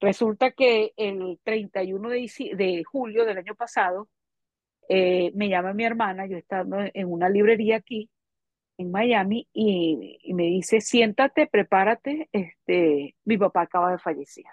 Resulta 0.00 0.52
que 0.52 0.94
el 0.96 1.38
31 1.44 2.08
de, 2.08 2.54
de 2.56 2.84
julio 2.84 3.26
del 3.26 3.36
año 3.36 3.54
pasado 3.54 4.08
eh, 4.88 5.30
me 5.34 5.50
llama 5.50 5.74
mi 5.74 5.84
hermana, 5.84 6.24
yo 6.24 6.38
estando 6.38 6.78
en 6.80 7.12
una 7.12 7.28
librería 7.28 7.76
aquí 7.76 8.08
en 8.78 8.90
Miami 8.90 9.46
y, 9.52 10.32
me 10.32 10.44
dice, 10.44 10.80
siéntate, 10.80 11.48
prepárate, 11.48 12.30
este, 12.32 13.14
mi 13.26 13.36
papá 13.36 13.60
acaba 13.60 13.92
de 13.92 13.98
fallecer. 13.98 14.46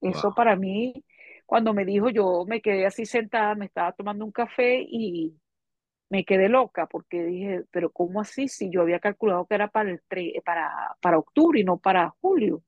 Eso 0.00 0.34
para 0.34 0.56
mí, 0.56 1.04
cuando 1.46 1.72
me 1.72 1.84
dijo, 1.84 2.10
yo 2.10 2.44
me 2.48 2.60
quedé 2.60 2.84
así 2.84 3.06
sentada, 3.06 3.54
me 3.54 3.66
estaba 3.66 3.92
tomando 3.92 4.24
un 4.24 4.32
café 4.32 4.84
y 4.84 5.38
me 6.12 6.26
quedé 6.26 6.50
loca 6.50 6.86
porque 6.88 7.24
dije, 7.24 7.64
pero 7.70 7.90
¿cómo 7.90 8.20
así? 8.20 8.46
Si 8.46 8.68
yo 8.70 8.82
había 8.82 9.00
calculado 9.00 9.46
que 9.46 9.54
era 9.54 9.68
para, 9.68 9.90
el 9.90 10.02
para, 10.44 10.94
para 11.00 11.16
octubre 11.16 11.58
y 11.58 11.64
no 11.64 11.78
para 11.78 12.10
julio. 12.20 12.62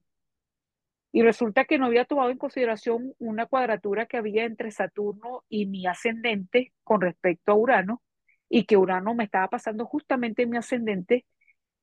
Y 1.12 1.20
resulta 1.20 1.66
que 1.66 1.76
no 1.76 1.84
había 1.84 2.06
tomado 2.06 2.30
en 2.30 2.38
consideración 2.38 3.12
una 3.18 3.44
cuadratura 3.44 4.06
que 4.06 4.16
había 4.16 4.46
entre 4.46 4.70
Saturno 4.70 5.44
y 5.50 5.66
mi 5.66 5.86
ascendente 5.86 6.72
con 6.84 7.02
respecto 7.02 7.52
a 7.52 7.54
Urano, 7.54 8.02
y 8.48 8.64
que 8.64 8.78
Urano 8.78 9.14
me 9.14 9.24
estaba 9.24 9.48
pasando 9.48 9.84
justamente 9.84 10.44
en 10.44 10.48
mi 10.48 10.56
ascendente, 10.56 11.26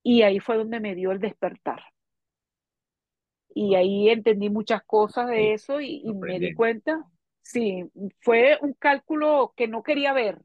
y 0.01 0.23
ahí 0.23 0.39
fue 0.39 0.57
donde 0.57 0.79
me 0.79 0.95
dio 0.95 1.11
el 1.11 1.19
despertar. 1.19 1.83
Y 3.53 3.75
ahí 3.75 4.09
entendí 4.09 4.49
muchas 4.49 4.81
cosas 4.83 5.27
de 5.27 5.53
eso 5.53 5.79
y, 5.79 6.11
me 6.11 6.39
di 6.39 6.55
cuenta, 6.55 7.05
sí, 7.43 7.83
fue 8.21 8.57
un 8.63 8.73
cálculo 8.73 9.53
que 9.55 9.67
no 9.67 9.83
quería 9.83 10.11
ver, 10.11 10.41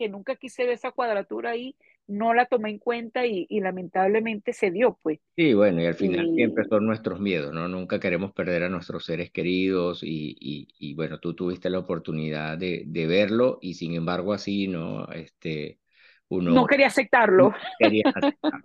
que 0.00 0.08
nunca 0.08 0.34
quise 0.34 0.64
ver 0.64 0.72
esa 0.72 0.92
cuadratura 0.92 1.50
ahí, 1.50 1.76
no 2.06 2.32
la 2.32 2.46
tomé 2.46 2.70
en 2.70 2.78
cuenta 2.78 3.26
y, 3.26 3.46
lamentablemente 3.60 4.54
se 4.54 4.70
dio, 4.70 4.98
pues. 5.02 5.20
Sí, 5.36 5.52
bueno, 5.52 5.82
y 5.82 5.84
al 5.84 5.94
final 5.94 6.32
siempre 6.34 6.64
son 6.64 6.86
nuestros 6.86 7.20
miedos, 7.20 7.52
¿no? 7.52 7.68
Nunca 7.68 8.00
queremos 8.00 8.32
perder 8.32 8.62
a 8.62 8.70
nuestros 8.70 9.04
seres 9.04 9.30
queridos 9.30 10.02
y, 10.02 10.36
y, 10.40 10.94
bueno, 10.94 11.20
tú 11.20 11.34
tuviste 11.34 11.68
la 11.68 11.80
oportunidad 11.80 12.56
de, 12.56 12.84
de, 12.86 13.06
verlo 13.06 13.58
y 13.60 13.74
sin 13.74 13.92
embargo 13.92 14.32
así, 14.32 14.68
¿no? 14.68 15.06
Este, 15.12 15.80
uno... 16.28 16.50
No 16.52 16.66
quería 16.66 16.86
aceptarlo. 16.86 17.54
quería 17.78 18.04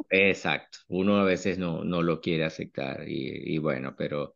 Exacto, 0.09 0.77
uno 0.87 1.17
a 1.17 1.25
veces 1.25 1.59
no, 1.59 1.83
no 1.83 2.01
lo 2.01 2.21
quiere 2.21 2.45
aceptar 2.45 3.09
y, 3.09 3.55
y 3.55 3.57
bueno, 3.57 3.93
pero 3.97 4.35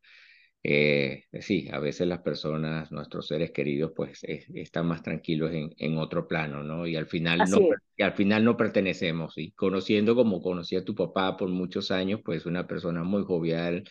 eh, 0.62 1.26
sí, 1.40 1.70
a 1.72 1.80
veces 1.80 2.08
las 2.08 2.20
personas, 2.20 2.92
nuestros 2.92 3.28
seres 3.28 3.52
queridos, 3.52 3.94
pues 3.96 4.24
están 4.24 4.88
más 4.88 5.02
tranquilos 5.02 5.54
en, 5.54 5.74
en, 5.78 5.98
otro 5.98 6.28
plano, 6.28 6.64
¿no? 6.64 6.86
Y 6.86 6.96
al 6.96 7.08
final 7.08 7.40
no, 7.50 7.60
al 7.98 8.14
final 8.14 8.44
no 8.44 8.58
pertenecemos. 8.58 9.38
Y 9.38 9.52
conociendo 9.52 10.16
como 10.16 10.42
conocí 10.42 10.76
a 10.76 10.84
tu 10.84 10.96
papá 10.96 11.38
por 11.38 11.50
muchos 11.50 11.92
años, 11.92 12.22
pues 12.24 12.46
una 12.46 12.68
persona 12.68 13.04
muy 13.04 13.24
jovial, 13.24 13.84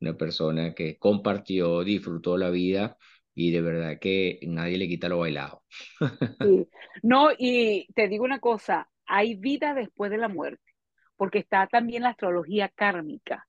una 0.00 0.16
persona 0.16 0.74
que 0.74 0.98
compartió, 0.98 1.84
disfrutó 1.84 2.36
la 2.36 2.50
vida 2.50 2.96
y 3.34 3.50
de 3.50 3.60
verdad 3.60 3.98
que 4.00 4.40
nadie 4.42 4.78
le 4.78 4.88
quita 4.88 5.08
lo 5.08 5.18
bailado. 5.18 5.62
No, 7.02 7.28
y 7.36 7.86
te 7.94 8.08
digo 8.08 8.24
una 8.24 8.40
cosa, 8.40 8.88
hay 9.04 9.34
vida 9.36 9.74
después 9.74 10.10
de 10.10 10.16
la 10.16 10.28
muerte. 10.28 10.62
porque 11.16 11.38
está 11.38 11.66
también 11.66 12.02
la 12.02 12.10
astrología 12.10 12.68
kármica, 12.68 13.46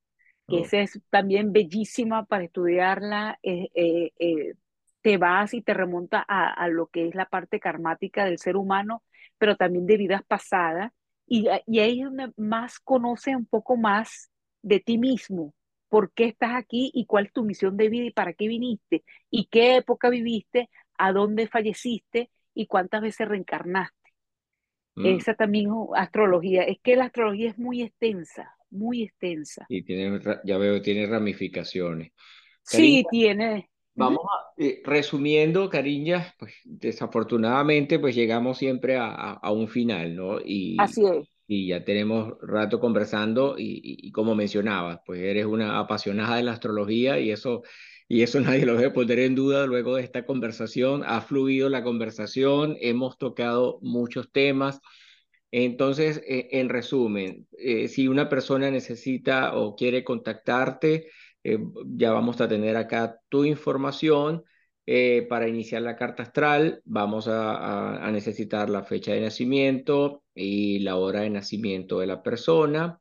que 0.47 0.61
esa 0.61 0.79
es 0.79 0.99
también 1.09 1.51
bellísima 1.53 2.25
para 2.25 2.43
estudiarla. 2.45 3.39
eh, 3.43 3.69
eh, 3.75 4.11
eh, 4.19 4.53
te 5.01 5.17
vas 5.17 5.53
y 5.53 5.61
te 5.61 5.73
remonta 5.73 6.25
a, 6.27 6.49
a 6.53 6.67
lo 6.69 6.87
que 6.87 7.07
es 7.07 7.15
la 7.15 7.27
parte 7.29 7.59
karmática 7.59 8.25
del 8.25 8.39
ser 8.39 8.57
humano, 8.57 9.03
pero 9.37 9.55
también 9.55 9.85
de 9.85 9.97
vidas 9.97 10.23
pasadas, 10.27 10.91
y, 11.27 11.47
y 11.65 11.79
ahí 11.79 11.99
es 12.01 12.05
donde 12.05 12.31
más 12.37 12.79
conoces 12.79 13.35
un 13.35 13.45
poco 13.45 13.77
más 13.77 14.29
de 14.61 14.79
ti 14.79 14.97
mismo, 14.97 15.53
por 15.89 16.11
qué 16.13 16.25
estás 16.25 16.55
aquí 16.55 16.91
y 16.93 17.05
cuál 17.05 17.27
es 17.27 17.33
tu 17.33 17.43
misión 17.43 17.77
de 17.77 17.89
vida 17.89 18.05
y 18.05 18.11
para 18.11 18.33
qué 18.33 18.47
viniste, 18.47 19.03
y 19.29 19.45
qué 19.47 19.77
época 19.77 20.09
viviste, 20.09 20.69
a 20.97 21.11
dónde 21.13 21.47
falleciste 21.47 22.29
y 22.53 22.67
cuántas 22.67 23.01
veces 23.01 23.27
reencarnaste. 23.27 23.95
mm, 24.97 25.21
Esa 25.21 25.35
también 25.35 25.67
es 25.69 25.73
astrología. 25.95 26.63
Es 26.63 26.79
que 26.81 26.95
la 26.95 27.05
astrología 27.05 27.49
es 27.49 27.57
muy 27.57 27.81
extensa, 27.83 28.56
muy 28.69 29.03
extensa. 29.03 29.69
y 29.69 29.83
tiene, 29.83 30.19
ya 30.45 30.57
veo, 30.57 30.81
tiene 30.81 31.07
ramificaciones. 31.07 32.11
Sí, 32.63 33.07
tiene. 33.09 33.69
Vamos 33.95 34.19
a, 34.25 34.53
eh, 34.63 34.81
resumiendo, 34.85 35.69
Cariña, 35.69 36.33
pues 36.37 36.53
desafortunadamente 36.65 37.97
pues 37.99 38.15
llegamos 38.15 38.59
siempre 38.59 38.95
a, 38.97 39.07
a- 39.07 39.33
a 39.33 39.51
un 39.51 39.67
final, 39.67 40.15
¿no? 40.15 40.39
Y, 40.39 40.77
Así 40.77 41.05
es. 41.05 41.27
y 41.47 41.67
ya 41.69 41.83
tenemos 41.83 42.33
rato 42.41 42.79
conversando 42.79 43.55
y, 43.57 43.63
y- 43.83 44.07
y 44.07 44.11
como 44.11 44.35
mencionabas, 44.35 44.99
pues 45.05 45.21
eres 45.21 45.45
una 45.47 45.79
apasionada 45.79 46.35
de 46.37 46.43
la 46.43 46.51
astrología 46.53 47.19
y 47.19 47.31
eso, 47.31 47.63
y 48.07 48.21
eso 48.21 48.39
nadie 48.41 48.65
lo 48.67 48.75
debe 48.77 48.91
poner 48.91 49.17
en 49.19 49.33
duda 49.35 49.65
luego 49.65 49.95
de 49.95 50.03
esta 50.03 50.25
conversación. 50.25 51.03
Ha 51.05 51.21
fluido 51.21 51.67
la 51.69 51.83
conversación, 51.83 52.77
hemos 52.81 53.17
tocado 53.17 53.79
muchos 53.81 54.31
temas. 54.31 54.79
Entonces, 55.51 56.21
eh, 56.27 56.49
en 56.51 56.69
resumen, 56.69 57.47
eh, 57.57 57.87
si 57.87 58.07
una 58.07 58.29
persona 58.29 58.69
necesita 58.69 59.55
o 59.57 59.75
quiere 59.75 60.03
contactarte, 60.03 61.07
eh, 61.43 61.59
ya 61.87 62.11
vamos 62.11 62.41
a 62.41 62.47
tener 62.47 62.75
acá 62.77 63.19
tu 63.29 63.45
información. 63.45 64.43
para 65.29 65.47
iniciar 65.49 65.81
la 65.81 65.97
carta 65.97 66.23
astral, 66.23 66.81
vamos 66.85 67.27
a, 67.29 68.09
necesitar 68.11 68.69
la 68.69 68.83
fecha 68.83 69.11
de 69.13 69.19
nacimiento 69.21 70.23
y 70.33 70.79
la 70.79 70.95
hora 70.95 71.21
de 71.21 71.29
nacimiento 71.29 71.99
de 71.99 72.07
la 72.07 72.23
persona. 72.23 72.97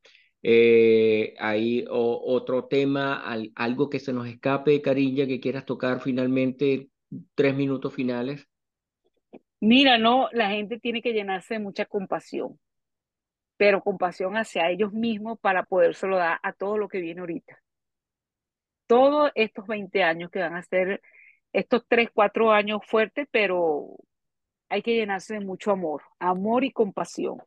Hay 1.39 1.85
o- 1.91 2.23
otro 2.35 2.65
tema, 2.67 3.15
al- 3.21 3.53
algo 3.55 3.89
que 3.91 4.01
se 4.01 4.13
nos 4.13 4.27
escape, 4.29 4.83
Cariña, 4.83 5.27
que 5.27 5.39
quieras 5.41 5.65
tocar 5.65 6.01
finalmente, 6.01 6.91
tres 7.35 7.55
minutos 7.55 7.95
finales. 7.95 8.49
Mira, 9.61 9.99
no, 9.99 10.29
la 10.33 10.49
gente 10.51 10.79
tiene 10.79 11.03
que 11.03 11.13
llenarse 11.13 11.55
de 11.55 11.61
mucha 11.61 11.85
compasión, 11.87 12.59
pero 13.57 13.83
compasión 13.83 14.37
hacia 14.37 14.71
ellos 14.71 14.93
mismos 14.93 15.39
para 15.41 15.65
podérselo 15.65 16.17
dar 16.19 16.39
a 16.43 16.53
todo 16.53 16.79
lo 16.79 16.89
que 16.89 17.01
viene 17.01 17.21
ahorita. 17.21 17.61
Todos 18.87 19.31
estos 19.35 19.67
20 19.67 20.03
años 20.03 20.31
que 20.31 20.41
van 20.41 20.55
a 20.57 20.63
ser 20.63 21.01
estos 21.53 21.83
3 21.89 22.11
4 22.13 22.53
años 22.53 22.81
fuertes, 22.87 23.27
pero 23.31 23.97
hay 24.69 24.83
que 24.83 24.95
llenarse 24.97 25.35
de 25.35 25.41
mucho 25.41 25.73
amor, 25.73 26.03
amor 26.21 26.65
y 26.65 26.73
compasión. 26.73 27.39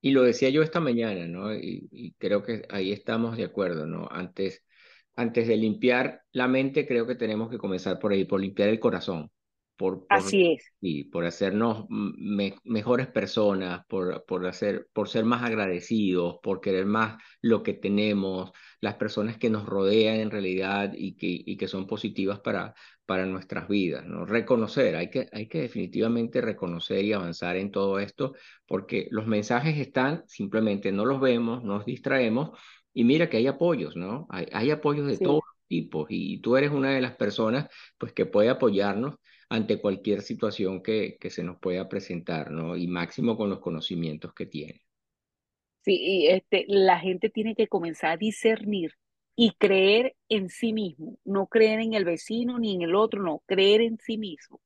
Y 0.00 0.12
lo 0.12 0.22
decía 0.22 0.50
yo 0.50 0.62
esta 0.62 0.80
mañana, 0.80 1.26
¿no? 1.26 1.54
Y, 1.54 1.88
y 1.90 2.12
creo 2.14 2.42
que 2.42 2.62
ahí 2.70 2.92
estamos 2.92 3.36
de 3.36 3.44
acuerdo, 3.44 3.86
¿no? 3.86 4.08
Antes, 4.10 4.64
antes 5.16 5.48
de 5.48 5.56
limpiar 5.56 6.22
la 6.32 6.46
mente, 6.48 6.86
creo 6.86 7.06
que 7.06 7.16
tenemos 7.16 7.50
que 7.50 7.58
comenzar 7.58 7.98
por 7.98 8.12
ahí, 8.12 8.24
por 8.24 8.40
limpiar 8.40 8.68
el 8.68 8.78
corazón, 8.80 9.30
por, 9.78 10.08
por, 10.08 10.34
Así 10.34 10.52
es. 10.52 10.62
y 10.82 11.04
por 11.04 11.26
hacernos 11.26 11.86
me- 11.90 12.56
mejores 12.64 13.08
personas, 13.08 13.86
por, 13.88 14.24
por 14.26 14.46
hacer, 14.46 14.88
por 14.92 15.08
ser 15.08 15.24
más 15.24 15.42
agradecidos, 15.44 16.38
por 16.42 16.60
querer 16.60 16.86
más 16.86 17.22
lo 17.42 17.62
que 17.64 17.74
tenemos, 17.74 18.52
las 18.80 18.96
personas 18.96 19.38
que 19.38 19.50
nos 19.50 19.66
rodean 19.66 20.16
en 20.20 20.30
realidad 20.30 20.92
y 20.96 21.16
que, 21.16 21.26
y 21.46 21.56
que 21.56 21.68
son 21.68 21.86
positivas 21.88 22.40
para, 22.40 22.74
para 23.06 23.26
nuestras 23.26 23.68
vidas, 23.68 24.04
¿no? 24.06 24.26
Reconocer, 24.26 24.96
hay 24.96 25.10
que, 25.10 25.28
hay 25.32 25.48
que 25.48 25.62
definitivamente 25.62 26.40
reconocer 26.42 27.04
y 27.04 27.12
avanzar 27.14 27.56
en 27.56 27.70
todo 27.72 27.98
esto 27.98 28.34
porque 28.66 29.08
los 29.10 29.26
mensajes 29.26 29.78
están, 29.78 30.24
simplemente 30.28 30.92
no 30.92 31.04
los 31.06 31.20
vemos, 31.20 31.64
nos 31.64 31.84
distraemos 31.86 32.58
y 32.94 33.04
mira 33.04 33.28
que 33.30 33.36
hay 33.38 33.46
apoyos, 33.46 33.96
¿no? 33.96 34.26
Hay, 34.30 34.46
hay 34.52 34.70
apoyos 34.70 35.06
de 35.06 35.18
todos 35.18 35.40
Sí. 35.40 35.44
tipos 35.68 36.06
y 36.10 36.40
tú 36.40 36.56
eres 36.56 36.70
una 36.72 36.90
de 36.90 37.00
las 37.00 37.16
personas 37.16 37.68
pues 37.98 38.12
que 38.12 38.26
puede 38.26 38.48
apoyarnos 38.50 39.16
ante 39.50 39.80
cualquier 39.80 40.22
situación 40.22 40.82
que, 40.82 41.18
que 41.20 41.30
se 41.30 41.42
nos 41.42 41.58
pueda 41.58 41.88
presentar, 41.88 42.50
¿no? 42.50 42.76
Y 42.76 42.86
máximo 42.88 43.36
con 43.36 43.50
los 43.50 43.60
conocimientos 43.60 44.32
que 44.34 44.46
tiene. 44.46 44.82
Sí, 45.84 45.96
y 46.00 46.26
este, 46.28 46.64
la 46.68 46.98
gente 46.98 47.30
tiene 47.30 47.54
que 47.54 47.68
comenzar 47.68 48.12
a 48.12 48.16
discernir 48.16 48.92
y 49.36 49.52
creer 49.52 50.16
en 50.28 50.48
sí 50.50 50.72
mismo, 50.72 51.18
no 51.24 51.46
creer 51.46 51.80
en 51.80 51.94
el 51.94 52.04
vecino 52.04 52.58
ni 52.58 52.74
en 52.74 52.82
el 52.82 52.94
otro, 52.96 53.22
no, 53.22 53.42
creer 53.46 53.80
en 53.82 53.98
sí 53.98 54.18
mismo. 54.18 54.60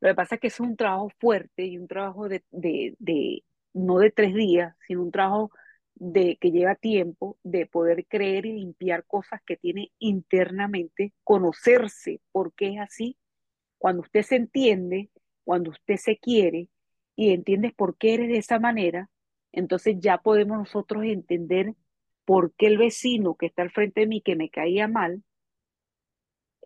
Lo 0.00 0.10
que 0.10 0.14
pasa 0.14 0.36
es 0.36 0.40
que 0.40 0.48
es 0.48 0.60
un 0.60 0.76
trabajo 0.76 1.10
fuerte 1.20 1.66
y 1.66 1.78
un 1.78 1.88
trabajo 1.88 2.28
de, 2.28 2.44
de, 2.50 2.96
de 2.98 3.44
no 3.74 3.98
de 3.98 4.10
tres 4.10 4.34
días, 4.34 4.74
sino 4.86 5.02
un 5.02 5.12
trabajo 5.12 5.50
de 5.94 6.38
que 6.40 6.50
lleva 6.50 6.74
tiempo 6.76 7.38
de 7.44 7.66
poder 7.66 8.06
creer 8.06 8.46
y 8.46 8.52
limpiar 8.54 9.04
cosas 9.06 9.40
que 9.46 9.56
tiene 9.56 9.92
internamente, 9.98 11.12
conocerse 11.24 12.20
por 12.32 12.54
qué 12.54 12.74
es 12.74 12.80
así. 12.80 13.16
Cuando 13.80 14.02
usted 14.02 14.20
se 14.20 14.36
entiende, 14.36 15.08
cuando 15.42 15.70
usted 15.70 15.96
se 15.96 16.18
quiere 16.18 16.68
y 17.16 17.32
entiendes 17.32 17.72
por 17.72 17.96
qué 17.96 18.12
eres 18.12 18.28
de 18.28 18.36
esa 18.36 18.58
manera, 18.58 19.08
entonces 19.52 19.96
ya 20.00 20.18
podemos 20.18 20.58
nosotros 20.58 21.02
entender 21.04 21.72
por 22.26 22.52
qué 22.56 22.66
el 22.66 22.76
vecino 22.76 23.36
que 23.36 23.46
está 23.46 23.62
al 23.62 23.70
frente 23.70 24.02
de 24.02 24.06
mí, 24.06 24.20
que 24.20 24.36
me 24.36 24.50
caía 24.50 24.86
mal, 24.86 25.24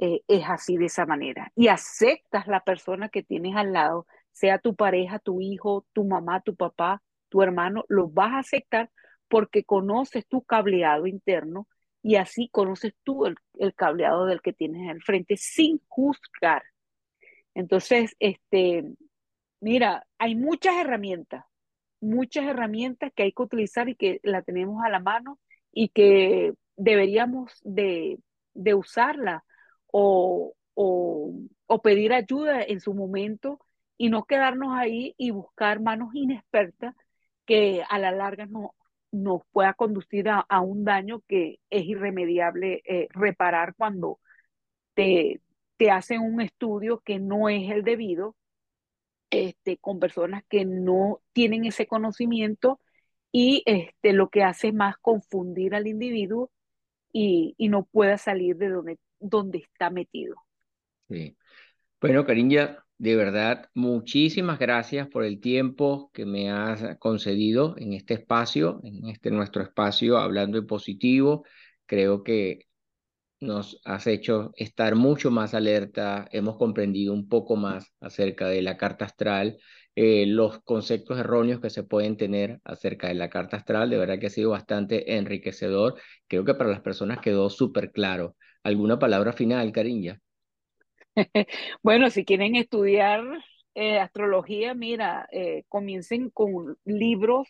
eh, 0.01 0.23
es 0.27 0.43
así 0.49 0.77
de 0.77 0.87
esa 0.87 1.07
manera. 1.07 1.53
Y 1.55 1.69
aceptas 1.69 2.49
la 2.49 2.65
persona 2.65 3.09
que 3.11 3.23
tienes 3.23 3.55
al 3.55 3.73
lado, 3.73 4.09
sea 4.33 4.59
tu 4.59 4.75
pareja, 4.75 5.21
tu 5.21 5.41
hijo, 5.41 5.87
tu 5.93 6.03
mamá, 6.05 6.41
tu 6.41 6.57
papá, 6.57 7.01
tu 7.29 7.43
hermano, 7.43 7.85
lo 7.87 8.09
vas 8.09 8.33
a 8.33 8.39
aceptar 8.39 8.91
porque 9.29 9.62
conoces 9.62 10.27
tu 10.27 10.43
cableado 10.43 11.07
interno 11.07 11.69
y 12.03 12.17
así 12.17 12.49
conoces 12.49 12.93
tú 13.05 13.25
el 13.25 13.75
cableado 13.77 14.27
del 14.27 14.43
que 14.43 14.53
tienes 14.53 14.91
al 14.91 15.01
frente 15.01 15.37
sin 15.37 15.81
juzgar. 15.87 16.65
Entonces, 17.55 18.16
este, 18.18 18.84
mira, 19.61 20.07
hay 20.18 20.34
muchas 20.34 20.76
herramientas, 20.76 21.44
muchas 22.00 22.44
herramientas 22.46 23.12
que 23.14 23.24
hay 23.24 23.32
que 23.32 23.42
utilizar 23.42 23.88
y 23.88 23.96
que 23.96 24.20
la 24.22 24.42
tenemos 24.42 24.84
a 24.84 24.90
la 24.90 25.00
mano 25.00 25.38
y 25.72 25.88
que 25.88 26.55
deberíamos 26.76 27.52
de, 27.64 28.18
de 28.55 28.74
usarla 28.74 29.44
o, 29.86 30.55
o, 30.74 31.32
o 31.66 31.82
pedir 31.82 32.12
ayuda 32.12 32.62
en 32.62 32.80
su 32.80 32.94
momento 32.94 33.61
y 33.96 34.11
no 34.11 34.24
quedarnos 34.24 34.74
ahí 34.76 35.14
y 35.18 35.30
buscar 35.30 35.80
manos 35.80 36.14
inexpertas 36.14 36.94
que 37.46 37.84
a 37.88 37.98
la 37.98 38.11
larga 38.11 38.46
no, 38.46 38.74
nos 39.14 39.42
pueda 39.52 39.74
conducir 39.74 40.28
a, 40.28 40.61
un 40.61 40.84
daño 40.84 41.20
que 41.28 41.61
es 41.70 41.84
irremediable 41.84 42.82
eh, 42.84 43.09
reparar 43.11 43.74
cuando 43.76 44.18
te, 44.94 45.40
te 45.85 45.91
hacen 45.91 46.22
un 46.22 46.41
estudio 46.41 47.03
que 47.05 47.18
no 47.18 47.51
es 47.51 47.70
el 47.70 47.85
debido, 47.85 48.37
este, 49.28 49.76
con 49.76 50.01
personas 50.01 50.43
que 50.49 50.64
no 50.64 51.20
tienen 51.35 51.66
ese 51.66 51.87
conocimiento 51.87 52.80
y 53.30 53.62
este, 53.66 54.14
lo 54.14 54.30
que 54.30 54.45
hace 54.45 54.68
es 54.68 54.74
más 54.74 54.97
confundir 54.97 55.74
al 55.74 55.87
individuo 55.87 56.51
y, 57.12 57.55
y 57.59 57.68
no 57.68 57.85
pueda 57.85 58.16
salir 58.16 58.57
de 58.57 58.70
donde, 58.70 58.99
donde 59.20 59.59
está 59.59 59.91
metido. 59.91 60.37
Sí. 61.11 61.37
Bueno, 62.01 62.24
Cariña, 62.24 62.82
de 62.97 63.16
verdad, 63.16 63.68
muchísimas 63.74 64.59
gracias 64.59 65.07
por 65.09 65.22
el 65.22 65.39
tiempo 65.39 66.11
que 66.14 66.24
me 66.24 66.51
has 66.51 66.97
concedido 66.97 67.74
en 67.76 67.93
este 67.93 68.14
espacio, 68.14 68.80
en 68.85 69.07
este 69.11 69.30
nuestro 69.30 69.62
espacio, 69.62 70.16
hablando 70.16 70.57
en 70.57 70.66
positivo. 70.66 71.45
Creo 71.85 72.22
que 72.24 72.68
nos 73.45 73.80
has 73.84 74.07
hecho 74.07 74.53
estar 74.57 74.95
mucho 74.97 75.30
más 75.30 75.55
alerta, 75.55 76.28
hemos 76.32 76.57
comprendido 76.57 77.12
un 77.12 77.28
poco 77.28 77.57
más 77.57 77.92
acerca 78.01 78.49
de 78.49 78.62
la 78.62 78.76
carta 78.76 79.05
astral, 79.07 79.59
eh, 79.97 80.26
los 80.26 80.61
conceptos 80.64 81.18
erróneos 81.18 81.61
que 81.61 81.70
se 81.70 81.84
pueden 81.84 82.16
tener 82.16 82.61
acerca 82.64 83.09
de 83.09 83.14
la 83.14 83.30
carta 83.30 83.57
astral, 83.59 83.90
de 83.90 83.99
verdad 83.99 84.18
que 84.18 84.26
ha 84.26 84.30
sido 84.30 84.51
bastante 84.51 85.16
enriquecedor. 85.16 85.95
Creo 86.28 86.45
que 86.45 86.55
para 86.55 86.70
las 86.70 86.80
personas 86.80 87.20
quedó 87.20 87.51
súper 87.51 87.92
claro. 87.92 88.36
¿Alguna 88.64 88.99
palabra 88.99 89.32
final, 89.32 89.72
Cariña? 89.72 90.20
Bueno, 91.82 92.11
si 92.11 92.24
quieren 92.24 92.57
estudiar 92.57 93.22
eh, 93.74 93.99
astrología, 93.99 94.74
mira, 94.74 95.28
eh, 95.32 95.64
comiencen 95.68 96.30
con 96.30 96.76
libros 96.84 97.49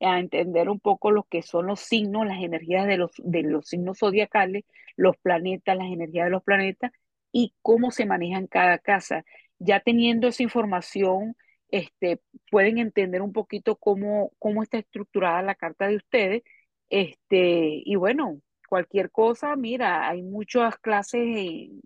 a 0.00 0.18
entender 0.18 0.68
un 0.68 0.80
poco 0.80 1.10
lo 1.10 1.24
que 1.24 1.42
son 1.42 1.66
los 1.66 1.80
signos, 1.80 2.26
las 2.26 2.42
energías 2.42 2.86
de 2.86 2.98
los, 2.98 3.12
de 3.18 3.42
los 3.42 3.68
signos 3.68 3.98
zodiacales, 3.98 4.64
los 4.96 5.16
planetas, 5.18 5.76
las 5.76 5.86
energías 5.88 6.26
de 6.26 6.30
los 6.30 6.42
planetas 6.42 6.92
y 7.32 7.54
cómo 7.62 7.90
se 7.90 8.06
manejan 8.06 8.46
cada 8.46 8.78
casa. 8.78 9.24
Ya 9.58 9.80
teniendo 9.80 10.28
esa 10.28 10.42
información, 10.42 11.36
este, 11.70 12.20
pueden 12.50 12.78
entender 12.78 13.22
un 13.22 13.32
poquito 13.32 13.76
cómo, 13.76 14.32
cómo 14.38 14.62
está 14.62 14.78
estructurada 14.78 15.42
la 15.42 15.54
carta 15.54 15.88
de 15.88 15.96
ustedes. 15.96 16.42
Este, 16.90 17.82
y 17.84 17.96
bueno, 17.96 18.40
cualquier 18.68 19.10
cosa, 19.10 19.56
mira, 19.56 20.08
hay 20.08 20.22
muchas 20.22 20.76
clases 20.78 21.22
en, 21.22 21.80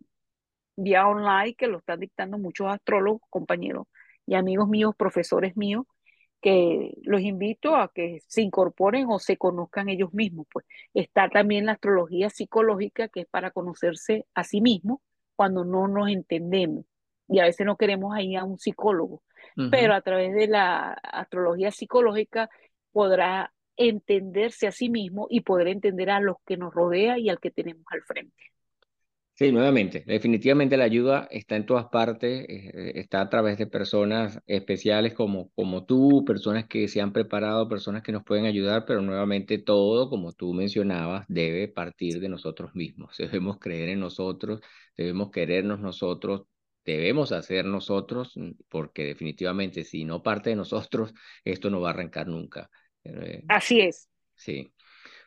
vía 0.78 1.06
online 1.08 1.54
que 1.54 1.66
lo 1.66 1.78
están 1.78 2.00
dictando 2.00 2.38
muchos 2.38 2.68
astrólogos, 2.68 3.22
compañeros 3.30 3.86
y 4.26 4.34
amigos 4.34 4.68
míos, 4.68 4.94
profesores 4.96 5.56
míos, 5.56 5.86
que 6.40 6.94
los 7.02 7.20
invito 7.20 7.76
a 7.76 7.92
que 7.92 8.20
se 8.26 8.42
incorporen 8.42 9.06
o 9.08 9.18
se 9.18 9.36
conozcan 9.36 9.88
ellos 9.88 10.12
mismos. 10.14 10.46
Pues 10.52 10.66
está 10.94 11.28
también 11.28 11.66
la 11.66 11.72
astrología 11.72 12.30
psicológica, 12.30 13.08
que 13.08 13.20
es 13.20 13.26
para 13.26 13.50
conocerse 13.50 14.26
a 14.34 14.44
sí 14.44 14.60
mismo 14.60 15.02
cuando 15.34 15.64
no 15.64 15.88
nos 15.88 16.10
entendemos. 16.10 16.84
Y 17.28 17.40
a 17.40 17.44
veces 17.44 17.66
no 17.66 17.76
queremos 17.76 18.18
ir 18.20 18.38
a 18.38 18.44
un 18.44 18.58
psicólogo, 18.58 19.22
pero 19.70 19.94
a 19.94 20.00
través 20.00 20.34
de 20.34 20.46
la 20.46 20.92
astrología 20.92 21.70
psicológica 21.70 22.48
podrá 22.90 23.52
entenderse 23.76 24.66
a 24.66 24.72
sí 24.72 24.88
mismo 24.88 25.26
y 25.28 25.42
poder 25.42 25.68
entender 25.68 26.10
a 26.10 26.20
los 26.20 26.36
que 26.46 26.56
nos 26.56 26.72
rodea 26.72 27.18
y 27.18 27.28
al 27.28 27.38
que 27.38 27.50
tenemos 27.50 27.84
al 27.90 28.02
frente. 28.02 28.34
Sí, 29.38 29.52
nuevamente, 29.52 30.02
definitivamente 30.04 30.76
la 30.76 30.82
ayuda 30.82 31.28
está 31.30 31.54
en 31.54 31.64
todas 31.64 31.86
partes, 31.86 32.44
eh, 32.48 32.92
está 32.96 33.20
a 33.20 33.30
través 33.30 33.56
de 33.56 33.68
personas 33.68 34.40
especiales 34.48 35.14
como, 35.14 35.52
como 35.52 35.86
tú, 35.86 36.24
personas 36.24 36.66
que 36.66 36.88
se 36.88 37.00
han 37.00 37.12
preparado, 37.12 37.68
personas 37.68 38.02
que 38.02 38.10
nos 38.10 38.24
pueden 38.24 38.46
ayudar, 38.46 38.84
pero 38.84 39.00
nuevamente 39.00 39.58
todo, 39.58 40.10
como 40.10 40.32
tú 40.32 40.52
mencionabas, 40.54 41.24
debe 41.28 41.68
partir 41.68 42.18
de 42.18 42.28
nosotros 42.28 42.74
mismos. 42.74 43.16
Debemos 43.18 43.60
creer 43.60 43.90
en 43.90 44.00
nosotros, 44.00 44.60
debemos 44.96 45.30
querernos 45.30 45.78
nosotros, 45.78 46.42
debemos 46.84 47.30
hacer 47.30 47.64
nosotros, 47.64 48.32
mm, 48.34 48.50
porque 48.68 49.04
definitivamente 49.04 49.84
si 49.84 50.04
no 50.04 50.20
parte 50.20 50.50
de 50.50 50.56
nosotros, 50.56 51.14
esto 51.44 51.70
no 51.70 51.80
va 51.80 51.90
a 51.90 51.92
arrancar 51.92 52.26
nunca. 52.26 52.68
Eh, 53.04 53.44
Así 53.46 53.82
es. 53.82 54.08
Sí. 54.34 54.72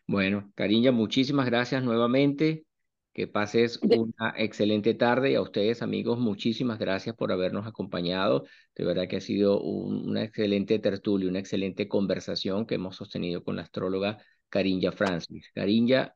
Bueno, 0.05 0.51
Cariña, 0.53 0.91
muchísimas 0.91 1.45
gracias 1.45 1.81
nuevamente. 1.81 2.65
Que 3.13 3.27
pases 3.27 3.79
una 3.81 4.33
excelente 4.37 4.93
tarde 4.93 5.31
y 5.31 5.35
a 5.35 5.41
ustedes 5.41 5.81
amigos, 5.81 6.17
muchísimas 6.17 6.79
gracias 6.79 7.15
por 7.15 7.31
habernos 7.31 7.67
acompañado. 7.67 8.45
De 8.73 8.85
verdad 8.85 9.07
que 9.09 9.17
ha 9.17 9.21
sido 9.21 9.61
una 9.61 10.23
excelente 10.23 10.79
tertulia, 10.79 11.29
una 11.29 11.39
excelente 11.39 11.89
conversación 11.89 12.65
que 12.65 12.75
hemos 12.75 12.95
sostenido 12.95 13.43
con 13.43 13.57
la 13.57 13.63
astróloga 13.63 14.17
Carinja 14.47 14.91
Francis. 14.91 15.51
Carinja. 15.53 16.15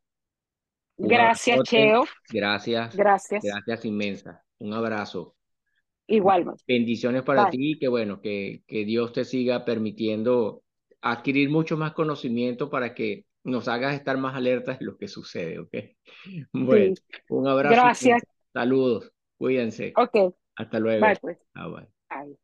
Gracias, 0.97 1.63
Cheo. 1.63 2.05
Gracias. 2.29 2.95
Gracias. 2.95 3.43
Gracias 3.43 3.85
inmensa. 3.85 4.43
Un 4.59 4.73
abrazo. 4.73 5.35
Igual. 6.07 6.45
Bendiciones 6.67 7.23
para 7.23 7.49
ti 7.49 7.71
y 7.71 7.79
que 7.79 7.87
bueno, 7.87 8.21
que, 8.21 8.63
que 8.67 8.85
Dios 8.85 9.11
te 9.11 9.25
siga 9.25 9.65
permitiendo 9.65 10.63
adquirir 11.01 11.49
mucho 11.49 11.77
más 11.77 11.93
conocimiento 11.93 12.69
para 12.69 12.93
que 12.93 13.25
nos 13.45 13.67
hagas 13.67 13.95
estar 13.95 14.17
más 14.17 14.35
alertas 14.35 14.79
de 14.79 14.85
lo 14.85 14.97
que 14.97 15.07
sucede, 15.07 15.59
¿ok? 15.59 15.73
Bueno, 16.53 16.95
un 17.29 17.47
abrazo. 17.47 17.75
Gracias. 17.75 18.23
Saludos. 18.53 19.11
Cuídense. 19.37 19.93
Ok. 19.95 20.35
Hasta 20.55 20.79
luego. 20.79 21.05
Bye, 21.07 21.15
pues. 21.21 21.37
Ah, 21.53 21.67
bye. 21.67 22.35